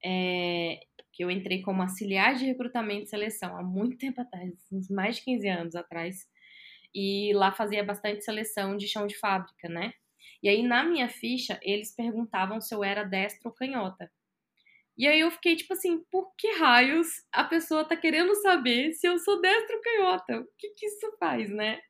é, 0.04 0.80
que 1.12 1.24
eu 1.24 1.30
entrei 1.30 1.62
como 1.62 1.82
auxiliar 1.82 2.34
de 2.34 2.46
recrutamento 2.46 3.04
e 3.04 3.08
seleção 3.08 3.56
há 3.56 3.62
muito 3.62 3.96
tempo 3.98 4.20
atrás, 4.20 4.54
uns 4.72 4.88
mais 4.88 5.16
de 5.16 5.22
15 5.24 5.48
anos 5.48 5.74
atrás, 5.76 6.26
e 6.94 7.32
lá 7.34 7.52
fazia 7.52 7.84
bastante 7.84 8.24
seleção 8.24 8.76
de 8.76 8.88
chão 8.88 9.06
de 9.06 9.16
fábrica, 9.16 9.68
né? 9.68 9.92
E 10.42 10.48
aí 10.48 10.62
na 10.62 10.82
minha 10.82 11.08
ficha 11.08 11.58
eles 11.62 11.94
perguntavam 11.94 12.60
se 12.60 12.74
eu 12.74 12.82
era 12.82 13.04
destra 13.04 13.48
ou 13.48 13.54
canhota. 13.54 14.10
E 14.96 15.06
aí 15.06 15.20
eu 15.20 15.30
fiquei 15.30 15.56
tipo 15.56 15.72
assim, 15.72 16.04
por 16.10 16.34
que 16.36 16.48
raios 16.58 17.08
a 17.32 17.44
pessoa 17.44 17.84
tá 17.84 17.96
querendo 17.96 18.34
saber 18.36 18.92
se 18.92 19.06
eu 19.06 19.18
sou 19.18 19.40
destra 19.40 19.76
ou 19.76 19.82
canhota? 19.82 20.40
O 20.40 20.48
que 20.58 20.70
que 20.70 20.86
isso 20.86 21.16
faz, 21.18 21.50
né? 21.50 21.80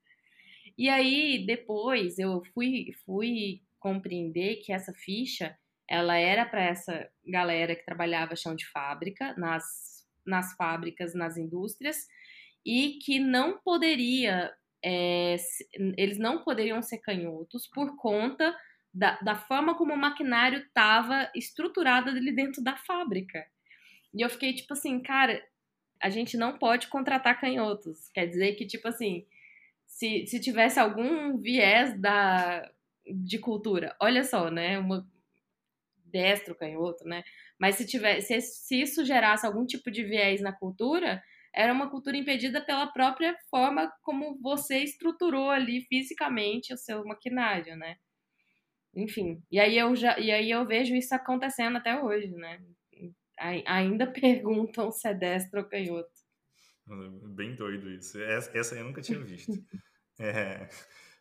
E 0.79 0.89
aí 0.89 1.45
depois 1.47 2.19
eu 2.19 2.43
fui 2.55 2.93
fui 3.05 3.63
compreender 3.81 4.57
que 4.57 4.73
essa 4.73 4.93
ficha 4.93 5.57
ela 5.89 6.17
era 6.17 6.47
para 6.47 6.63
essa 6.63 7.11
galera 7.27 7.75
que 7.75 7.85
trabalhava 7.85 8.37
chão 8.37 8.55
de 8.55 8.65
fábrica, 8.69 9.35
nas, 9.37 10.07
nas 10.25 10.55
fábricas, 10.55 11.15
nas 11.15 11.37
indústrias, 11.37 12.07
e 12.65 12.99
que 13.05 13.19
não 13.19 13.59
poderia, 13.59 14.53
é, 14.85 15.35
eles 15.97 16.19
não 16.19 16.45
poderiam 16.45 16.81
ser 16.81 16.99
canhotos 16.99 17.67
por 17.67 17.97
conta 17.97 18.57
da, 18.95 19.19
da 19.21 19.35
forma 19.35 19.77
como 19.77 19.93
o 19.93 19.99
maquinário 19.99 20.61
estava 20.61 21.29
estruturado 21.35 22.11
ali 22.11 22.33
dentro 22.33 22.63
da 22.63 22.77
fábrica. 22.77 23.45
E 24.15 24.23
eu 24.23 24.31
fiquei 24.31 24.55
tipo 24.55 24.73
assim, 24.73 25.01
cara, 25.01 25.43
a 26.01 26.09
gente 26.09 26.37
não 26.37 26.57
pode 26.57 26.89
contratar 26.89 27.41
canhotos. 27.41 28.09
Quer 28.15 28.27
dizer 28.27 28.55
que, 28.55 28.67
tipo 28.67 28.89
assim, 28.89 29.27
se, 29.87 30.27
se 30.27 30.41
tivesse 30.41 30.79
algum 30.79 31.37
viés 31.39 32.01
da, 32.01 32.69
de 33.15 33.39
cultura. 33.39 33.97
Olha 34.01 34.25
só, 34.25 34.51
né? 34.51 34.79
Uma 34.79 35.07
destro, 36.05 36.55
canhoto, 36.55 37.05
né? 37.05 37.23
Mas 37.59 37.77
se 37.77 37.87
tiver, 37.87 38.21
se, 38.21 38.41
se 38.41 38.81
isso 38.81 39.05
gerasse 39.05 39.47
algum 39.47 39.65
tipo 39.65 39.91
de 39.91 40.05
viés 40.05 40.41
na 40.41 40.53
cultura, 40.53 41.23
era 41.55 41.73
uma 41.73 41.91
cultura 41.91 42.17
impedida 42.17 42.65
pela 42.65 42.87
própria 42.87 43.37
forma 43.51 43.91
como 44.03 44.39
você 44.41 44.79
estruturou 44.79 45.51
ali 45.51 45.83
fisicamente 45.83 46.73
o 46.73 46.77
seu 46.77 47.05
maquinário, 47.05 47.77
né? 47.77 47.97
Enfim, 48.95 49.43
e 49.51 49.61
aí 49.61 49.79
eu 49.79 49.95
já 49.95 50.19
e 50.19 50.33
aí 50.33 50.51
eu 50.51 50.67
vejo 50.67 50.95
isso 50.95 51.15
acontecendo 51.15 51.77
até 51.79 52.01
hoje, 52.01 52.31
né? 52.35 52.61
Ainda 53.67 54.07
perguntam 54.13 54.91
se 54.91 55.09
é 55.09 55.15
destro 55.15 55.61
ou 55.61 55.69
canhoto. 55.69 56.11
Bem 57.35 57.55
doido 57.55 57.89
isso. 57.91 58.21
Essa 58.21 58.75
eu 58.75 58.85
nunca 58.85 59.01
tinha 59.01 59.21
visto. 59.21 59.53
é, 60.19 60.69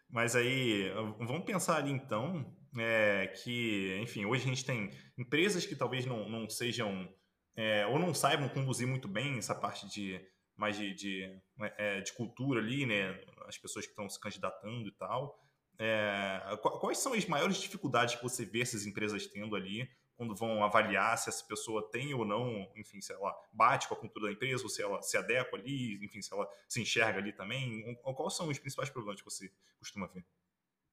mas 0.09 0.35
aí, 0.35 0.89
vamos 1.19 1.45
pensar 1.45 1.77
ali 1.77 1.91
então 1.91 2.45
é, 2.77 3.27
que, 3.27 3.97
enfim, 4.01 4.25
hoje 4.25 4.43
a 4.43 4.47
gente 4.47 4.65
tem 4.65 4.89
empresas 5.17 5.65
que 5.65 5.75
talvez 5.75 6.05
não, 6.05 6.27
não 6.29 6.49
sejam 6.49 7.07
é, 7.55 7.85
ou 7.87 7.99
não 7.99 8.13
saibam 8.13 8.49
conduzir 8.49 8.87
muito 8.87 9.07
bem 9.07 9.37
essa 9.37 9.55
parte 9.55 9.87
de 9.89 10.19
mais 10.55 10.77
de, 10.77 10.93
de, 10.93 11.41
é, 11.77 12.01
de 12.01 12.11
cultura 12.13 12.59
ali, 12.59 12.85
né? 12.85 13.17
As 13.47 13.57
pessoas 13.57 13.85
que 13.85 13.91
estão 13.91 14.09
se 14.09 14.19
candidatando 14.19 14.89
e 14.89 14.91
tal. 14.91 15.39
É, 15.77 16.41
quais 16.81 16.97
são 16.97 17.13
as 17.13 17.25
maiores 17.25 17.57
dificuldades 17.57 18.15
que 18.15 18.23
você 18.23 18.45
vê 18.45 18.61
essas 18.61 18.85
empresas 18.85 19.25
tendo 19.27 19.55
ali 19.55 19.89
quando 20.19 20.35
vão 20.35 20.61
avaliar 20.61 21.17
se 21.17 21.29
essa 21.29 21.45
pessoa 21.45 21.89
tem 21.89 22.13
ou 22.13 22.25
não, 22.25 22.69
enfim, 22.75 22.99
se 22.99 23.13
ela 23.13 23.33
bate 23.53 23.87
com 23.87 23.93
a 23.93 23.97
cultura 23.97 24.25
da 24.25 24.33
empresa, 24.33 24.63
ou 24.63 24.69
se 24.69 24.83
ela 24.83 25.01
se 25.01 25.15
adequa 25.15 25.55
ali, 25.55 25.95
enfim, 26.03 26.21
se 26.21 26.33
ela 26.33 26.45
se 26.67 26.81
enxerga 26.81 27.19
ali 27.19 27.31
também? 27.31 27.95
Quais 28.03 28.35
são 28.35 28.49
os 28.49 28.59
principais 28.59 28.89
problemas 28.89 29.21
que 29.21 29.29
você 29.31 29.49
costuma 29.77 30.07
ver? 30.07 30.25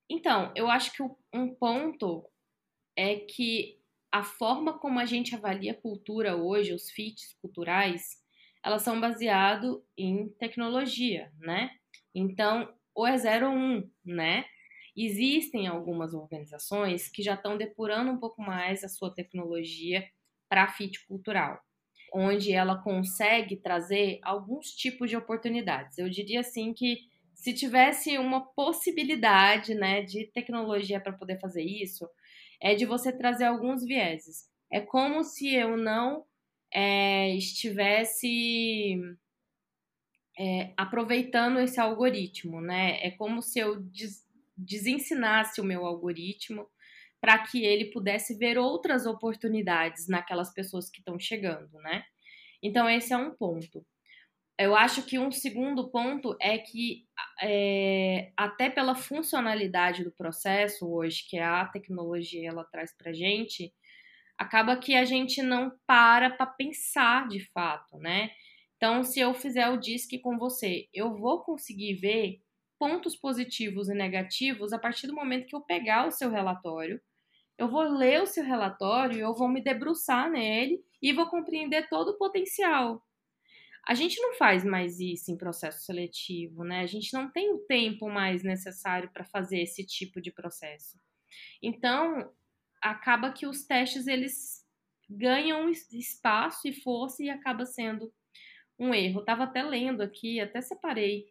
Então, 0.09 0.53
eu 0.55 0.71
acho 0.71 0.93
que 0.93 1.03
um 1.33 1.53
ponto 1.53 2.25
é 2.95 3.17
que 3.17 3.81
a 4.13 4.23
forma 4.23 4.79
como 4.79 5.01
a 5.01 5.05
gente 5.05 5.35
avalia 5.35 5.75
cultura 5.75 6.37
hoje, 6.37 6.73
os 6.73 6.89
fits 6.89 7.37
culturais, 7.43 8.23
elas 8.63 8.83
são 8.83 9.01
baseados 9.01 9.83
em 9.99 10.29
tecnologia, 10.39 11.33
né? 11.41 11.69
Então, 12.15 12.73
ou 12.95 13.05
é 13.05 13.19
0 13.19 13.49
ou 13.49 13.53
1, 13.53 13.59
um, 13.59 13.91
né? 14.05 14.45
Existem 14.97 15.67
algumas 15.67 16.15
organizações 16.15 17.09
que 17.09 17.23
já 17.23 17.35
estão 17.35 17.57
depurando 17.57 18.11
um 18.11 18.19
pouco 18.19 18.41
mais 18.41 18.83
a 18.83 18.89
sua 18.89 19.15
tecnologia 19.15 20.09
para 20.49 20.69
fit 20.69 21.05
cultural, 21.07 21.61
onde 22.15 22.53
ela 22.53 22.83
consegue 22.83 23.57
trazer 23.57 24.19
alguns 24.23 24.71
tipos 24.71 25.11
de 25.11 25.17
oportunidades. 25.17 25.99
Eu 25.99 26.09
diria 26.09 26.41
assim 26.41 26.73
que 26.73 27.01
se 27.35 27.53
tivesse 27.53 28.17
uma 28.17 28.41
possibilidade, 28.41 29.75
né, 29.75 30.03
de 30.03 30.27
tecnologia 30.33 30.99
para 30.99 31.13
poder 31.13 31.39
fazer 31.39 31.63
isso, 31.63 32.09
é 32.61 32.75
de 32.75 32.87
você 32.87 33.13
trazer 33.13 33.45
alguns 33.45 33.85
vieses. 33.85 34.49
É 34.73 34.81
como 34.81 35.23
se 35.23 35.55
eu 35.55 35.77
não 35.77 36.25
é, 36.73 37.35
estivesse 37.37 38.99
é, 40.39 40.73
aproveitando 40.77 41.59
esse 41.61 41.81
algoritmo, 41.81 42.61
né? 42.61 42.99
É 43.03 43.11
como 43.11 43.43
se 43.43 43.59
eu 43.59 43.81
des 43.81 44.26
desensinasse 44.57 45.61
o 45.61 45.65
meu 45.65 45.85
algoritmo 45.85 46.69
para 47.21 47.39
que 47.39 47.65
ele 47.65 47.87
pudesse 47.87 48.37
ver 48.39 48.59
outras 48.59 49.07
oportunidades 49.07 50.09
naquelas 50.09 50.53
pessoas 50.53 50.91
que 50.91 51.01
estão 51.01 51.19
chegando, 51.19 51.73
né? 51.81 52.05
Então, 52.63 52.89
esse 52.89 53.13
é 53.13 53.17
um 53.17 53.35
ponto. 53.35 53.85
Eu 54.59 54.75
acho 54.75 55.03
que 55.05 55.19
um 55.19 55.31
segundo 55.31 55.91
ponto 55.91 56.37
é 56.41 56.59
que, 56.59 57.05
é, 57.43 58.33
até 58.37 58.71
pela 58.71 58.95
funcionalidade 58.95 60.03
do 60.05 60.13
processo 60.13 60.91
hoje, 60.91 61.27
que 61.29 61.39
a 61.39 61.67
tecnologia 61.67 62.49
ela 62.49 62.65
traz 62.65 62.97
para 62.97 63.13
gente, 63.13 63.73
acaba 64.39 64.77
que 64.79 64.95
a 64.95 65.05
gente 65.05 65.43
não 65.43 65.73
para 65.87 66.31
para 66.31 66.47
pensar 66.47 67.29
de 67.29 67.41
fato, 67.53 67.99
né? 67.99 68.31
Então, 68.77 69.03
se 69.05 69.21
eu 69.21 69.35
fizer 69.35 69.69
o 69.71 69.79
DISC 69.79 70.21
com 70.23 70.39
você, 70.39 70.89
eu 70.93 71.15
vou 71.17 71.43
conseguir 71.43 71.95
ver 71.95 72.41
pontos 72.79 73.17
positivos 73.17 73.89
e 73.89 73.95
negativos 73.95 74.73
a 74.73 74.79
partir 74.79 75.07
do 75.07 75.15
momento 75.15 75.47
que 75.47 75.57
eu 75.57 75.61
pegar 75.61 76.07
o 76.07 76.11
seu 76.11 76.31
relatório. 76.31 77.01
Eu 77.59 77.69
vou 77.69 77.83
ler 77.83 78.23
o 78.23 78.27
seu 78.27 78.45
relatório, 78.45 79.19
eu 79.19 79.35
vou 79.35 79.49
me 79.49 79.63
debruçar 79.63 80.31
nele 80.31 80.79
e 81.01 81.13
vou 81.13 81.27
compreender 81.27 81.89
todo 81.89 82.11
o 82.11 82.19
potencial. 82.19 83.03
A 83.89 83.95
gente 83.95 84.21
não 84.21 84.35
faz 84.35 84.65
mais 84.65 84.99
isso 84.99 85.31
em 85.31 85.37
processo 85.37 85.85
seletivo, 85.85 86.65
né? 86.65 86.81
A 86.81 86.87
gente 86.87 87.13
não 87.15 87.31
tem 87.31 87.53
o 87.53 87.59
tempo 87.61 88.09
mais 88.11 88.43
necessário 88.43 89.11
para 89.13 89.25
fazer 89.25 89.61
esse 89.61 89.87
tipo 89.87 90.21
de 90.21 90.33
processo. 90.33 90.99
Então, 91.63 92.33
acaba 92.83 93.33
que 93.33 93.47
os 93.47 93.65
testes 93.65 94.07
eles 94.07 94.65
ganham 95.09 95.71
espaço 95.71 96.67
e 96.67 96.73
força 96.73 97.23
e 97.23 97.31
acaba 97.31 97.65
sendo 97.65 98.13
um 98.79 98.93
erro. 98.93 99.21
Estava 99.21 99.45
até 99.45 99.63
lendo 99.63 100.03
aqui, 100.03 100.41
até 100.41 100.61
separei 100.61 101.25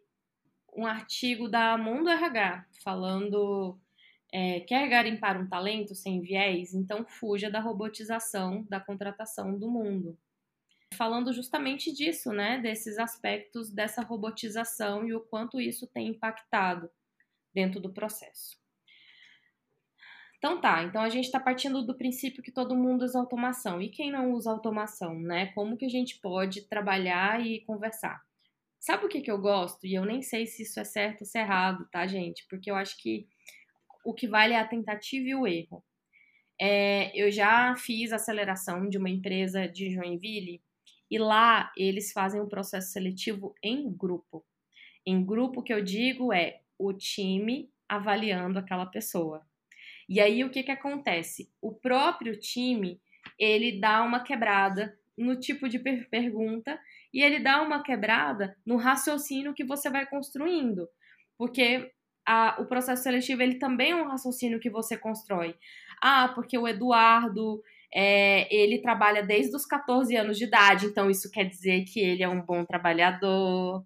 um 0.76 0.86
artigo 0.86 1.48
da 1.48 1.76
Mundo 1.78 2.10
RH 2.10 2.66
falando 2.84 3.78
é, 4.32 4.60
quer 4.60 4.88
garimpar 4.88 5.40
um 5.40 5.48
talento 5.48 5.94
sem 5.94 6.20
viés, 6.20 6.74
então 6.74 7.06
fuja 7.06 7.50
da 7.50 7.60
robotização 7.60 8.64
da 8.68 8.78
contratação 8.78 9.58
do 9.58 9.70
mundo. 9.70 10.18
Falando 10.94 11.32
justamente 11.32 11.92
disso, 11.92 12.30
né, 12.32 12.58
desses 12.58 12.98
aspectos 12.98 13.70
dessa 13.70 14.02
robotização 14.02 15.06
e 15.06 15.14
o 15.14 15.20
quanto 15.20 15.60
isso 15.60 15.86
tem 15.86 16.08
impactado 16.08 16.90
dentro 17.52 17.80
do 17.80 17.92
processo. 17.92 18.56
Então 20.38 20.60
tá, 20.60 20.82
então 20.84 21.02
a 21.02 21.08
gente 21.08 21.24
está 21.24 21.40
partindo 21.40 21.82
do 21.82 21.96
princípio 21.96 22.42
que 22.42 22.52
todo 22.52 22.76
mundo 22.76 23.02
usa 23.02 23.18
automação. 23.18 23.80
E 23.80 23.88
quem 23.88 24.12
não 24.12 24.32
usa 24.32 24.50
automação, 24.50 25.18
né? 25.18 25.46
Como 25.54 25.76
que 25.76 25.86
a 25.86 25.88
gente 25.88 26.20
pode 26.20 26.62
trabalhar 26.68 27.44
e 27.44 27.60
conversar? 27.62 28.22
Sabe 28.86 29.04
o 29.04 29.08
que, 29.08 29.20
que 29.20 29.32
eu 29.32 29.38
gosto? 29.38 29.84
E 29.84 29.94
eu 29.94 30.04
nem 30.04 30.22
sei 30.22 30.46
se 30.46 30.62
isso 30.62 30.78
é 30.78 30.84
certo 30.84 31.22
ou 31.22 31.26
se 31.26 31.36
é 31.36 31.40
errado, 31.40 31.88
tá, 31.90 32.06
gente? 32.06 32.46
Porque 32.48 32.70
eu 32.70 32.76
acho 32.76 32.96
que 33.02 33.26
o 34.04 34.14
que 34.14 34.28
vale 34.28 34.54
é 34.54 34.60
a 34.60 34.68
tentativa 34.68 35.26
e 35.26 35.34
o 35.34 35.44
erro. 35.44 35.82
É, 36.56 37.10
eu 37.12 37.28
já 37.32 37.74
fiz 37.74 38.12
aceleração 38.12 38.88
de 38.88 38.96
uma 38.96 39.10
empresa 39.10 39.66
de 39.66 39.90
Joinville 39.90 40.62
e 41.10 41.18
lá 41.18 41.72
eles 41.76 42.12
fazem 42.12 42.40
um 42.40 42.48
processo 42.48 42.92
seletivo 42.92 43.56
em 43.60 43.92
grupo. 43.92 44.46
Em 45.04 45.26
grupo 45.26 45.64
que 45.64 45.74
eu 45.74 45.82
digo 45.82 46.32
é 46.32 46.60
o 46.78 46.92
time 46.92 47.68
avaliando 47.88 48.60
aquela 48.60 48.86
pessoa. 48.86 49.44
E 50.08 50.20
aí 50.20 50.44
o 50.44 50.50
que 50.50 50.62
que 50.62 50.70
acontece? 50.70 51.50
O 51.60 51.72
próprio 51.72 52.38
time, 52.38 53.00
ele 53.36 53.80
dá 53.80 54.04
uma 54.04 54.22
quebrada 54.22 54.96
no 55.18 55.34
tipo 55.34 55.68
de 55.68 55.80
per 55.80 56.08
pergunta 56.08 56.78
e 57.16 57.22
ele 57.22 57.38
dá 57.38 57.62
uma 57.62 57.82
quebrada 57.82 58.54
no 58.66 58.76
raciocínio 58.76 59.54
que 59.54 59.64
você 59.64 59.88
vai 59.88 60.04
construindo. 60.04 60.86
Porque 61.38 61.90
a, 62.26 62.60
o 62.60 62.66
processo 62.66 63.04
seletivo, 63.04 63.40
ele 63.40 63.54
também 63.54 63.92
é 63.92 63.96
um 63.96 64.06
raciocínio 64.06 64.60
que 64.60 64.68
você 64.68 64.98
constrói. 64.98 65.54
Ah, 66.02 66.30
porque 66.34 66.58
o 66.58 66.68
Eduardo, 66.68 67.62
é, 67.90 68.54
ele 68.54 68.82
trabalha 68.82 69.22
desde 69.22 69.56
os 69.56 69.64
14 69.64 70.14
anos 70.14 70.36
de 70.36 70.44
idade, 70.44 70.84
então 70.84 71.08
isso 71.08 71.30
quer 71.30 71.44
dizer 71.44 71.86
que 71.86 72.00
ele 72.00 72.22
é 72.22 72.28
um 72.28 72.44
bom 72.44 72.66
trabalhador. 72.66 73.82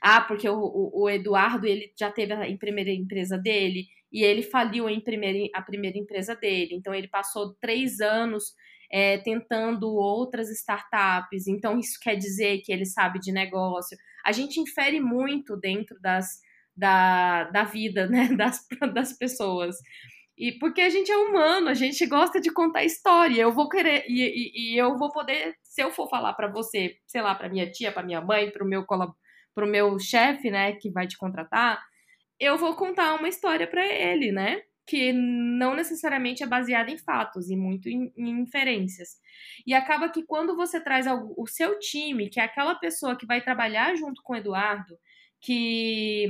Ah, 0.00 0.20
porque 0.20 0.48
o, 0.48 0.56
o, 0.56 1.02
o 1.02 1.10
Eduardo, 1.10 1.66
ele 1.66 1.92
já 1.98 2.12
teve 2.12 2.32
a 2.32 2.58
primeira 2.58 2.92
empresa 2.92 3.36
dele, 3.36 3.88
e 4.12 4.22
ele 4.22 4.42
faliu 4.42 4.88
em 4.88 5.00
primeira, 5.00 5.50
a 5.52 5.62
primeira 5.62 5.98
empresa 5.98 6.36
dele. 6.36 6.76
Então, 6.76 6.94
ele 6.94 7.08
passou 7.08 7.56
três 7.60 8.00
anos 8.00 8.54
é, 8.90 9.18
tentando 9.18 9.88
outras 9.88 10.48
startups. 10.50 11.46
Então, 11.46 11.78
isso 11.78 11.98
quer 12.00 12.16
dizer 12.16 12.58
que 12.62 12.72
ele 12.72 12.86
sabe 12.86 13.18
de 13.18 13.32
negócio. 13.32 13.96
A 14.24 14.32
gente 14.32 14.60
infere 14.60 15.00
muito 15.00 15.56
dentro 15.56 15.98
das, 16.00 16.40
da, 16.76 17.44
da 17.44 17.64
vida 17.64 18.06
né, 18.06 18.28
das, 18.36 18.66
das 18.94 19.12
pessoas. 19.12 19.76
E 20.36 20.52
porque 20.52 20.80
a 20.80 20.88
gente 20.88 21.10
é 21.10 21.16
humano, 21.16 21.68
a 21.68 21.74
gente 21.74 22.06
gosta 22.06 22.40
de 22.40 22.52
contar 22.52 22.84
história. 22.84 23.42
Eu 23.42 23.52
vou 23.52 23.68
querer 23.68 24.04
e, 24.06 24.22
e, 24.22 24.74
e 24.74 24.78
eu 24.78 24.96
vou 24.96 25.10
poder, 25.10 25.56
se 25.62 25.82
eu 25.82 25.90
for 25.90 26.08
falar 26.08 26.32
para 26.34 26.46
você, 26.46 26.96
sei 27.08 27.20
lá, 27.20 27.34
para 27.34 27.48
minha 27.48 27.68
tia, 27.70 27.90
para 27.90 28.04
minha 28.04 28.20
mãe, 28.20 28.50
para 28.50 28.64
o 28.64 28.68
meu 28.68 28.86
meu 29.66 29.98
chefe, 29.98 30.50
né, 30.50 30.74
que 30.74 30.88
vai 30.88 31.08
te 31.08 31.18
contratar, 31.18 31.82
eu 32.38 32.56
vou 32.56 32.76
contar 32.76 33.14
uma 33.14 33.28
história 33.28 33.66
para 33.66 33.84
ele, 33.84 34.30
né? 34.30 34.62
Que 34.88 35.12
não 35.12 35.74
necessariamente 35.74 36.42
é 36.42 36.46
baseada 36.46 36.90
em 36.90 36.98
fatos 36.98 37.50
e 37.50 37.56
muito 37.56 37.88
em, 37.88 38.12
em, 38.16 38.40
inferências. 38.40 39.10
E 39.66 39.74
acaba 39.74 40.08
que 40.08 40.24
quando 40.24 40.56
você 40.56 40.80
traz 40.80 41.06
o 41.06 41.46
seu 41.46 41.78
time, 41.78 42.30
que 42.30 42.40
é 42.40 42.44
aquela 42.44 42.74
pessoa 42.74 43.16
que 43.16 43.26
vai 43.26 43.42
trabalhar 43.42 43.94
junto 43.96 44.22
com 44.22 44.32
o 44.32 44.36
Eduardo, 44.36 44.96
que 45.40 46.26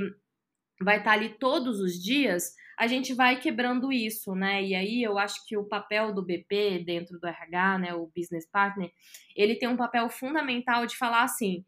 vai 0.81 0.97
estar 0.99 1.13
ali 1.13 1.29
todos 1.39 1.79
os 1.79 1.93
dias, 2.01 2.53
a 2.77 2.87
gente 2.87 3.13
vai 3.13 3.39
quebrando 3.39 3.91
isso, 3.91 4.33
né? 4.33 4.63
E 4.63 4.73
aí 4.73 5.03
eu 5.03 5.17
acho 5.17 5.45
que 5.45 5.57
o 5.57 5.65
papel 5.65 6.13
do 6.13 6.23
BP 6.23 6.83
dentro 6.85 7.19
do 7.19 7.27
RH, 7.27 7.77
né, 7.79 7.93
o 7.93 8.09
business 8.15 8.49
partner, 8.49 8.89
ele 9.35 9.55
tem 9.55 9.67
um 9.67 9.75
papel 9.75 10.09
fundamental 10.09 10.85
de 10.85 10.95
falar 10.95 11.23
assim: 11.23 11.65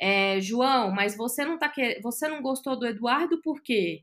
é, 0.00 0.40
João, 0.40 0.90
mas 0.90 1.16
você 1.16 1.44
não 1.44 1.58
tá 1.58 1.72
você 2.02 2.28
não 2.28 2.40
gostou 2.42 2.78
do 2.78 2.86
Eduardo 2.86 3.40
por 3.42 3.62
quê? 3.62 4.02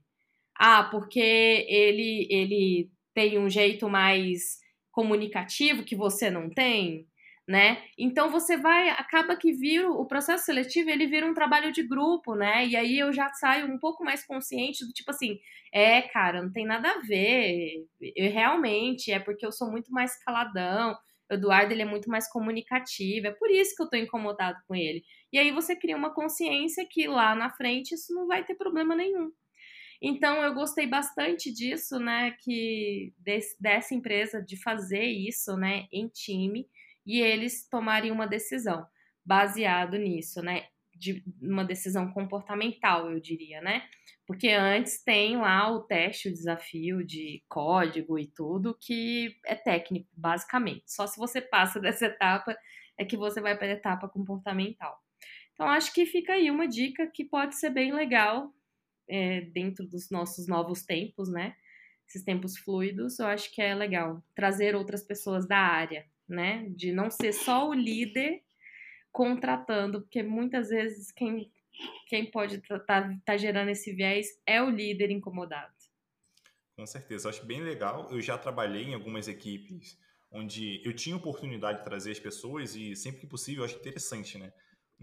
Ah, 0.63 0.83
porque 0.91 1.19
ele 1.19 2.27
ele 2.29 2.91
tem 3.15 3.39
um 3.39 3.49
jeito 3.49 3.89
mais 3.89 4.59
comunicativo 4.91 5.83
que 5.83 5.95
você 5.95 6.29
não 6.29 6.49
tem, 6.51 7.07
né? 7.47 7.83
Então 7.97 8.29
você 8.29 8.57
vai 8.57 8.89
acaba 8.89 9.35
que 9.35 9.51
vira 9.53 9.89
o 9.89 10.05
processo 10.05 10.45
seletivo, 10.45 10.89
ele 10.91 11.07
vira 11.07 11.25
um 11.25 11.33
trabalho 11.33 11.71
de 11.71 11.81
grupo, 11.83 12.35
né? 12.35 12.63
E 12.67 12.75
aí 12.75 12.99
eu 12.99 13.11
já 13.11 13.29
saio 13.33 13.65
um 13.73 13.79
pouco 13.79 14.03
mais 14.03 14.23
consciente 14.25 14.85
do 14.85 14.93
tipo 14.93 15.09
assim, 15.11 15.39
é, 15.73 16.03
cara, 16.03 16.43
não 16.43 16.51
tem 16.51 16.65
nada 16.65 16.91
a 16.91 16.99
ver. 17.01 17.87
Eu 18.15 18.31
realmente 18.31 19.11
é 19.11 19.19
porque 19.19 19.43
eu 19.45 19.51
sou 19.51 19.71
muito 19.71 19.91
mais 19.91 20.15
caladão. 20.23 20.95
Eduardo 21.31 21.73
ele 21.73 21.81
é 21.81 21.85
muito 21.85 22.07
mais 22.09 22.29
comunicativo, 22.29 23.25
é 23.27 23.31
por 23.31 23.49
isso 23.49 23.73
que 23.75 23.81
eu 23.81 23.89
tô 23.89 23.95
incomodado 23.97 24.59
com 24.67 24.75
ele. 24.75 25.01
E 25.33 25.39
aí 25.39 25.49
você 25.51 25.75
cria 25.75 25.95
uma 25.97 26.13
consciência 26.13 26.85
que 26.89 27.07
lá 27.07 27.33
na 27.35 27.49
frente 27.49 27.95
isso 27.95 28.13
não 28.13 28.27
vai 28.27 28.43
ter 28.43 28.53
problema 28.55 28.93
nenhum. 28.95 29.31
Então 30.01 30.41
eu 30.43 30.53
gostei 30.53 30.87
bastante 30.87 31.53
disso, 31.53 31.99
né, 31.99 32.31
que 32.41 33.13
desse, 33.19 33.61
dessa 33.61 33.93
empresa 33.93 34.41
de 34.41 34.57
fazer 34.61 35.03
isso, 35.03 35.55
né, 35.55 35.87
em 35.91 36.07
time 36.07 36.67
e 37.05 37.21
eles 37.21 37.67
tomarem 37.69 38.11
uma 38.11 38.27
decisão 38.27 38.85
baseado 39.23 39.97
nisso, 39.97 40.41
né, 40.41 40.65
de 40.95 41.23
uma 41.41 41.63
decisão 41.63 42.11
comportamental, 42.11 43.11
eu 43.11 43.19
diria, 43.19 43.59
né? 43.61 43.87
Porque 44.25 44.49
antes 44.49 45.03
tem 45.03 45.35
lá 45.37 45.69
o 45.71 45.81
teste, 45.81 46.29
o 46.29 46.33
desafio 46.33 47.03
de 47.03 47.43
código 47.49 48.19
e 48.19 48.27
tudo 48.27 48.77
que 48.79 49.35
é 49.45 49.55
técnico, 49.55 50.07
basicamente. 50.15 50.83
Só 50.87 51.07
se 51.07 51.17
você 51.17 51.41
passa 51.41 51.79
dessa 51.81 52.05
etapa 52.05 52.55
é 52.97 53.03
que 53.03 53.17
você 53.17 53.41
vai 53.41 53.57
para 53.57 53.67
a 53.67 53.71
etapa 53.71 54.07
comportamental. 54.07 54.95
Então, 55.53 55.67
acho 55.67 55.93
que 55.93 56.05
fica 56.05 56.33
aí 56.33 56.49
uma 56.51 56.67
dica 56.67 57.07
que 57.07 57.25
pode 57.25 57.55
ser 57.55 57.71
bem 57.71 57.93
legal 57.93 58.53
é, 59.07 59.41
dentro 59.41 59.85
dos 59.85 60.09
nossos 60.09 60.47
novos 60.47 60.83
tempos, 60.83 61.29
né? 61.29 61.55
Esses 62.07 62.23
tempos 62.23 62.57
fluidos, 62.57 63.19
eu 63.19 63.27
acho 63.27 63.53
que 63.53 63.61
é 63.61 63.73
legal 63.73 64.23
trazer 64.35 64.75
outras 64.75 65.03
pessoas 65.03 65.47
da 65.47 65.57
área, 65.57 66.05
né? 66.27 66.67
De 66.69 66.91
não 66.91 67.09
ser 67.09 67.33
só 67.33 67.69
o 67.69 67.73
líder 67.73 68.43
contratando, 69.11 70.01
porque 70.01 70.23
muitas 70.23 70.69
vezes 70.69 71.11
quem, 71.11 71.51
quem 72.07 72.29
pode 72.29 72.55
estar 72.55 72.79
tá, 72.79 73.17
tá 73.25 73.37
gerando 73.37 73.69
esse 73.69 73.93
viés 73.93 74.27
é 74.45 74.61
o 74.61 74.69
líder 74.69 75.11
incomodado. 75.11 75.73
Com 76.75 76.85
certeza, 76.85 77.29
acho 77.29 77.45
bem 77.45 77.61
legal. 77.61 78.09
Eu 78.11 78.21
já 78.21 78.37
trabalhei 78.37 78.85
em 78.85 78.93
algumas 78.93 79.27
equipes 79.27 79.99
onde 80.31 80.81
eu 80.85 80.95
tinha 80.95 81.15
oportunidade 81.15 81.79
de 81.79 81.83
trazer 81.83 82.11
as 82.11 82.19
pessoas 82.19 82.75
e 82.75 82.95
sempre 82.95 83.21
que 83.21 83.27
possível 83.27 83.65
acho 83.65 83.75
interessante, 83.75 84.37
né? 84.37 84.51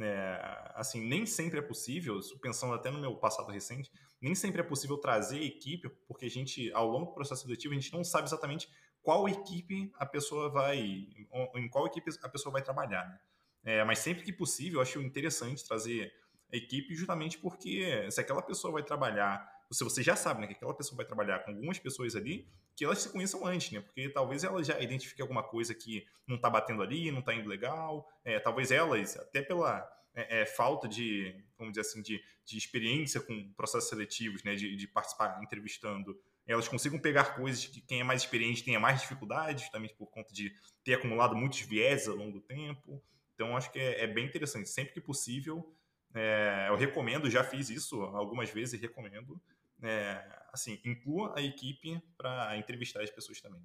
É, 0.01 0.72
assim, 0.74 1.01
nem 1.01 1.26
sempre 1.26 1.59
é 1.59 1.62
possível, 1.62 2.20
pensando 2.40 2.72
até 2.72 2.90
no 2.90 3.01
meu 3.01 3.16
passado 3.16 3.51
recente, 3.51 3.90
nem 4.20 4.34
sempre 4.34 4.61
é 4.61 4.64
possível 4.64 4.96
trazer 4.96 5.42
equipe, 5.42 5.88
porque 6.07 6.26
a 6.26 6.30
gente, 6.30 6.72
ao 6.72 6.88
longo 6.88 7.07
do 7.07 7.14
processo 7.14 7.42
seletivo, 7.42 7.74
a 7.74 7.76
gente 7.76 7.92
não 7.92 8.05
sabe 8.05 8.28
exatamente 8.28 8.68
qual 9.03 9.28
equipe 9.28 9.90
a 9.94 10.07
pessoa 10.07 10.51
vai, 10.51 10.78
em 10.78 11.68
qual 11.68 11.86
equipe 11.86 12.11
a 12.22 12.28
pessoa 12.28 12.53
vai 12.53 12.62
trabalhar, 12.62 13.09
né? 13.09 13.18
É, 13.64 13.84
mas 13.84 13.99
sempre 13.99 14.22
que 14.22 14.32
possível, 14.32 14.78
eu 14.78 14.82
acho 14.82 15.03
interessante 15.03 15.66
trazer 15.66 16.12
equipe 16.53 16.94
justamente 16.94 17.38
porque 17.38 18.11
se 18.11 18.20
aquela 18.20 18.40
pessoa 18.40 18.72
vai 18.72 18.82
trabalhar, 18.82 19.46
se 19.70 19.84
você 19.84 20.02
já 20.02 20.16
sabe 20.16 20.40
né, 20.40 20.46
que 20.46 20.54
aquela 20.54 20.74
pessoa 20.74 20.96
vai 20.96 21.06
trabalhar 21.06 21.40
com 21.40 21.50
algumas 21.50 21.78
pessoas 21.78 22.16
ali, 22.16 22.48
que 22.74 22.84
elas 22.84 23.02
se 23.02 23.10
conheçam 23.10 23.46
antes, 23.46 23.70
né? 23.70 23.80
Porque 23.80 24.08
talvez 24.08 24.44
elas 24.44 24.66
já 24.66 24.80
identifiquem 24.80 25.22
alguma 25.22 25.42
coisa 25.42 25.74
que 25.74 26.06
não 26.26 26.36
está 26.36 26.48
batendo 26.48 26.82
ali, 26.82 27.10
não 27.10 27.20
está 27.20 27.34
indo 27.34 27.48
legal, 27.48 28.08
é, 28.24 28.38
talvez 28.38 28.70
elas, 28.70 29.16
até 29.16 29.42
pela 29.42 29.86
é, 30.14 30.40
é, 30.40 30.46
falta 30.46 30.88
de, 30.88 31.34
vamos 31.58 31.72
dizer 31.72 31.82
assim, 31.82 32.00
de, 32.00 32.22
de 32.44 32.56
experiência 32.56 33.20
com 33.20 33.52
processos 33.54 33.88
seletivos, 33.88 34.42
né? 34.42 34.54
De, 34.54 34.76
de 34.76 34.86
participar 34.86 35.42
entrevistando 35.42 36.18
elas 36.48 36.66
consigam 36.66 36.98
pegar 36.98 37.36
coisas 37.36 37.66
que 37.66 37.82
quem 37.82 38.00
é 38.00 38.02
mais 38.04 38.22
experiente 38.22 38.64
tenha 38.64 38.80
mais 38.80 39.02
dificuldades, 39.02 39.62
justamente 39.62 39.94
por 39.94 40.06
conta 40.06 40.32
de 40.32 40.50
ter 40.82 40.94
acumulado 40.94 41.36
muitos 41.36 41.60
viés 41.60 42.08
ao 42.08 42.16
longo 42.16 42.32
do 42.32 42.40
tempo. 42.40 43.02
Então, 43.34 43.54
acho 43.54 43.70
que 43.70 43.78
é, 43.78 44.04
é 44.04 44.06
bem 44.06 44.24
interessante. 44.24 44.68
Sempre 44.68 44.94
que 44.94 45.00
possível, 45.00 45.70
é, 46.14 46.66
eu 46.70 46.76
recomendo, 46.76 47.30
já 47.30 47.44
fiz 47.44 47.68
isso 47.68 48.00
algumas 48.02 48.48
vezes 48.48 48.72
e 48.72 48.76
recomendo, 48.78 49.38
é, 49.83 50.24
assim, 50.53 50.81
inclua 50.85 51.35
a 51.37 51.43
equipe 51.43 52.01
para 52.16 52.57
entrevistar 52.57 53.03
as 53.03 53.11
pessoas 53.11 53.41
também. 53.41 53.62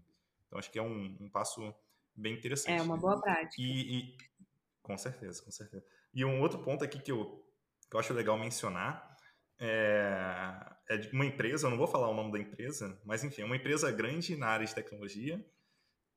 Então, 0.47 0.59
acho 0.59 0.72
que 0.72 0.80
é 0.80 0.82
um, 0.82 1.18
um 1.20 1.30
passo 1.30 1.74
bem 2.16 2.34
interessante. 2.34 2.80
É 2.80 2.84
uma 2.84 2.97
boa 2.97 3.20
prática. 3.20 3.61
E, 3.61 3.97
e, 3.97 4.18
com 4.82 4.97
certeza, 4.97 5.43
com 5.43 5.51
certeza. 5.51 5.86
E 6.14 6.24
um 6.24 6.41
outro 6.41 6.59
ponto 6.59 6.84
aqui 6.84 6.99
que 6.99 7.11
eu, 7.11 7.43
que 7.89 7.95
eu 7.95 7.99
acho 7.99 8.14
legal 8.14 8.38
mencionar 8.38 9.18
é, 9.59 10.76
é 10.89 10.97
de 10.97 11.09
uma 11.14 11.26
empresa, 11.26 11.66
eu 11.66 11.72
não 11.72 11.78
vou 11.78 11.88
falar 11.88 12.09
o 12.09 12.14
nome 12.14 12.32
da 12.32 12.39
empresa, 12.39 12.99
mas 13.05 13.24
enfim, 13.24 13.41
é 13.41 13.45
uma 13.45 13.55
empresa 13.55 13.91
grande 13.91 14.36
na 14.36 14.47
área 14.47 14.66
de 14.66 14.76
tecnologia 14.76 15.43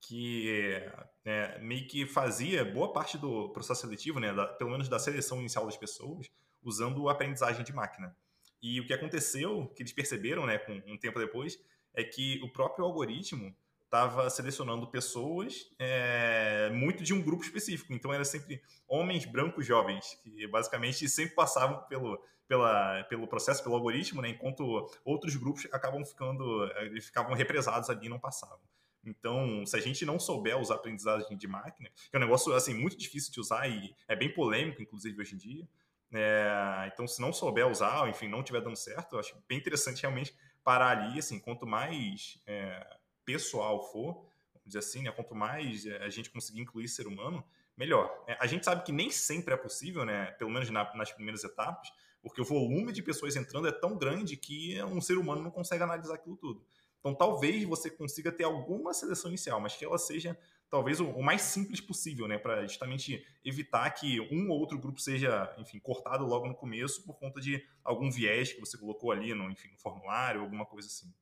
que 0.01 0.83
é, 1.25 1.59
meio 1.61 1.87
que 1.87 2.07
fazia 2.07 2.65
boa 2.65 2.93
parte 2.93 3.17
do 3.19 3.51
processo 3.51 3.83
seletivo, 3.83 4.21
né, 4.21 4.33
da, 4.33 4.47
pelo 4.47 4.71
menos 4.71 4.89
da 4.89 4.99
seleção 4.99 5.41
inicial 5.41 5.65
das 5.65 5.77
pessoas, 5.77 6.29
usando 6.63 7.09
aprendizagem 7.09 7.65
de 7.65 7.73
máquina. 7.73 8.17
E 8.63 8.81
o 8.81 8.87
que 8.87 8.93
aconteceu, 8.93 9.71
que 9.75 9.83
eles 9.83 9.93
perceberam, 9.93 10.47
né, 10.47 10.59
com 10.59 10.73
um 10.87 10.99
tempo 10.99 11.19
depois, 11.19 11.59
é 11.95 12.03
que 12.05 12.41
o 12.43 12.49
próprio 12.51 12.85
algoritmo 12.85 13.55
estava 13.85 14.29
selecionando 14.29 14.87
pessoas 14.89 15.71
é, 15.79 16.69
muito 16.71 17.03
de 17.03 17.15
um 17.15 17.23
grupo 17.23 17.45
específico. 17.45 17.93
Então, 17.93 18.13
era 18.13 18.25
sempre 18.25 18.61
homens 18.87 19.25
brancos 19.25 19.65
jovens, 19.65 20.19
que 20.23 20.47
basicamente 20.49 21.09
sempre 21.09 21.35
passavam 21.35 21.83
pelo, 21.89 22.21
pela, 22.49 23.05
pelo 23.05 23.27
processo, 23.27 23.63
pelo 23.63 23.77
algoritmo, 23.77 24.21
né? 24.21 24.31
enquanto 24.31 24.89
outros 25.05 25.37
grupos 25.37 25.67
acabam 25.73 26.05
ficando, 26.05 26.65
eles 26.81 27.07
ficavam 27.07 27.35
represados 27.35 27.89
ali 27.89 28.07
e 28.07 28.09
não 28.09 28.19
passavam. 28.19 28.61
Então, 29.05 29.65
se 29.65 29.77
a 29.77 29.81
gente 29.81 30.05
não 30.05 30.19
souber 30.19 30.59
usar 30.59 30.75
aprendizagem 30.75 31.37
de 31.37 31.47
máquina, 31.47 31.89
que 32.11 32.17
é 32.17 32.19
um 32.19 32.21
negócio 32.21 32.53
assim 32.53 32.75
muito 32.75 32.97
difícil 32.97 33.33
de 33.33 33.41
usar 33.41 33.69
e 33.69 33.95
é 34.09 34.17
bem 34.17 34.33
polêmico, 34.33 34.83
inclusive 34.83 35.21
hoje 35.21 35.35
em 35.37 35.39
dia. 35.39 35.69
É, 36.13 36.91
então, 36.93 37.07
se 37.07 37.21
não 37.21 37.33
souber 37.33 37.67
usar, 37.67 38.09
enfim, 38.09 38.29
não 38.29 38.41
estiver 38.41 38.61
dando 38.61 38.77
certo, 38.77 39.15
eu 39.15 39.21
acho 39.21 39.37
bem 39.49 39.59
interessante 39.59 40.03
realmente 40.03 40.35
parar 40.63 40.99
ali. 40.99 41.19
Assim, 41.19 41.39
quanto 41.39 41.67
mais 41.67 42.41
é, 42.47 42.97
pessoal 43.25 43.83
for, 43.91 44.15
vamos 44.55 44.67
dizer 44.67 44.79
assim, 44.79 45.03
né, 45.03 45.11
quanto 45.11 45.35
mais 45.35 45.85
é, 45.87 45.99
a 46.03 46.09
gente 46.09 46.31
conseguir 46.31 46.61
incluir 46.61 46.89
ser 46.89 47.07
humano, 47.07 47.45
melhor. 47.77 48.25
É, 48.27 48.37
a 48.41 48.47
gente 48.47 48.65
sabe 48.65 48.85
que 48.85 48.93
nem 48.93 49.11
sempre 49.11 49.53
é 49.53 49.57
possível, 49.57 50.05
né, 50.05 50.27
pelo 50.33 50.51
menos 50.51 50.71
na, 50.71 50.95
nas 50.95 51.13
primeiras 51.13 51.45
etapas, 51.45 51.93
porque 52.23 52.41
o 52.41 52.45
volume 52.45 52.93
de 52.93 53.03
pessoas 53.03 53.37
entrando 53.37 53.69
é 53.69 53.73
tão 53.73 53.97
grande 53.97 54.37
que 54.37 54.83
um 54.85 55.01
ser 55.01 55.19
humano 55.19 55.43
não 55.43 55.51
consegue 55.51 55.83
analisar 55.83 56.15
aquilo 56.15 56.37
tudo. 56.37 56.65
Então, 56.99 57.15
talvez 57.15 57.63
você 57.65 57.89
consiga 57.89 58.33
ter 58.33 58.43
alguma 58.43 58.93
seleção 58.93 59.31
inicial, 59.31 59.61
mas 59.61 59.77
que 59.77 59.85
ela 59.85 59.99
seja 59.99 60.37
talvez 60.71 61.01
o, 61.01 61.21
mais 61.23 61.43
simples 61.43 61.81
possível, 61.81 62.27
né, 62.27 62.39
para 62.39 62.67
justamente 62.67 63.25
evitar 63.45 63.91
que 63.91 64.21
um 64.33 64.51
ou 64.51 64.59
outro 64.59 64.79
grupo 64.79 65.01
seja, 65.01 65.55
enfim, 65.59 65.79
cortado 65.79 66.27
logo 66.27 66.47
no 66.47 66.55
começo 66.55 67.05
por 67.05 67.19
conta 67.19 67.41
de 67.41 67.64
algum 67.85 68.11
viés 68.11 68.53
que 68.53 68.61
você 68.61 68.77
colocou 68.77 69.12
ali 69.12 69.33
no, 69.35 69.51
enfim, 69.51 69.69
no 69.69 69.79
formulário, 69.79 70.41
alguma 70.41 70.67
coisa 70.67 70.89
assim. 70.89 71.12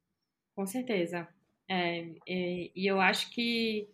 Com 0.55 0.67
certeza. 0.67 1.29
É, 1.69 2.07
e, 2.27 2.73
e 2.75 2.87
eu 2.87 3.01
acho 3.01 3.31
que 3.31 3.89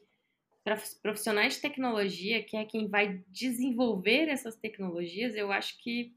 para 0.62 0.76
profissionais 1.03 1.55
de 1.55 1.61
tecnologia, 1.61 2.42
que 2.42 2.57
é 2.57 2.64
quem 2.64 2.88
vai 2.88 3.24
desenvolver 3.28 4.28
essas 4.28 4.57
tecnologias, 4.57 5.34
eu 5.34 5.51
acho 5.51 5.78
que 5.82 6.14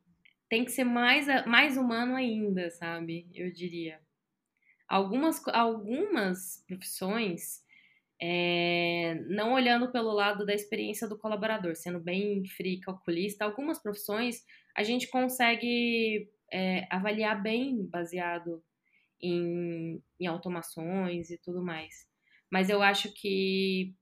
tem 0.50 0.66
que 0.66 0.72
ser 0.72 0.84
mais, 0.84 1.26
mais 1.48 1.78
humano 1.78 2.16
ainda, 2.16 2.70
sabe? 2.70 3.28
Eu 3.34 3.52
diria. 3.52 4.00
Algumas, 4.88 5.42
algumas 5.48 6.64
profissões, 6.68 7.63
é, 8.26 9.16
não 9.28 9.54
olhando 9.54 9.92
pelo 9.92 10.14
lado 10.14 10.46
da 10.46 10.54
experiência 10.54 11.10
do 11.10 11.18
colaborador, 11.18 11.76
sendo 11.76 12.00
bem 12.00 12.46
free 12.46 12.80
calculista, 12.80 13.44
algumas 13.44 13.84
profissões 13.84 14.46
a 14.74 14.82
gente 14.82 15.10
consegue 15.10 16.32
é, 16.50 16.88
avaliar 16.90 17.44
bem 17.44 17.86
baseado 17.86 18.64
em, 19.22 20.02
em 20.18 20.26
automações 20.26 21.32
e 21.32 21.38
tudo 21.38 21.62
mais. 21.62 22.08
Mas 22.50 22.70
eu 22.70 22.82
acho 22.82 23.14
que, 23.14 23.94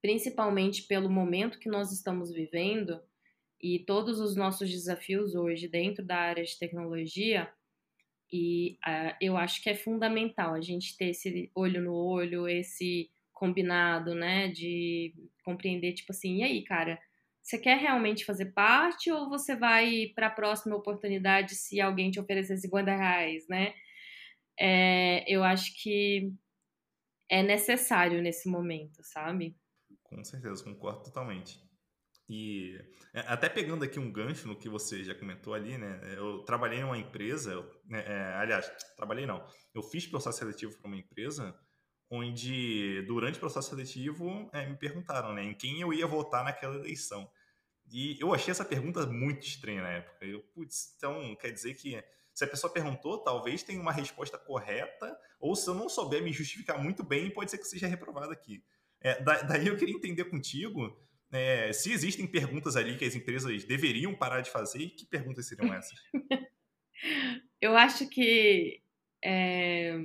principalmente 0.00 0.84
pelo 0.84 1.10
momento 1.10 1.58
que 1.58 1.68
nós 1.68 1.90
estamos 1.90 2.32
vivendo, 2.32 3.00
e 3.60 3.80
todos 3.80 4.20
os 4.20 4.36
nossos 4.36 4.70
desafios 4.70 5.34
hoje 5.34 5.66
dentro 5.66 6.04
da 6.04 6.18
área 6.18 6.44
de 6.44 6.56
tecnologia, 6.56 7.52
e 8.32 8.78
uh, 8.86 9.16
eu 9.20 9.36
acho 9.36 9.60
que 9.60 9.70
é 9.70 9.74
fundamental 9.74 10.54
a 10.54 10.60
gente 10.60 10.96
ter 10.96 11.06
esse 11.06 11.50
olho 11.52 11.82
no 11.82 11.94
olho, 11.94 12.48
esse 12.48 13.10
combinado, 13.34 14.14
né, 14.14 14.48
de 14.48 15.12
compreender, 15.44 15.92
tipo 15.92 16.12
assim, 16.12 16.38
e 16.38 16.42
aí, 16.44 16.64
cara, 16.64 16.98
você 17.42 17.58
quer 17.58 17.76
realmente 17.76 18.24
fazer 18.24 18.52
parte 18.52 19.10
ou 19.10 19.28
você 19.28 19.54
vai 19.54 20.10
para 20.14 20.28
a 20.28 20.30
próxima 20.30 20.76
oportunidade 20.76 21.54
se 21.54 21.80
alguém 21.80 22.10
te 22.10 22.18
oferecer 22.18 22.56
50 22.56 22.96
reais, 22.96 23.46
né? 23.48 23.74
É, 24.58 25.24
eu 25.30 25.44
acho 25.44 25.74
que 25.82 26.32
é 27.28 27.42
necessário 27.42 28.22
nesse 28.22 28.48
momento, 28.48 29.02
sabe? 29.02 29.54
Com 30.02 30.24
certeza, 30.24 30.64
concordo 30.64 31.02
totalmente. 31.02 31.60
E 32.28 32.78
é, 33.12 33.20
até 33.20 33.50
pegando 33.50 33.84
aqui 33.84 33.98
um 33.98 34.10
gancho 34.10 34.48
no 34.48 34.58
que 34.58 34.68
você 34.68 35.04
já 35.04 35.14
comentou 35.14 35.52
ali, 35.52 35.76
né? 35.76 36.00
Eu 36.16 36.42
trabalhei 36.44 36.78
em 36.80 36.84
uma 36.84 36.96
empresa, 36.96 37.60
né, 37.84 38.02
é, 38.06 38.34
aliás, 38.36 38.66
trabalhei 38.96 39.26
não, 39.26 39.46
eu 39.74 39.82
fiz 39.82 40.06
processo 40.06 40.38
seletivo 40.38 40.78
para 40.78 40.88
uma 40.88 40.96
empresa 40.96 41.54
onde 42.10 43.02
durante 43.02 43.36
o 43.36 43.40
processo 43.40 43.70
seletivo 43.70 44.48
é, 44.52 44.66
me 44.66 44.76
perguntaram, 44.76 45.32
né, 45.32 45.42
em 45.42 45.54
quem 45.54 45.80
eu 45.80 45.92
ia 45.92 46.06
votar 46.06 46.44
naquela 46.44 46.76
eleição. 46.76 47.30
E 47.90 48.18
eu 48.20 48.32
achei 48.32 48.50
essa 48.50 48.64
pergunta 48.64 49.06
muito 49.06 49.46
estranha 49.46 49.82
na 49.82 49.90
época. 49.90 50.24
Eu, 50.24 50.40
putz, 50.54 50.94
então 50.96 51.36
quer 51.36 51.50
dizer 51.50 51.74
que 51.74 52.02
se 52.32 52.44
a 52.44 52.48
pessoa 52.48 52.72
perguntou, 52.72 53.18
talvez 53.18 53.62
tenha 53.62 53.80
uma 53.80 53.92
resposta 53.92 54.36
correta, 54.36 55.16
ou 55.38 55.54
se 55.54 55.68
eu 55.68 55.74
não 55.74 55.88
souber 55.88 56.22
me 56.22 56.32
justificar 56.32 56.82
muito 56.82 57.04
bem, 57.04 57.30
pode 57.30 57.50
ser 57.50 57.58
que 57.58 57.64
seja 57.64 57.86
reprovado 57.86 58.32
aqui. 58.32 58.64
É, 59.00 59.22
daí 59.22 59.66
eu 59.66 59.76
queria 59.76 59.94
entender 59.94 60.24
contigo 60.24 60.98
é, 61.30 61.72
se 61.72 61.92
existem 61.92 62.26
perguntas 62.26 62.76
ali 62.76 62.96
que 62.96 63.04
as 63.04 63.14
empresas 63.14 63.64
deveriam 63.64 64.14
parar 64.14 64.40
de 64.40 64.50
fazer, 64.50 64.78
e 64.78 64.90
que 64.90 65.04
perguntas 65.04 65.46
seriam 65.46 65.72
essas? 65.72 65.98
Eu 67.60 67.76
acho 67.76 68.08
que 68.08 68.82
é... 69.22 69.98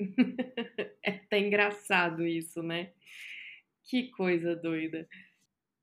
é 1.02 1.10
até 1.10 1.38
engraçado 1.38 2.26
isso, 2.26 2.62
né? 2.62 2.92
Que 3.84 4.08
coisa 4.10 4.56
doida. 4.56 5.08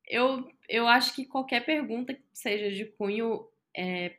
Eu, 0.08 0.50
eu 0.70 0.88
acho 0.88 1.14
que 1.16 1.26
qualquer 1.26 1.66
pergunta 1.66 2.14
que 2.14 2.24
seja 2.34 2.72
de 2.72 2.86
cunho 2.86 3.48
é, 3.76 4.18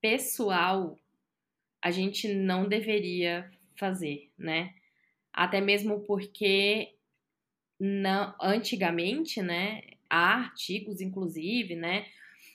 pessoal, 0.00 0.98
a 1.82 1.90
gente 1.90 2.32
não 2.34 2.68
deveria 2.68 3.50
fazer, 3.76 4.30
né? 4.36 4.74
Até 5.32 5.60
mesmo 5.60 6.00
porque 6.00 6.94
não, 7.78 8.34
antigamente, 8.40 9.40
né, 9.40 9.82
há 10.08 10.34
artigos, 10.34 11.00
inclusive, 11.00 11.74
né, 11.74 12.06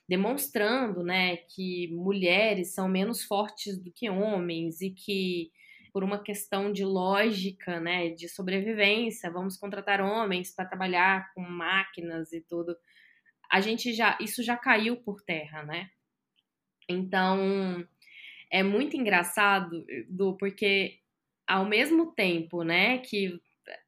demonstrando, 0.07 1.01
né, 1.01 1.37
que 1.37 1.87
mulheres 1.87 2.73
são 2.73 2.87
menos 2.87 3.23
fortes 3.23 3.75
do 3.77 3.91
que 3.91 4.07
homens 4.07 4.81
e 4.81 4.91
que 4.91 5.51
por 5.95 6.03
uma 6.03 6.21
questão 6.21 6.73
de 6.73 6.83
lógica, 6.83 7.79
né, 7.79 8.09
de 8.09 8.27
sobrevivência, 8.27 9.31
vamos 9.31 9.55
contratar 9.55 10.01
homens 10.01 10.53
para 10.53 10.65
trabalhar 10.65 11.31
com 11.33 11.39
máquinas 11.39 12.33
e 12.33 12.41
tudo. 12.41 12.75
A 13.49 13.61
gente 13.61 13.93
já, 13.93 14.17
isso 14.19 14.43
já 14.43 14.57
caiu 14.57 14.97
por 14.97 15.21
terra, 15.21 15.63
né? 15.63 15.89
Então, 16.89 17.87
é 18.51 18.61
muito 18.61 18.97
engraçado 18.97 19.85
do 20.09 20.35
porque 20.35 20.99
ao 21.47 21.63
mesmo 21.63 22.11
tempo, 22.11 22.61
né, 22.61 22.97
que 22.97 23.39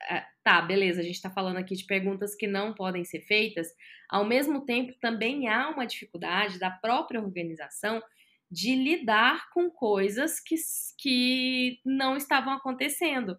é, 0.09 0.23
tá, 0.41 0.61
beleza, 0.61 1.01
a 1.01 1.03
gente 1.03 1.15
está 1.15 1.29
falando 1.29 1.57
aqui 1.57 1.75
de 1.75 1.83
perguntas 1.83 2.33
que 2.35 2.47
não 2.47 2.73
podem 2.73 3.03
ser 3.03 3.19
feitas, 3.19 3.67
ao 4.09 4.23
mesmo 4.23 4.65
tempo 4.65 4.93
também 5.01 5.49
há 5.49 5.67
uma 5.67 5.85
dificuldade 5.85 6.57
da 6.57 6.71
própria 6.71 7.19
organização 7.19 8.01
de 8.49 8.75
lidar 8.75 9.49
com 9.51 9.69
coisas 9.69 10.39
que, 10.39 10.55
que 10.97 11.79
não 11.85 12.15
estavam 12.15 12.53
acontecendo. 12.53 13.37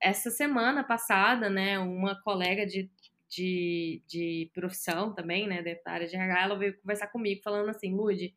Essa 0.00 0.30
semana 0.30 0.84
passada, 0.84 1.48
né, 1.50 1.78
uma 1.78 2.20
colega 2.22 2.66
de 2.66 2.90
de, 3.28 4.02
de 4.06 4.50
profissão 4.54 5.12
também, 5.12 5.46
né, 5.46 5.62
da 5.62 5.92
área 5.92 6.06
de 6.06 6.16
RH, 6.16 6.42
ela 6.42 6.58
veio 6.58 6.78
conversar 6.80 7.08
comigo 7.08 7.42
falando 7.42 7.68
assim, 7.68 7.94
Lude, 7.94 8.34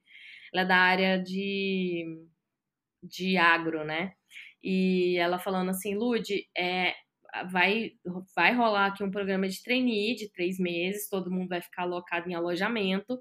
ela 0.54 0.64
é 0.64 0.66
da 0.66 0.78
área 0.78 1.18
de, 1.22 2.06
de 3.04 3.38
agro, 3.38 3.84
né? 3.86 4.14
E 4.64 5.18
ela 5.18 5.40
falando 5.40 5.70
assim, 5.70 5.96
Lude, 5.96 6.48
é, 6.58 6.96
vai, 7.52 7.94
vai 8.36 8.54
rolar 8.54 8.88
aqui 8.88 9.04
um 9.04 9.12
programa 9.12 9.48
de 9.48 9.64
trainee 9.64 10.16
de 10.16 10.32
três 10.32 10.60
meses, 10.60 11.08
todo 11.08 11.32
mundo 11.32 11.50
vai 11.50 11.62
ficar 11.62 11.84
alocado 11.84 12.30
em 12.30 12.34
alojamento, 12.34 13.20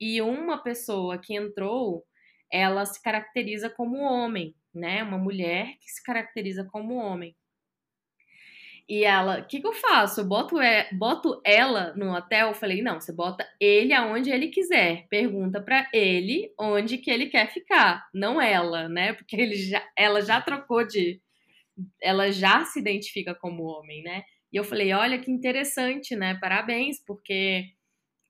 e 0.00 0.20
uma 0.20 0.62
pessoa 0.62 1.18
que 1.18 1.34
entrou, 1.34 2.04
ela 2.50 2.84
se 2.84 3.02
caracteriza 3.02 3.70
como 3.70 3.98
homem, 3.98 4.54
né? 4.74 5.02
Uma 5.02 5.18
mulher 5.18 5.76
que 5.80 5.90
se 5.90 6.02
caracteriza 6.02 6.64
como 6.70 6.94
homem. 6.96 7.34
E 8.88 9.02
ela, 9.04 9.40
o 9.40 9.46
que, 9.46 9.60
que 9.60 9.66
eu 9.66 9.72
faço? 9.72 10.20
Eu 10.20 10.28
boto, 10.28 10.60
é, 10.60 10.88
boto 10.92 11.40
ela 11.44 11.92
no 11.96 12.14
hotel? 12.14 12.48
Eu 12.48 12.54
falei, 12.54 12.82
não, 12.82 13.00
você 13.00 13.12
bota 13.12 13.44
ele 13.60 13.92
aonde 13.92 14.30
ele 14.30 14.48
quiser. 14.48 15.06
Pergunta 15.08 15.60
para 15.60 15.88
ele 15.92 16.52
onde 16.58 16.98
que 16.98 17.10
ele 17.10 17.26
quer 17.26 17.50
ficar, 17.52 18.06
não 18.14 18.40
ela, 18.40 18.88
né? 18.88 19.12
Porque 19.14 19.34
ele 19.36 19.56
já, 19.56 19.82
ela 19.96 20.20
já 20.20 20.40
trocou 20.40 20.86
de. 20.86 21.20
Ela 22.00 22.30
já 22.30 22.64
se 22.64 22.78
identifica 22.78 23.34
como 23.34 23.64
homem, 23.64 24.02
né? 24.02 24.22
E 24.52 24.56
eu 24.56 24.64
falei, 24.64 24.92
olha 24.92 25.18
que 25.18 25.30
interessante, 25.30 26.14
né? 26.16 26.38
Parabéns, 26.40 27.02
porque 27.04 27.66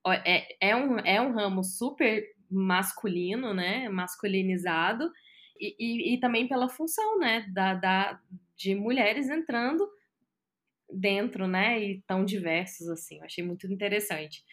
é, 0.05 0.69
é, 0.69 0.75
um, 0.75 0.99
é 0.99 1.21
um 1.21 1.33
ramo 1.33 1.63
super 1.63 2.23
masculino, 2.49 3.53
né? 3.53 3.89
Masculinizado. 3.89 5.11
E, 5.59 5.75
e, 5.79 6.13
e 6.13 6.19
também 6.19 6.47
pela 6.47 6.69
função, 6.69 7.19
né? 7.19 7.45
Da, 7.53 7.73
da, 7.73 8.19
de 8.55 8.75
mulheres 8.75 9.29
entrando 9.29 9.87
dentro, 10.91 11.47
né? 11.47 11.81
E 11.81 12.01
tão 12.07 12.23
diversos 12.23 12.87
assim. 12.89 13.17
Eu 13.17 13.25
achei 13.25 13.43
muito 13.43 13.67
interessante. 13.71 14.43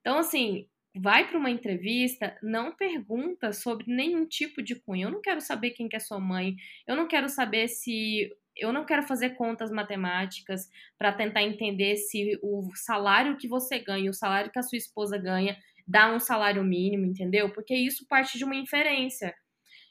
Então, 0.00 0.18
assim, 0.18 0.66
vai 0.94 1.28
para 1.28 1.38
uma 1.38 1.50
entrevista, 1.50 2.36
não 2.42 2.74
pergunta 2.74 3.52
sobre 3.52 3.86
nenhum 3.86 4.26
tipo 4.26 4.62
de 4.62 4.74
cunho. 4.74 5.08
Eu 5.08 5.12
não 5.12 5.20
quero 5.20 5.40
saber 5.40 5.70
quem 5.70 5.88
que 5.88 5.96
é 5.96 6.00
sua 6.00 6.18
mãe. 6.18 6.56
Eu 6.86 6.96
não 6.96 7.06
quero 7.06 7.28
saber 7.28 7.68
se 7.68 8.30
eu 8.56 8.72
não 8.72 8.84
quero 8.84 9.02
fazer 9.02 9.30
contas 9.30 9.70
matemáticas 9.70 10.70
para 10.98 11.12
tentar 11.12 11.42
entender 11.42 11.96
se 11.96 12.38
o 12.42 12.70
salário 12.74 13.36
que 13.36 13.48
você 13.48 13.78
ganha, 13.78 14.10
o 14.10 14.14
salário 14.14 14.50
que 14.50 14.58
a 14.58 14.62
sua 14.62 14.78
esposa 14.78 15.18
ganha, 15.18 15.56
dá 15.86 16.12
um 16.12 16.18
salário 16.18 16.64
mínimo, 16.64 17.06
entendeu? 17.06 17.52
Porque 17.52 17.74
isso 17.74 18.06
parte 18.08 18.38
de 18.38 18.44
uma 18.44 18.56
inferência. 18.56 19.34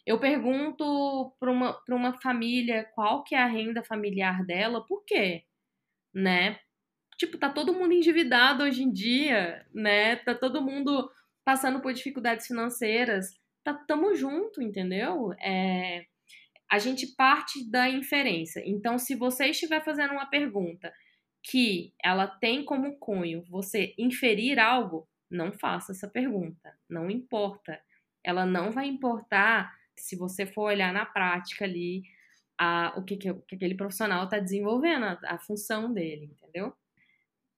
Eu 0.06 0.20
pergunto 0.20 1.34
para 1.40 1.52
uma, 1.52 1.80
uma 1.90 2.14
família 2.22 2.86
qual 2.94 3.24
que 3.24 3.36
é 3.36 3.40
a 3.40 3.48
renda 3.48 3.84
familiar 3.84 4.46
dela, 4.46 4.86
por 4.86 5.04
quê? 5.06 5.44
né? 6.16 6.58
Tipo, 7.18 7.38
tá 7.38 7.50
todo 7.50 7.74
mundo 7.74 7.94
endividado 7.94 8.64
hoje 8.64 8.84
em 8.84 8.92
dia, 8.92 9.66
né? 9.74 10.16
Tá 10.18 10.34
todo 10.34 10.62
mundo 10.62 11.12
passando 11.44 11.82
por 11.82 11.94
dificuldades 11.94 12.48
financeiras. 12.48 13.34
Tá, 13.64 13.74
tamo 13.74 14.16
junto, 14.16 14.62
entendeu? 14.62 15.34
É, 15.42 16.06
a 16.72 16.80
gente 16.80 17.08
parte 17.16 17.70
da 17.70 17.90
inferência. 17.90 18.62
Então, 18.66 18.98
se 18.98 19.16
você 19.16 19.48
estiver 19.48 19.84
fazendo 19.84 20.14
uma 20.14 20.26
pergunta 20.26 20.94
que 21.44 21.94
ela 22.04 22.28
tem 22.28 22.66
como 22.66 22.98
cunho 22.98 23.44
você 23.50 23.94
inferir 23.98 24.60
algo, 24.60 25.08
não 25.30 25.52
faça 25.52 25.92
essa 25.92 26.08
pergunta. 26.08 26.76
Não 26.90 27.10
importa. 27.10 27.80
Ela 28.24 28.46
não 28.46 28.72
vai 28.72 28.88
importar 28.88 29.72
se 29.96 30.16
você 30.16 30.46
for 30.46 30.64
olhar 30.64 30.92
na 30.92 31.06
prática 31.06 31.66
ali 31.66 32.04
a, 32.58 32.94
o 32.98 33.04
que, 33.04 33.18
que, 33.18 33.34
que 33.34 33.56
aquele 33.56 33.76
profissional 33.76 34.26
está 34.26 34.40
desenvolvendo, 34.40 35.04
a, 35.04 35.20
a 35.26 35.38
função 35.38 35.94
dele, 35.94 36.26
entendeu? 36.26 36.74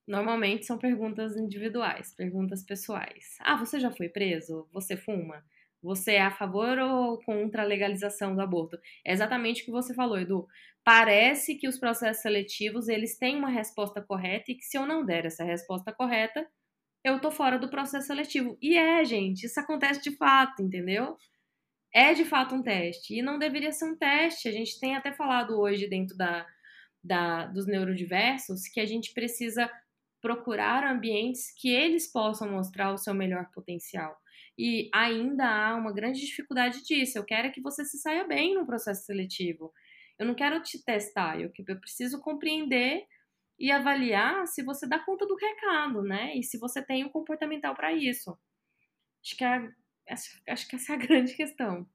Normalmente 0.08 0.66
são 0.66 0.78
perguntas 0.78 1.36
individuais, 1.36 2.14
perguntas 2.14 2.64
pessoais. 2.64 3.38
Ah, 3.42 3.58
você 3.58 3.80
já 3.80 3.92
foi 3.92 4.10
preso? 4.10 4.68
Você 4.72 4.96
fuma? 4.96 5.44
Você 5.88 6.14
é 6.14 6.22
a 6.22 6.32
favor 6.32 6.78
ou 6.78 7.18
contra 7.24 7.64
a 7.64 7.66
legalização 7.66 8.36
do 8.36 8.42
aborto? 8.42 8.78
É 9.06 9.12
exatamente 9.12 9.62
o 9.62 9.66
que 9.66 9.72
você 9.72 9.94
falou, 9.94 10.20
Edu. 10.20 10.48
Parece 10.84 11.56
que 11.56 11.68
os 11.68 11.80
processos 11.80 12.22
seletivos 12.22 12.88
eles 12.88 13.18
têm 13.18 13.38
uma 13.38 13.50
resposta 13.50 14.02
correta 14.02 14.52
e 14.52 14.56
que 14.56 14.66
se 14.66 14.78
eu 14.78 14.86
não 14.86 15.06
der 15.06 15.26
essa 15.26 15.44
resposta 15.44 15.92
correta, 15.92 16.48
eu 17.04 17.20
tô 17.20 17.32
fora 17.32 17.58
do 17.58 17.70
processo 17.70 18.08
seletivo. 18.08 18.58
E 18.62 18.78
é, 18.78 19.04
gente, 19.06 19.46
isso 19.46 19.60
acontece 19.60 20.02
de 20.02 20.16
fato, 20.16 20.62
entendeu? 20.62 21.18
é 21.94 22.14
de 22.14 22.26
fato 22.26 22.56
um 22.56 22.62
teste. 22.62 23.16
E 23.16 23.22
não 23.22 23.40
deveria 23.40 23.72
ser 23.72 23.86
um 23.86 23.96
teste. 23.98 24.48
A 24.48 24.52
gente 24.52 24.80
tem 24.80 24.96
até 24.96 25.12
falado 25.12 25.60
hoje 25.60 25.88
dentro 25.88 26.16
da, 26.16 26.46
da, 27.04 27.46
dos 27.48 27.66
neurodiversos 27.66 28.68
que 28.68 28.80
a 28.80 28.86
gente 28.86 29.14
precisa 29.14 29.70
procurar 30.22 30.84
ambientes 30.84 31.52
que 31.60 31.70
eles 31.70 32.12
possam 32.12 32.52
mostrar 32.52 32.94
o 32.94 32.98
seu 32.98 33.14
melhor 33.14 33.50
potencial. 33.52 34.16
E 34.58 34.90
ainda 34.94 35.46
há 35.46 35.76
uma 35.76 35.94
grande 35.94 36.20
dificuldade 36.20 36.84
disso. 36.84 37.18
Eu 37.18 37.26
quero 37.26 37.52
que 37.52 37.62
você 37.62 37.86
se 37.86 37.98
saia 38.00 38.26
bem 38.26 38.56
no 38.56 38.66
processo 38.66 39.06
seletivo. 39.06 39.72
Eu 40.18 40.26
não 40.26 40.34
quero 40.34 40.62
te 40.64 40.84
testar, 40.84 41.40
eu, 41.40 41.52
eu 41.68 41.80
preciso 41.80 42.20
compreender 42.20 43.06
e 43.60 43.72
avaliar 43.72 44.48
se 44.48 44.64
você 44.64 44.88
dá 44.88 44.98
conta 45.00 45.28
do 45.28 45.36
recado, 45.36 46.02
né? 46.02 46.36
E 46.36 46.44
se 46.44 46.58
você 46.58 46.84
tem 46.84 47.04
o 47.04 47.08
um 47.08 47.12
comportamental 47.12 47.76
para 47.76 47.94
isso. 47.94 48.38
Acho 49.24 49.38
que 49.38 49.44
é 49.44 49.70
Acho, 50.10 50.42
acho 50.48 50.68
que 50.68 50.76
essa 50.76 50.94
é 50.94 50.96
a 50.96 51.00
grande 51.06 51.34
questão. 51.34 51.88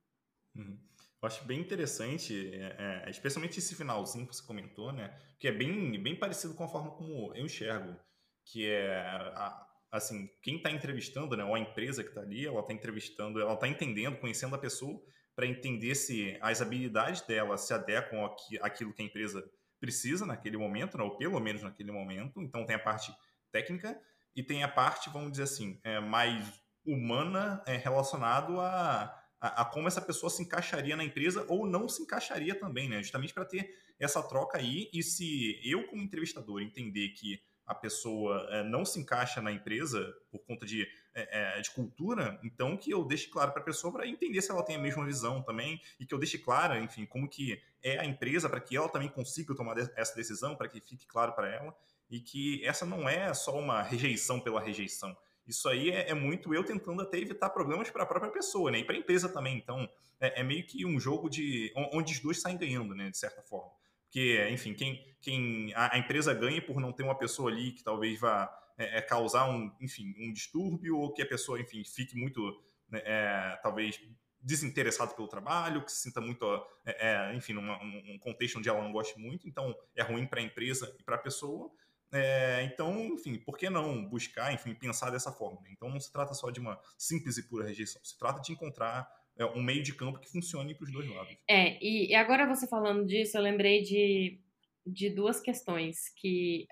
Uhum. 0.55 0.79
Eu 1.23 1.27
acho 1.27 1.45
bem 1.45 1.61
interessante, 1.61 2.51
é, 2.53 3.05
é, 3.07 3.11
especialmente 3.11 3.59
esse 3.59 3.77
finalzinho 3.77 4.27
que 4.27 4.35
você 4.35 4.45
comentou, 4.45 4.93
né? 4.93 5.17
Que 5.39 5.49
é 5.49 5.53
bem, 5.53 6.03
bem 6.03 6.19
parecido 6.19 6.55
com 6.55 6.65
a 6.65 6.69
forma 6.69 6.91
como 6.91 7.33
eu 7.35 7.45
enxergo. 7.45 7.97
Que 8.45 8.69
é, 8.69 9.01
a, 9.09 9.67
assim, 9.93 10.27
quem 10.43 10.57
está 10.57 10.71
entrevistando, 10.71 11.37
né? 11.37 11.45
Ou 11.45 11.55
a 11.55 11.61
empresa 11.61 12.03
que 12.03 12.09
está 12.09 12.23
ali, 12.23 12.47
ela 12.47 12.61
está 12.61 12.73
entrevistando, 12.73 13.39
ela 13.39 13.53
está 13.53 13.69
entendendo, 13.69 14.17
conhecendo 14.17 14.55
a 14.55 14.59
pessoa 14.59 14.99
para 15.37 15.47
entender 15.47 15.95
se 15.95 16.37
as 16.41 16.63
habilidades 16.63 17.21
dela 17.23 17.59
se 17.59 17.73
adequam 17.75 18.35
àquilo 18.63 18.95
que 18.95 19.03
a 19.03 19.05
empresa 19.05 19.45
precisa 19.79 20.25
naquele 20.25 20.57
momento, 20.57 20.97
né? 20.97 21.05
ou 21.05 21.17
pelo 21.19 21.39
menos 21.41 21.63
naquele 21.63 21.93
momento. 21.93 22.41
Então 22.41 22.65
tem 22.65 22.77
a 22.77 22.79
parte 22.79 23.13
técnica 23.51 24.01
e 24.35 24.43
tem 24.43 24.63
a 24.63 24.69
parte, 24.69 25.11
vamos 25.11 25.33
dizer 25.33 25.45
assim, 25.45 25.79
é, 25.85 26.01
mais 26.01 26.61
humana 26.85 27.63
é, 27.67 27.77
relacionado 27.77 28.61
a, 28.61 29.03
a, 29.41 29.63
a, 29.63 29.65
como 29.67 29.89
essa 29.89 30.01
pessoa 30.01 30.31
se 30.31 30.43
encaixaria 30.43 30.97
na 30.97 31.05
empresa 31.05 31.45
ou 31.49 31.67
não 31.67 31.89
se 31.89 32.03
encaixaria 32.03 32.59
também, 32.59 32.89
né? 32.89 33.03
Justamente 33.03 33.35
para 33.35 33.45
ter 33.45 33.69
essa 34.01 34.23
troca 34.23 34.59
aí. 34.59 34.89
E 34.93 35.03
se 35.03 35.61
eu, 35.65 35.87
como 35.87 36.03
entrevistador, 36.03 36.63
entender 36.63 37.11
que 37.11 37.41
a 37.73 37.75
pessoa 37.75 38.47
é, 38.51 38.63
não 38.63 38.85
se 38.85 39.01
encaixa 39.01 39.43
na 39.43 39.51
empresa 39.51 40.15
por 40.31 40.39
conta 40.41 40.65
de, 40.65 40.87
é, 41.15 41.61
de 41.61 41.71
cultura, 41.71 42.39
então 42.45 42.77
que 42.77 42.91
eu 42.91 43.05
deixe 43.05 43.29
claro 43.29 43.53
para 43.53 43.61
a 43.61 43.65
pessoa 43.65 43.93
para 43.93 44.07
entender 44.07 44.41
se 44.41 44.51
ela 44.51 44.63
tem 44.63 44.77
a 44.77 44.79
mesma 44.79 45.05
visão 45.05 45.43
também 45.43 45.81
e 45.99 46.07
que 46.07 46.15
eu 46.15 46.19
deixe 46.19 46.39
claro, 46.39 46.77
enfim, 46.77 47.05
como 47.07 47.29
que 47.29 47.61
é 47.83 47.99
a 47.99 48.05
empresa 48.05 48.49
para 48.49 48.61
que 48.61 48.77
ela 48.77 48.89
também 48.89 49.09
consiga 49.09 49.55
tomar 49.55 49.77
essa 49.97 50.15
decisão, 50.15 50.55
para 50.55 50.69
que 50.69 50.81
fique 50.81 51.07
claro 51.07 51.33
para 51.33 51.49
ela 51.49 51.75
e 52.11 52.21
que 52.21 52.65
essa 52.65 52.87
não 52.87 53.09
é 53.09 53.33
só 53.35 53.59
uma 53.59 53.83
rejeição 53.83 54.39
pela 54.39 54.61
rejeição, 54.61 55.17
isso 55.47 55.69
aí 55.69 55.91
é, 55.91 56.11
é, 56.11 56.15
muito 56.15 56.55
eu 56.55 56.65
tentando 56.65 57.03
até 57.03 57.19
evitar 57.19 57.51
problemas 57.51 57.91
para 57.91 58.05
a 58.05 58.07
própria 58.07 58.31
pessoa, 58.31 58.71
né? 58.71 58.79
E 58.79 58.85
para 58.85 58.95
a 58.95 58.99
empresa 58.99 59.29
também. 59.29 59.57
Então, 59.57 59.89
é, 60.21 60.41
é, 60.41 60.43
meio 60.43 60.65
que 60.65 60.87
um 60.87 61.01
jogo 61.01 61.29
de 61.29 61.73
onde 61.93 62.13
os 62.13 62.21
dois 62.21 62.41
saem 62.41 62.57
ganhando, 62.57 62.95
né? 62.95 63.11
De 63.11 63.19
certa 63.19 63.43
forma. 63.43 63.73
Porque, 64.13 64.47
enfim, 64.51 64.75
quem, 64.75 65.03
quem 65.23 65.73
a, 65.75 65.95
a 65.95 65.99
empresa 65.99 66.35
ganha 66.35 66.61
por 66.61 66.79
não 66.79 66.93
ter 66.93 67.03
uma 67.03 67.17
pessoa 67.17 67.51
ali 67.51 67.73
que 67.73 67.83
talvez 67.83 68.21
vá 68.21 68.55
é, 68.77 68.99
é 68.99 69.43
um, 69.45 69.75
enfim, 69.81 70.15
um 70.19 70.31
distúrbio 70.31 70.99
ou 70.99 71.15
que 71.15 71.23
a 71.23 71.27
pessoa, 71.27 71.59
enfim, 71.59 71.83
fique 71.83 72.15
muito, 72.15 72.63
né, 72.91 73.01
é, 73.07 73.59
talvez 73.63 73.99
desinteressado 74.39 75.15
pelo 75.15 75.27
trabalho, 75.29 75.83
que 75.83 75.91
se 75.91 76.03
sinta 76.03 76.21
muito, 76.21 76.45
é, 76.85 77.31
é, 77.31 77.35
enfim, 77.35 77.55
num 77.55 77.73
um 77.73 78.19
contexto 78.19 78.59
onde 78.59 78.69
ela 78.69 78.83
não 78.83 78.93
goste 78.93 79.19
muito, 79.19 79.49
então 79.49 79.75
é 79.97 80.03
ruim 80.03 80.27
para 80.27 80.41
a 80.41 80.43
empresa 80.43 80.95
e 81.01 81.03
para 81.03 81.17
a 81.17 81.19
pessoa. 81.19 81.71
É, 82.13 82.63
então, 82.65 82.95
enfim, 83.15 83.39
por 83.39 83.57
que 83.57 83.71
não 83.71 84.05
buscar, 84.05 84.53
enfim, 84.53 84.75
pensar 84.75 85.09
dessa 85.09 85.33
forma? 85.33 85.63
Né? 85.63 85.71
Então, 85.73 85.89
não 85.89 85.99
se 85.99 86.13
trata 86.13 86.35
só 86.35 86.51
de 86.51 86.61
uma 86.61 86.79
simples 86.99 87.39
e 87.39 87.49
pura 87.49 87.67
rejeição, 87.67 88.05
se 88.05 88.19
trata 88.19 88.43
de 88.43 88.53
encontrar 88.53 89.11
um 89.55 89.63
meio 89.63 89.83
de 89.83 89.95
campo 89.95 90.19
que 90.19 90.31
funcione 90.31 90.75
para 90.75 90.85
os 90.85 90.93
dois 90.93 91.09
lados. 91.09 91.37
É, 91.49 91.83
e, 91.83 92.11
e, 92.11 92.15
agora 92.15 92.47
você 92.47 92.67
falando 92.67 93.07
disso, 93.07 93.37
eu 93.37 93.43
lembrei 93.43 93.83
de, 93.83 94.41
de 94.87 95.11
duas 95.11 95.41
questões 95.41 96.09
que, 96.17 96.67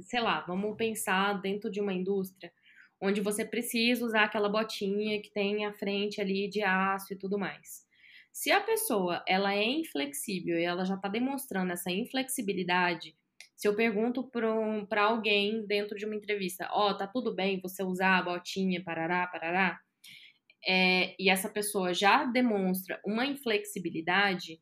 sei 0.00 0.20
lá, 0.20 0.40
vamos 0.40 0.76
pensar 0.76 1.40
dentro 1.40 1.70
de 1.70 1.80
uma 1.80 1.92
indústria 1.92 2.52
onde 3.00 3.20
você 3.20 3.44
precisa 3.44 4.04
usar 4.04 4.24
aquela 4.24 4.48
botinha 4.48 5.22
que 5.22 5.30
tem 5.30 5.64
a 5.64 5.72
frente 5.72 6.20
ali 6.20 6.48
de 6.48 6.62
aço 6.62 7.14
e 7.14 7.16
tudo 7.16 7.38
mais. 7.38 7.88
Se 8.32 8.50
a 8.50 8.60
pessoa 8.60 9.24
ela 9.26 9.54
é 9.54 9.64
inflexível 9.64 10.58
e 10.58 10.64
ela 10.64 10.84
já 10.84 10.94
está 10.94 11.08
demonstrando 11.08 11.72
essa 11.72 11.90
inflexibilidade 11.90 13.16
se 13.60 13.68
eu 13.68 13.76
pergunto 13.76 14.24
para 14.24 14.58
um, 14.58 14.86
alguém 14.96 15.66
dentro 15.66 15.94
de 15.94 16.06
uma 16.06 16.16
entrevista, 16.16 16.66
ó, 16.72 16.88
oh, 16.88 16.96
tá 16.96 17.06
tudo 17.06 17.34
bem 17.34 17.60
você 17.60 17.82
usar 17.82 18.16
a 18.16 18.22
botinha, 18.22 18.82
parará, 18.82 19.26
parará, 19.26 19.78
é, 20.66 21.14
e 21.18 21.30
essa 21.30 21.48
pessoa 21.48 21.94
já 21.94 22.24
demonstra 22.24 23.00
uma 23.04 23.26
inflexibilidade, 23.26 24.60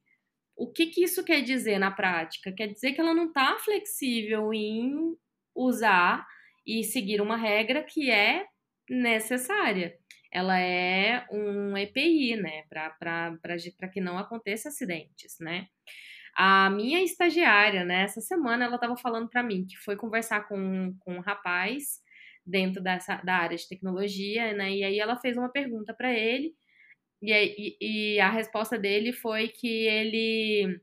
o 0.56 0.70
que, 0.70 0.86
que 0.86 1.04
isso 1.04 1.24
quer 1.24 1.42
dizer 1.42 1.78
na 1.78 1.90
prática? 1.90 2.52
Quer 2.52 2.68
dizer 2.68 2.92
que 2.92 3.00
ela 3.00 3.14
não 3.14 3.26
está 3.28 3.56
flexível 3.58 4.52
em 4.52 5.16
usar 5.54 6.26
e 6.66 6.84
seguir 6.84 7.20
uma 7.20 7.36
regra 7.36 7.82
que 7.82 8.10
é 8.10 8.44
necessária. 8.88 9.96
Ela 10.32 10.60
é 10.60 11.26
um 11.30 11.76
EPI, 11.76 12.36
né, 12.36 12.64
para 12.68 13.38
que 13.92 14.00
não 14.00 14.18
aconteça 14.18 14.68
acidentes, 14.68 15.36
né. 15.40 15.66
A 16.36 16.70
minha 16.70 17.02
estagiária, 17.02 17.84
né, 17.84 18.02
essa 18.02 18.20
semana 18.20 18.64
ela 18.64 18.76
estava 18.76 18.96
falando 18.96 19.28
para 19.28 19.42
mim 19.42 19.66
que 19.66 19.76
foi 19.76 19.96
conversar 19.96 20.46
com, 20.46 20.94
com 21.00 21.14
um 21.16 21.20
rapaz 21.20 22.00
dentro 22.48 22.82
dessa, 22.82 23.16
da 23.16 23.36
área 23.36 23.56
de 23.56 23.68
tecnologia, 23.68 24.52
né, 24.54 24.72
e 24.72 24.84
aí 24.84 24.98
ela 24.98 25.16
fez 25.16 25.36
uma 25.36 25.50
pergunta 25.50 25.94
para 25.94 26.12
ele, 26.12 26.54
e, 27.22 27.32
e, 27.32 28.14
e 28.16 28.20
a 28.20 28.30
resposta 28.30 28.78
dele 28.78 29.12
foi 29.12 29.48
que 29.48 29.68
ele 29.68 30.80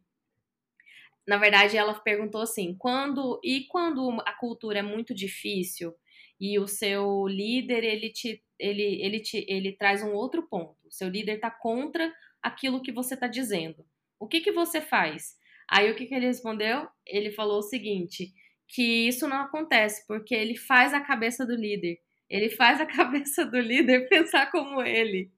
na 1.28 1.38
verdade, 1.38 1.76
ela 1.76 1.94
perguntou 1.94 2.42
assim: 2.42 2.76
quando 2.78 3.40
e 3.44 3.66
quando 3.66 4.22
a 4.26 4.34
cultura 4.34 4.80
é 4.80 4.82
muito 4.84 5.14
difícil 5.14 5.94
e 6.40 6.60
o 6.60 6.68
seu 6.68 7.28
líder 7.28 7.84
ele 7.84 8.10
te 8.12 8.44
ele 8.60 9.02
ele 9.02 9.20
te 9.20 9.46
ele 9.48 9.74
traz 9.74 10.04
um 10.04 10.14
outro 10.14 10.44
ponto. 10.48 10.78
O 10.86 10.92
seu 10.92 11.10
líder 11.10 11.36
está 11.36 11.50
contra 11.50 12.14
aquilo 12.42 12.82
que 12.82 12.92
você 12.92 13.16
está 13.16 13.28
dizendo. 13.28 13.86
O 14.20 14.28
que 14.28 14.42
que 14.42 14.52
você 14.52 14.82
faz? 14.82 15.36
Aí 15.68 15.92
o 15.92 15.96
que, 15.96 16.06
que 16.06 16.14
ele 16.14 16.28
respondeu? 16.28 16.88
Ele 17.06 17.32
falou 17.32 17.60
o 17.60 17.64
seguinte: 17.64 18.34
que 18.68 19.08
isso 19.08 19.28
não 19.28 19.38
acontece 19.38 20.06
porque 20.08 20.34
ele 20.34 20.58
faz 20.58 20.94
a 20.94 21.02
cabeça 21.02 21.46
do 21.46 21.56
líder. 21.56 22.00
Ele 22.30 22.50
faz 22.50 22.82
a 22.82 22.86
cabeça 22.88 23.46
do 23.46 23.60
líder 23.60 24.08
pensar 24.10 24.52
como 24.52 24.82
ele. 24.82 25.32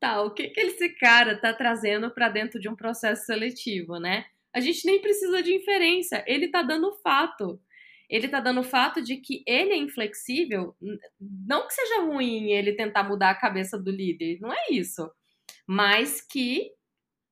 Tá, 0.00 0.20
o 0.22 0.32
que 0.32 0.48
que 0.48 0.60
esse 0.60 0.88
cara 0.88 1.36
tá 1.36 1.52
trazendo 1.52 2.10
para 2.10 2.28
dentro 2.28 2.58
de 2.58 2.68
um 2.68 2.74
processo 2.74 3.24
seletivo, 3.24 4.00
né? 4.00 4.26
A 4.52 4.60
gente 4.60 4.84
nem 4.84 5.00
precisa 5.00 5.42
de 5.42 5.54
inferência, 5.54 6.24
ele 6.26 6.48
tá 6.48 6.62
dando 6.62 6.92
fato. 7.02 7.60
Ele 8.10 8.28
tá 8.28 8.40
dando 8.40 8.62
fato 8.62 9.00
de 9.00 9.16
que 9.16 9.42
ele 9.46 9.72
é 9.72 9.76
inflexível, 9.76 10.76
não 11.18 11.66
que 11.66 11.72
seja 11.72 12.02
ruim 12.02 12.50
ele 12.50 12.74
tentar 12.74 13.04
mudar 13.04 13.30
a 13.30 13.34
cabeça 13.34 13.78
do 13.78 13.90
líder, 13.90 14.38
não 14.38 14.52
é 14.52 14.66
isso. 14.70 15.10
Mas 15.66 16.20
que 16.20 16.72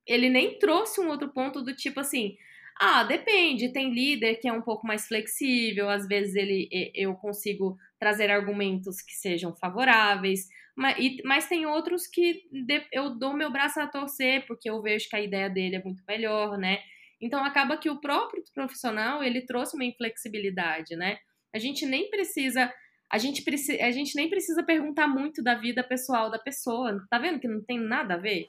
ele 0.06 0.30
nem 0.30 0.58
trouxe 0.58 1.00
um 1.00 1.08
outro 1.08 1.28
ponto 1.28 1.60
do 1.60 1.74
tipo 1.74 2.00
assim, 2.00 2.36
ah, 2.80 3.04
depende, 3.04 3.72
tem 3.72 3.92
líder 3.92 4.36
que 4.36 4.48
é 4.48 4.52
um 4.52 4.62
pouco 4.62 4.86
mais 4.86 5.06
flexível, 5.06 5.90
às 5.90 6.08
vezes 6.08 6.34
ele 6.34 6.66
eu 6.94 7.14
consigo 7.14 7.76
trazer 7.98 8.30
argumentos 8.30 9.02
que 9.02 9.12
sejam 9.12 9.54
favoráveis, 9.54 10.48
mas, 10.74 10.96
mas 11.22 11.46
tem 11.46 11.66
outros 11.66 12.06
que 12.06 12.42
eu 12.90 13.18
dou 13.18 13.34
meu 13.34 13.52
braço 13.52 13.78
a 13.80 13.86
torcer 13.86 14.46
porque 14.46 14.70
eu 14.70 14.80
vejo 14.80 15.10
que 15.10 15.16
a 15.16 15.20
ideia 15.20 15.50
dele 15.50 15.76
é 15.76 15.84
muito 15.84 16.02
melhor, 16.08 16.56
né? 16.56 16.78
Então 17.20 17.44
acaba 17.44 17.76
que 17.76 17.90
o 17.90 18.00
próprio 18.00 18.42
profissional 18.54 19.22
ele 19.22 19.42
trouxe 19.42 19.76
uma 19.76 19.84
inflexibilidade, 19.84 20.96
né? 20.96 21.18
A 21.54 21.58
gente 21.58 21.84
nem 21.84 22.08
precisa 22.08 22.72
a 23.12 23.18
gente, 23.18 23.42
precisa, 23.42 23.84
a 23.84 23.90
gente 23.90 24.14
nem 24.14 24.30
precisa 24.30 24.62
perguntar 24.62 25.08
muito 25.08 25.42
da 25.42 25.54
vida 25.56 25.82
pessoal 25.82 26.30
da 26.30 26.38
pessoa, 26.38 27.04
tá 27.10 27.18
vendo 27.18 27.40
que 27.40 27.48
não 27.48 27.60
tem 27.60 27.78
nada 27.78 28.14
a 28.14 28.16
ver? 28.16 28.46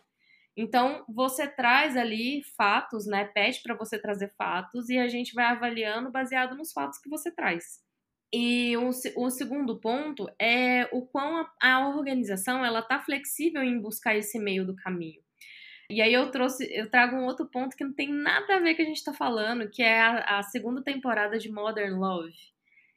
Então, 0.55 1.05
você 1.07 1.47
traz 1.47 1.95
ali 1.95 2.43
fatos, 2.57 3.05
né? 3.05 3.25
Pede 3.25 3.61
para 3.61 3.75
você 3.75 3.97
trazer 3.97 4.33
fatos 4.37 4.89
e 4.89 4.97
a 4.97 5.07
gente 5.07 5.33
vai 5.33 5.45
avaliando 5.45 6.11
baseado 6.11 6.55
nos 6.55 6.73
fatos 6.73 6.99
que 6.99 7.09
você 7.09 7.31
traz. 7.31 7.79
E 8.33 8.77
o, 8.77 8.89
o 9.17 9.29
segundo 9.29 9.79
ponto 9.79 10.29
é 10.39 10.87
o 10.93 11.05
quão 11.05 11.37
a, 11.37 11.51
a 11.61 11.89
organização 11.89 12.63
ela 12.63 12.81
tá 12.81 12.99
flexível 12.99 13.61
em 13.61 13.79
buscar 13.79 14.15
esse 14.15 14.39
meio 14.39 14.65
do 14.65 14.75
caminho. 14.75 15.21
E 15.89 16.01
aí 16.01 16.13
eu 16.13 16.31
trouxe, 16.31 16.65
eu 16.73 16.89
trago 16.89 17.17
um 17.17 17.25
outro 17.25 17.45
ponto 17.45 17.75
que 17.75 17.83
não 17.83 17.91
tem 17.91 18.07
nada 18.09 18.55
a 18.55 18.59
ver 18.59 18.69
com 18.69 18.73
o 18.73 18.75
que 18.77 18.81
a 18.83 18.85
gente 18.85 18.97
está 18.97 19.13
falando, 19.13 19.69
que 19.69 19.83
é 19.83 19.99
a, 19.99 20.39
a, 20.39 20.43
segunda 20.43 20.81
temporada 20.81 21.37
de 21.37 21.51
Modern 21.51 21.99
Love, 21.99 22.33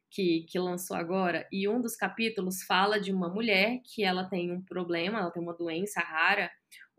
que, 0.09 0.47
que 0.49 0.57
lançou 0.61 0.97
agora. 0.97 1.49
E 1.51 1.69
um 1.69 1.81
dos 1.81 1.97
capítulos 1.97 2.63
fala 2.63 3.01
de 3.01 3.13
uma 3.13 3.29
mulher 3.29 3.81
que 3.83 4.05
ela 4.05 4.29
tem 4.29 4.53
um 4.53 4.63
problema, 4.63 5.19
ela 5.19 5.33
tem 5.33 5.43
uma 5.43 5.57
doença 5.57 6.01
rara, 6.01 6.49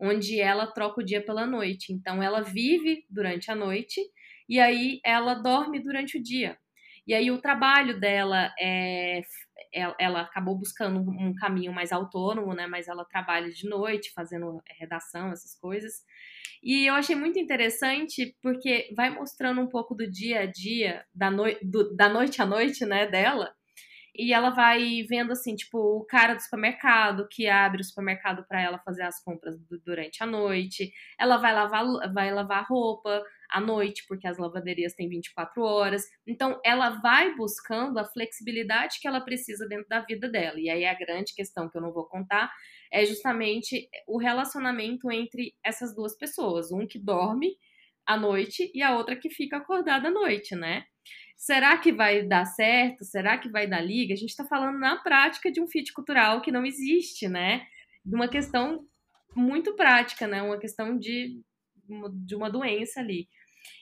onde 0.00 0.40
ela 0.40 0.66
troca 0.66 1.00
o 1.00 1.04
dia 1.04 1.24
pela 1.24 1.46
noite. 1.46 1.92
Então 1.92 2.22
ela 2.22 2.42
vive 2.42 3.04
durante 3.10 3.50
a 3.50 3.54
noite 3.54 4.00
e 4.48 4.60
aí 4.60 5.00
ela 5.04 5.34
dorme 5.34 5.80
durante 5.80 6.18
o 6.18 6.22
dia. 6.22 6.56
E 7.06 7.14
aí 7.14 7.30
o 7.30 7.40
trabalho 7.40 8.00
dela 8.00 8.52
é 8.58 9.22
ela, 9.98 10.22
acabou 10.22 10.56
buscando 10.56 11.00
um 11.00 11.34
caminho 11.34 11.72
mais 11.72 11.92
autônomo, 11.92 12.54
né? 12.54 12.66
Mas 12.66 12.88
ela 12.88 13.04
trabalha 13.04 13.50
de 13.50 13.68
noite, 13.68 14.12
fazendo 14.14 14.62
redação, 14.78 15.30
essas 15.32 15.54
coisas. 15.58 16.02
E 16.62 16.86
eu 16.86 16.94
achei 16.94 17.14
muito 17.14 17.38
interessante 17.38 18.34
porque 18.42 18.92
vai 18.96 19.10
mostrando 19.10 19.60
um 19.60 19.68
pouco 19.68 19.94
do 19.94 20.10
dia 20.10 20.40
a 20.40 20.46
dia, 20.46 21.04
da, 21.14 21.30
no, 21.30 21.44
do, 21.62 21.94
da 21.94 22.08
noite 22.08 22.40
à 22.40 22.46
noite, 22.46 22.84
né, 22.84 23.06
dela. 23.06 23.54
E 24.18 24.32
ela 24.32 24.50
vai 24.50 25.02
vendo 25.08 25.32
assim, 25.32 25.54
tipo, 25.54 25.78
o 25.78 26.04
cara 26.04 26.34
do 26.34 26.42
supermercado 26.42 27.28
que 27.30 27.48
abre 27.48 27.80
o 27.80 27.84
supermercado 27.84 28.44
para 28.48 28.60
ela 28.60 28.78
fazer 28.78 29.02
as 29.02 29.22
compras 29.22 29.56
durante 29.84 30.22
a 30.22 30.26
noite. 30.26 30.92
Ela 31.18 31.36
vai 31.36 31.54
lavar, 31.54 32.12
vai 32.12 32.32
lavar 32.32 32.66
roupa, 32.68 33.22
à 33.50 33.60
noite, 33.60 34.04
porque 34.06 34.26
as 34.26 34.38
lavanderias 34.38 34.94
têm 34.94 35.08
24 35.08 35.62
horas. 35.62 36.04
Então, 36.26 36.60
ela 36.64 36.90
vai 37.00 37.34
buscando 37.34 37.98
a 37.98 38.04
flexibilidade 38.04 38.98
que 39.00 39.08
ela 39.08 39.20
precisa 39.20 39.66
dentro 39.68 39.88
da 39.88 40.00
vida 40.00 40.28
dela. 40.28 40.58
E 40.58 40.68
aí, 40.68 40.84
a 40.84 40.94
grande 40.94 41.34
questão 41.34 41.68
que 41.68 41.76
eu 41.76 41.82
não 41.82 41.92
vou 41.92 42.06
contar 42.06 42.52
é 42.92 43.04
justamente 43.04 43.88
o 44.06 44.18
relacionamento 44.18 45.10
entre 45.10 45.54
essas 45.64 45.94
duas 45.94 46.16
pessoas: 46.16 46.72
um 46.72 46.86
que 46.86 46.98
dorme 46.98 47.56
à 48.06 48.16
noite 48.16 48.70
e 48.74 48.82
a 48.82 48.96
outra 48.96 49.16
que 49.16 49.30
fica 49.30 49.56
acordada 49.56 50.08
à 50.08 50.10
noite, 50.10 50.54
né? 50.54 50.84
Será 51.36 51.76
que 51.76 51.92
vai 51.92 52.22
dar 52.22 52.46
certo? 52.46 53.04
Será 53.04 53.36
que 53.36 53.48
vai 53.48 53.66
dar 53.66 53.80
liga? 53.80 54.14
A 54.14 54.16
gente 54.16 54.30
está 54.30 54.44
falando 54.44 54.78
na 54.78 54.96
prática 54.96 55.52
de 55.52 55.60
um 55.60 55.68
fit 55.68 55.92
cultural 55.92 56.40
que 56.40 56.50
não 56.50 56.64
existe, 56.64 57.28
né? 57.28 57.66
De 58.04 58.14
uma 58.14 58.26
questão 58.26 58.86
muito 59.34 59.74
prática, 59.76 60.26
né? 60.26 60.42
Uma 60.42 60.58
questão 60.58 60.98
de, 60.98 61.40
de 62.24 62.34
uma 62.34 62.50
doença 62.50 63.00
ali. 63.00 63.28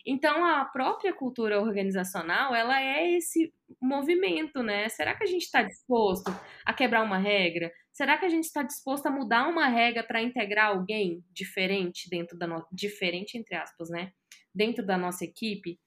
Então, 0.04 0.44
a 0.44 0.64
própria 0.64 1.12
cultura 1.12 1.60
organizacional, 1.60 2.54
ela 2.54 2.80
é 2.80 3.12
esse 3.12 3.52
movimento, 3.80 4.62
né? 4.62 4.88
Será 4.88 5.14
que 5.14 5.24
a 5.24 5.26
gente 5.26 5.42
está 5.42 5.62
disposto 5.62 6.30
a 6.64 6.74
quebrar 6.74 7.02
uma 7.02 7.18
regra? 7.18 7.72
Será 7.92 8.18
que 8.18 8.24
a 8.24 8.28
gente 8.28 8.44
está 8.44 8.62
disposto 8.62 9.06
a 9.06 9.10
mudar 9.10 9.48
uma 9.48 9.68
regra 9.68 10.02
para 10.02 10.22
integrar 10.22 10.70
alguém 10.70 11.22
diferente 11.32 12.08
dentro 12.10 12.36
da 12.36 12.46
nossa... 12.46 12.66
diferente 12.72 13.38
entre 13.38 13.54
aspas, 13.54 13.88
né? 13.88 14.12
Dentro 14.54 14.84
da 14.84 14.98
nossa 14.98 15.24
equipe? 15.24 15.78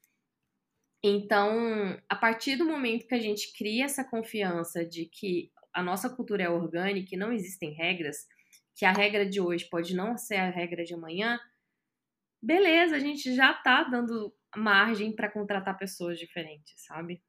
Então, 1.03 1.97
a 2.09 2.15
partir 2.15 2.55
do 2.55 2.65
momento 2.65 3.07
que 3.07 3.15
a 3.15 3.19
gente 3.19 3.53
cria 3.57 3.85
essa 3.85 4.03
confiança 4.03 4.85
de 4.85 5.05
que 5.05 5.51
a 5.73 5.83
nossa 5.83 6.09
cultura 6.09 6.43
é 6.43 6.49
orgânica 6.49 7.13
e 7.13 7.17
não 7.17 7.31
existem 7.31 7.71
regras, 7.71 8.25
que 8.75 8.85
a 8.85 8.91
regra 8.91 9.25
de 9.25 9.39
hoje 9.39 9.65
pode 9.65 9.95
não 9.95 10.17
ser 10.17 10.35
a 10.35 10.49
regra 10.49 10.83
de 10.83 10.93
amanhã, 10.93 11.39
beleza, 12.41 12.95
a 12.95 12.99
gente 12.99 13.35
já 13.35 13.53
tá 13.53 13.83
dando 13.83 14.33
margem 14.55 15.15
para 15.15 15.29
contratar 15.29 15.77
pessoas 15.77 16.17
diferentes, 16.17 16.73
sabe? 16.85 17.21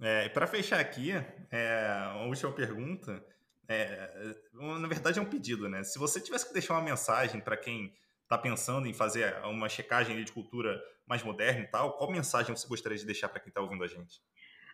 É, 0.00 0.28
para 0.30 0.46
fechar 0.46 0.80
aqui, 0.80 1.12
é, 1.50 1.86
a 1.88 2.24
última 2.26 2.52
pergunta, 2.52 3.24
é, 3.68 4.34
na 4.52 4.88
verdade 4.88 5.18
é 5.18 5.22
um 5.22 5.28
pedido, 5.28 5.68
né? 5.68 5.84
Se 5.84 5.98
você 5.98 6.20
tivesse 6.20 6.46
que 6.46 6.52
deixar 6.52 6.74
uma 6.74 6.82
mensagem 6.82 7.40
para 7.40 7.56
quem 7.56 7.94
está 8.22 8.36
pensando 8.36 8.86
em 8.88 8.94
fazer 8.94 9.34
uma 9.44 9.68
checagem 9.68 10.22
de 10.24 10.32
cultura 10.32 10.82
mais 11.06 11.22
moderna 11.22 11.64
e 11.64 11.66
tal, 11.66 11.96
qual 11.96 12.10
mensagem 12.10 12.54
você 12.54 12.66
gostaria 12.66 12.98
de 12.98 13.06
deixar 13.06 13.28
para 13.28 13.40
quem 13.40 13.48
está 13.48 13.60
ouvindo 13.60 13.84
a 13.84 13.88
gente? 13.88 14.20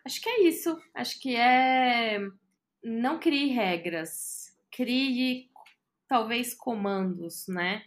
Acho 0.05 0.21
que 0.21 0.29
é 0.29 0.41
isso. 0.43 0.81
Acho 0.93 1.19
que 1.19 1.35
é 1.35 2.19
não 2.83 3.19
crie 3.19 3.47
regras, 3.47 4.57
crie 4.71 5.49
talvez 6.07 6.53
comandos, 6.53 7.47
né? 7.47 7.83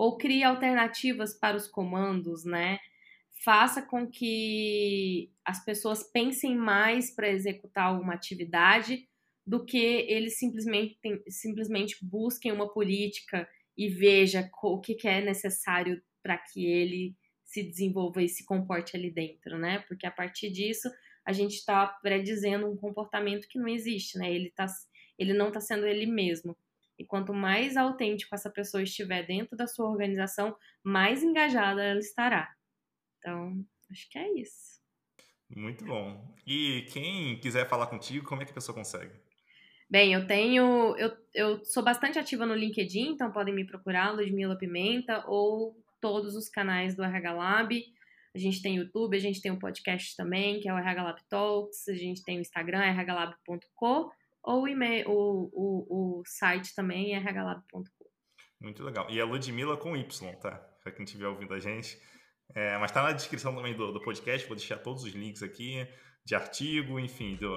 ou 0.00 0.16
crie 0.16 0.42
alternativas 0.42 1.34
para 1.34 1.58
os 1.58 1.68
comandos, 1.68 2.42
né? 2.42 2.78
Faça 3.44 3.82
com 3.82 4.10
que 4.10 5.30
as 5.44 5.62
pessoas 5.62 6.02
pensem 6.02 6.56
mais 6.56 7.10
para 7.14 7.28
executar 7.28 7.84
alguma 7.84 8.14
atividade 8.14 9.06
do 9.46 9.62
que 9.62 9.76
eles 9.76 10.38
simplesmente, 10.38 10.98
simplesmente 11.28 11.98
busquem 12.02 12.50
uma 12.50 12.72
política 12.72 13.46
e 13.76 13.88
veja 13.90 14.50
o 14.62 14.80
que 14.80 14.96
é 15.06 15.20
necessário 15.20 16.02
para 16.22 16.38
que 16.38 16.64
ele 16.64 17.14
se 17.50 17.64
desenvolva 17.64 18.22
e 18.22 18.28
se 18.28 18.44
comporte 18.44 18.96
ali 18.96 19.10
dentro, 19.10 19.58
né? 19.58 19.80
Porque 19.88 20.06
a 20.06 20.10
partir 20.10 20.50
disso 20.50 20.88
a 21.24 21.32
gente 21.32 21.56
está 21.56 21.84
predizendo 21.84 22.70
um 22.70 22.76
comportamento 22.76 23.48
que 23.48 23.58
não 23.58 23.66
existe, 23.66 24.16
né? 24.16 24.32
Ele, 24.32 24.50
tá, 24.50 24.66
ele 25.18 25.32
não 25.32 25.48
está 25.48 25.60
sendo 25.60 25.84
ele 25.84 26.06
mesmo. 26.06 26.56
E 26.96 27.04
quanto 27.04 27.34
mais 27.34 27.76
autêntico 27.76 28.36
essa 28.36 28.48
pessoa 28.48 28.84
estiver 28.84 29.26
dentro 29.26 29.56
da 29.56 29.66
sua 29.66 29.90
organização, 29.90 30.56
mais 30.80 31.24
engajada 31.24 31.82
ela 31.82 31.98
estará. 31.98 32.54
Então, 33.18 33.64
acho 33.90 34.08
que 34.08 34.18
é 34.18 34.32
isso. 34.38 34.80
Muito 35.48 35.84
bom. 35.84 36.32
E 36.46 36.86
quem 36.92 37.36
quiser 37.40 37.68
falar 37.68 37.88
contigo, 37.88 38.24
como 38.24 38.42
é 38.42 38.44
que 38.44 38.52
a 38.52 38.54
pessoa 38.54 38.76
consegue? 38.76 39.12
Bem, 39.88 40.14
eu 40.14 40.24
tenho. 40.24 40.96
Eu, 40.96 41.16
eu 41.34 41.64
sou 41.64 41.82
bastante 41.82 42.16
ativa 42.16 42.46
no 42.46 42.54
LinkedIn, 42.54 43.08
então 43.08 43.32
podem 43.32 43.52
me 43.52 43.66
procurar, 43.66 44.12
Ludmila 44.12 44.56
Pimenta, 44.56 45.24
ou 45.26 45.76
todos 46.00 46.34
os 46.34 46.48
canais 46.48 46.94
do 46.94 47.02
RH 47.02 47.32
Lab. 47.32 47.84
A 48.34 48.38
gente 48.38 48.62
tem 48.62 48.76
YouTube, 48.76 49.16
a 49.16 49.20
gente 49.20 49.40
tem 49.40 49.50
um 49.50 49.58
podcast 49.58 50.16
também, 50.16 50.60
que 50.60 50.68
é 50.68 50.72
o 50.72 50.78
RH 50.78 51.02
Lab 51.02 51.20
Talks, 51.28 51.88
a 51.88 51.94
gente 51.94 52.22
tem 52.22 52.38
o 52.38 52.40
Instagram, 52.40 52.92
rhlab.co, 52.92 54.12
ou 54.42 54.62
o 54.62 54.68
e-mail, 54.68 55.10
o, 55.10 55.50
o, 55.52 56.20
o 56.20 56.22
site 56.24 56.74
também, 56.74 57.18
rhlab.co. 57.18 58.10
Muito 58.60 58.84
legal. 58.84 59.10
E 59.10 59.20
a 59.20 59.24
Ludmilla 59.24 59.76
com 59.76 59.96
Y, 59.96 60.36
tá? 60.36 60.52
Pra 60.82 60.92
quem 60.92 61.04
estiver 61.04 61.26
ouvindo 61.26 61.54
a 61.54 61.58
gente. 61.58 61.98
É, 62.54 62.76
mas 62.78 62.92
tá 62.92 63.02
na 63.02 63.12
descrição 63.12 63.54
também 63.54 63.74
do, 63.74 63.92
do 63.92 64.00
podcast, 64.00 64.46
vou 64.46 64.56
deixar 64.56 64.78
todos 64.78 65.04
os 65.04 65.12
links 65.12 65.42
aqui, 65.42 65.86
de 66.24 66.34
artigo, 66.34 66.98
enfim, 66.98 67.36
do, 67.36 67.56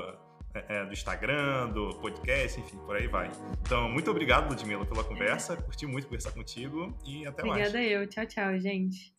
é, 0.54 0.66
é, 0.70 0.86
do 0.86 0.94
Instagram, 0.94 1.70
do 1.70 1.96
podcast, 1.96 2.60
enfim, 2.60 2.78
por 2.86 2.96
aí 2.96 3.08
vai. 3.08 3.32
Então, 3.62 3.90
muito 3.90 4.10
obrigado, 4.10 4.50
Ludmilla, 4.50 4.86
pela 4.86 5.04
conversa. 5.04 5.58
Curti 5.58 5.86
muito 5.86 6.06
conversar 6.06 6.32
contigo 6.32 6.96
e 7.06 7.26
até 7.26 7.42
Obrigada 7.42 7.48
mais. 7.48 7.70
Obrigada 7.70 7.84
eu. 7.84 8.08
Tchau, 8.08 8.26
tchau, 8.26 8.60
gente. 8.60 9.13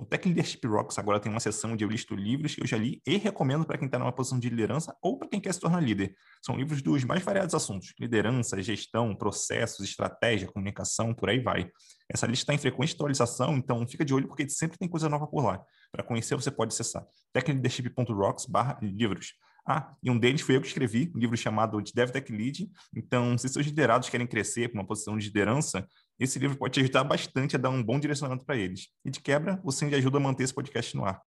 O 0.00 0.04
Tech 0.06 0.26
Leadership 0.26 0.66
Rocks 0.66 0.98
agora 0.98 1.20
tem 1.20 1.30
uma 1.30 1.40
seção 1.40 1.72
onde 1.72 1.84
eu 1.84 1.88
listo 1.88 2.14
livros 2.14 2.54
que 2.54 2.62
eu 2.62 2.66
já 2.66 2.78
li 2.78 3.02
e 3.06 3.18
recomendo 3.18 3.66
para 3.66 3.76
quem 3.76 3.84
está 3.84 3.98
numa 3.98 4.10
posição 4.10 4.38
de 4.38 4.48
liderança 4.48 4.96
ou 5.02 5.18
para 5.18 5.28
quem 5.28 5.38
quer 5.38 5.52
se 5.52 5.60
tornar 5.60 5.78
líder. 5.78 6.14
São 6.40 6.56
livros 6.56 6.80
dos 6.80 7.04
mais 7.04 7.22
variados 7.22 7.54
assuntos: 7.54 7.92
liderança, 8.00 8.62
gestão, 8.62 9.14
processos, 9.14 9.86
estratégia, 9.86 10.48
comunicação, 10.48 11.12
por 11.12 11.28
aí 11.28 11.38
vai. 11.38 11.70
Essa 12.08 12.26
lista 12.26 12.44
está 12.44 12.54
em 12.54 12.58
frequente 12.58 12.94
atualização, 12.94 13.58
então 13.58 13.86
fica 13.86 14.02
de 14.02 14.14
olho 14.14 14.26
porque 14.26 14.48
sempre 14.48 14.78
tem 14.78 14.88
coisa 14.88 15.06
nova 15.06 15.26
por 15.26 15.44
lá. 15.44 15.62
Para 15.92 16.02
conhecer, 16.02 16.34
você 16.34 16.50
pode 16.50 16.72
acessar 16.72 17.04
techleadership.rocks/livros. 17.34 19.34
Ah, 19.66 19.94
e 20.02 20.10
um 20.10 20.18
deles 20.18 20.40
foi 20.40 20.56
eu 20.56 20.62
que 20.62 20.66
escrevi, 20.66 21.12
um 21.14 21.18
livro 21.18 21.36
chamado 21.36 21.82
de 21.82 21.92
DevTech 21.92 22.32
Lead. 22.32 22.70
Então, 22.96 23.36
se 23.36 23.50
seus 23.50 23.66
liderados 23.66 24.08
querem 24.08 24.26
crescer 24.26 24.68
para 24.68 24.80
uma 24.80 24.86
posição 24.86 25.18
de 25.18 25.26
liderança, 25.26 25.86
esse 26.20 26.38
livro 26.38 26.56
pode 26.56 26.74
te 26.74 26.80
ajudar 26.80 27.02
bastante 27.02 27.56
a 27.56 27.58
dar 27.58 27.70
um 27.70 27.82
bom 27.82 27.98
direcionamento 27.98 28.44
para 28.44 28.56
eles. 28.56 28.88
E 29.04 29.10
de 29.10 29.20
quebra, 29.20 29.60
você 29.64 29.86
ainda 29.86 29.96
ajuda 29.96 30.18
a 30.18 30.20
manter 30.20 30.44
esse 30.44 30.54
podcast 30.54 30.94
no 30.94 31.04
ar. 31.04 31.20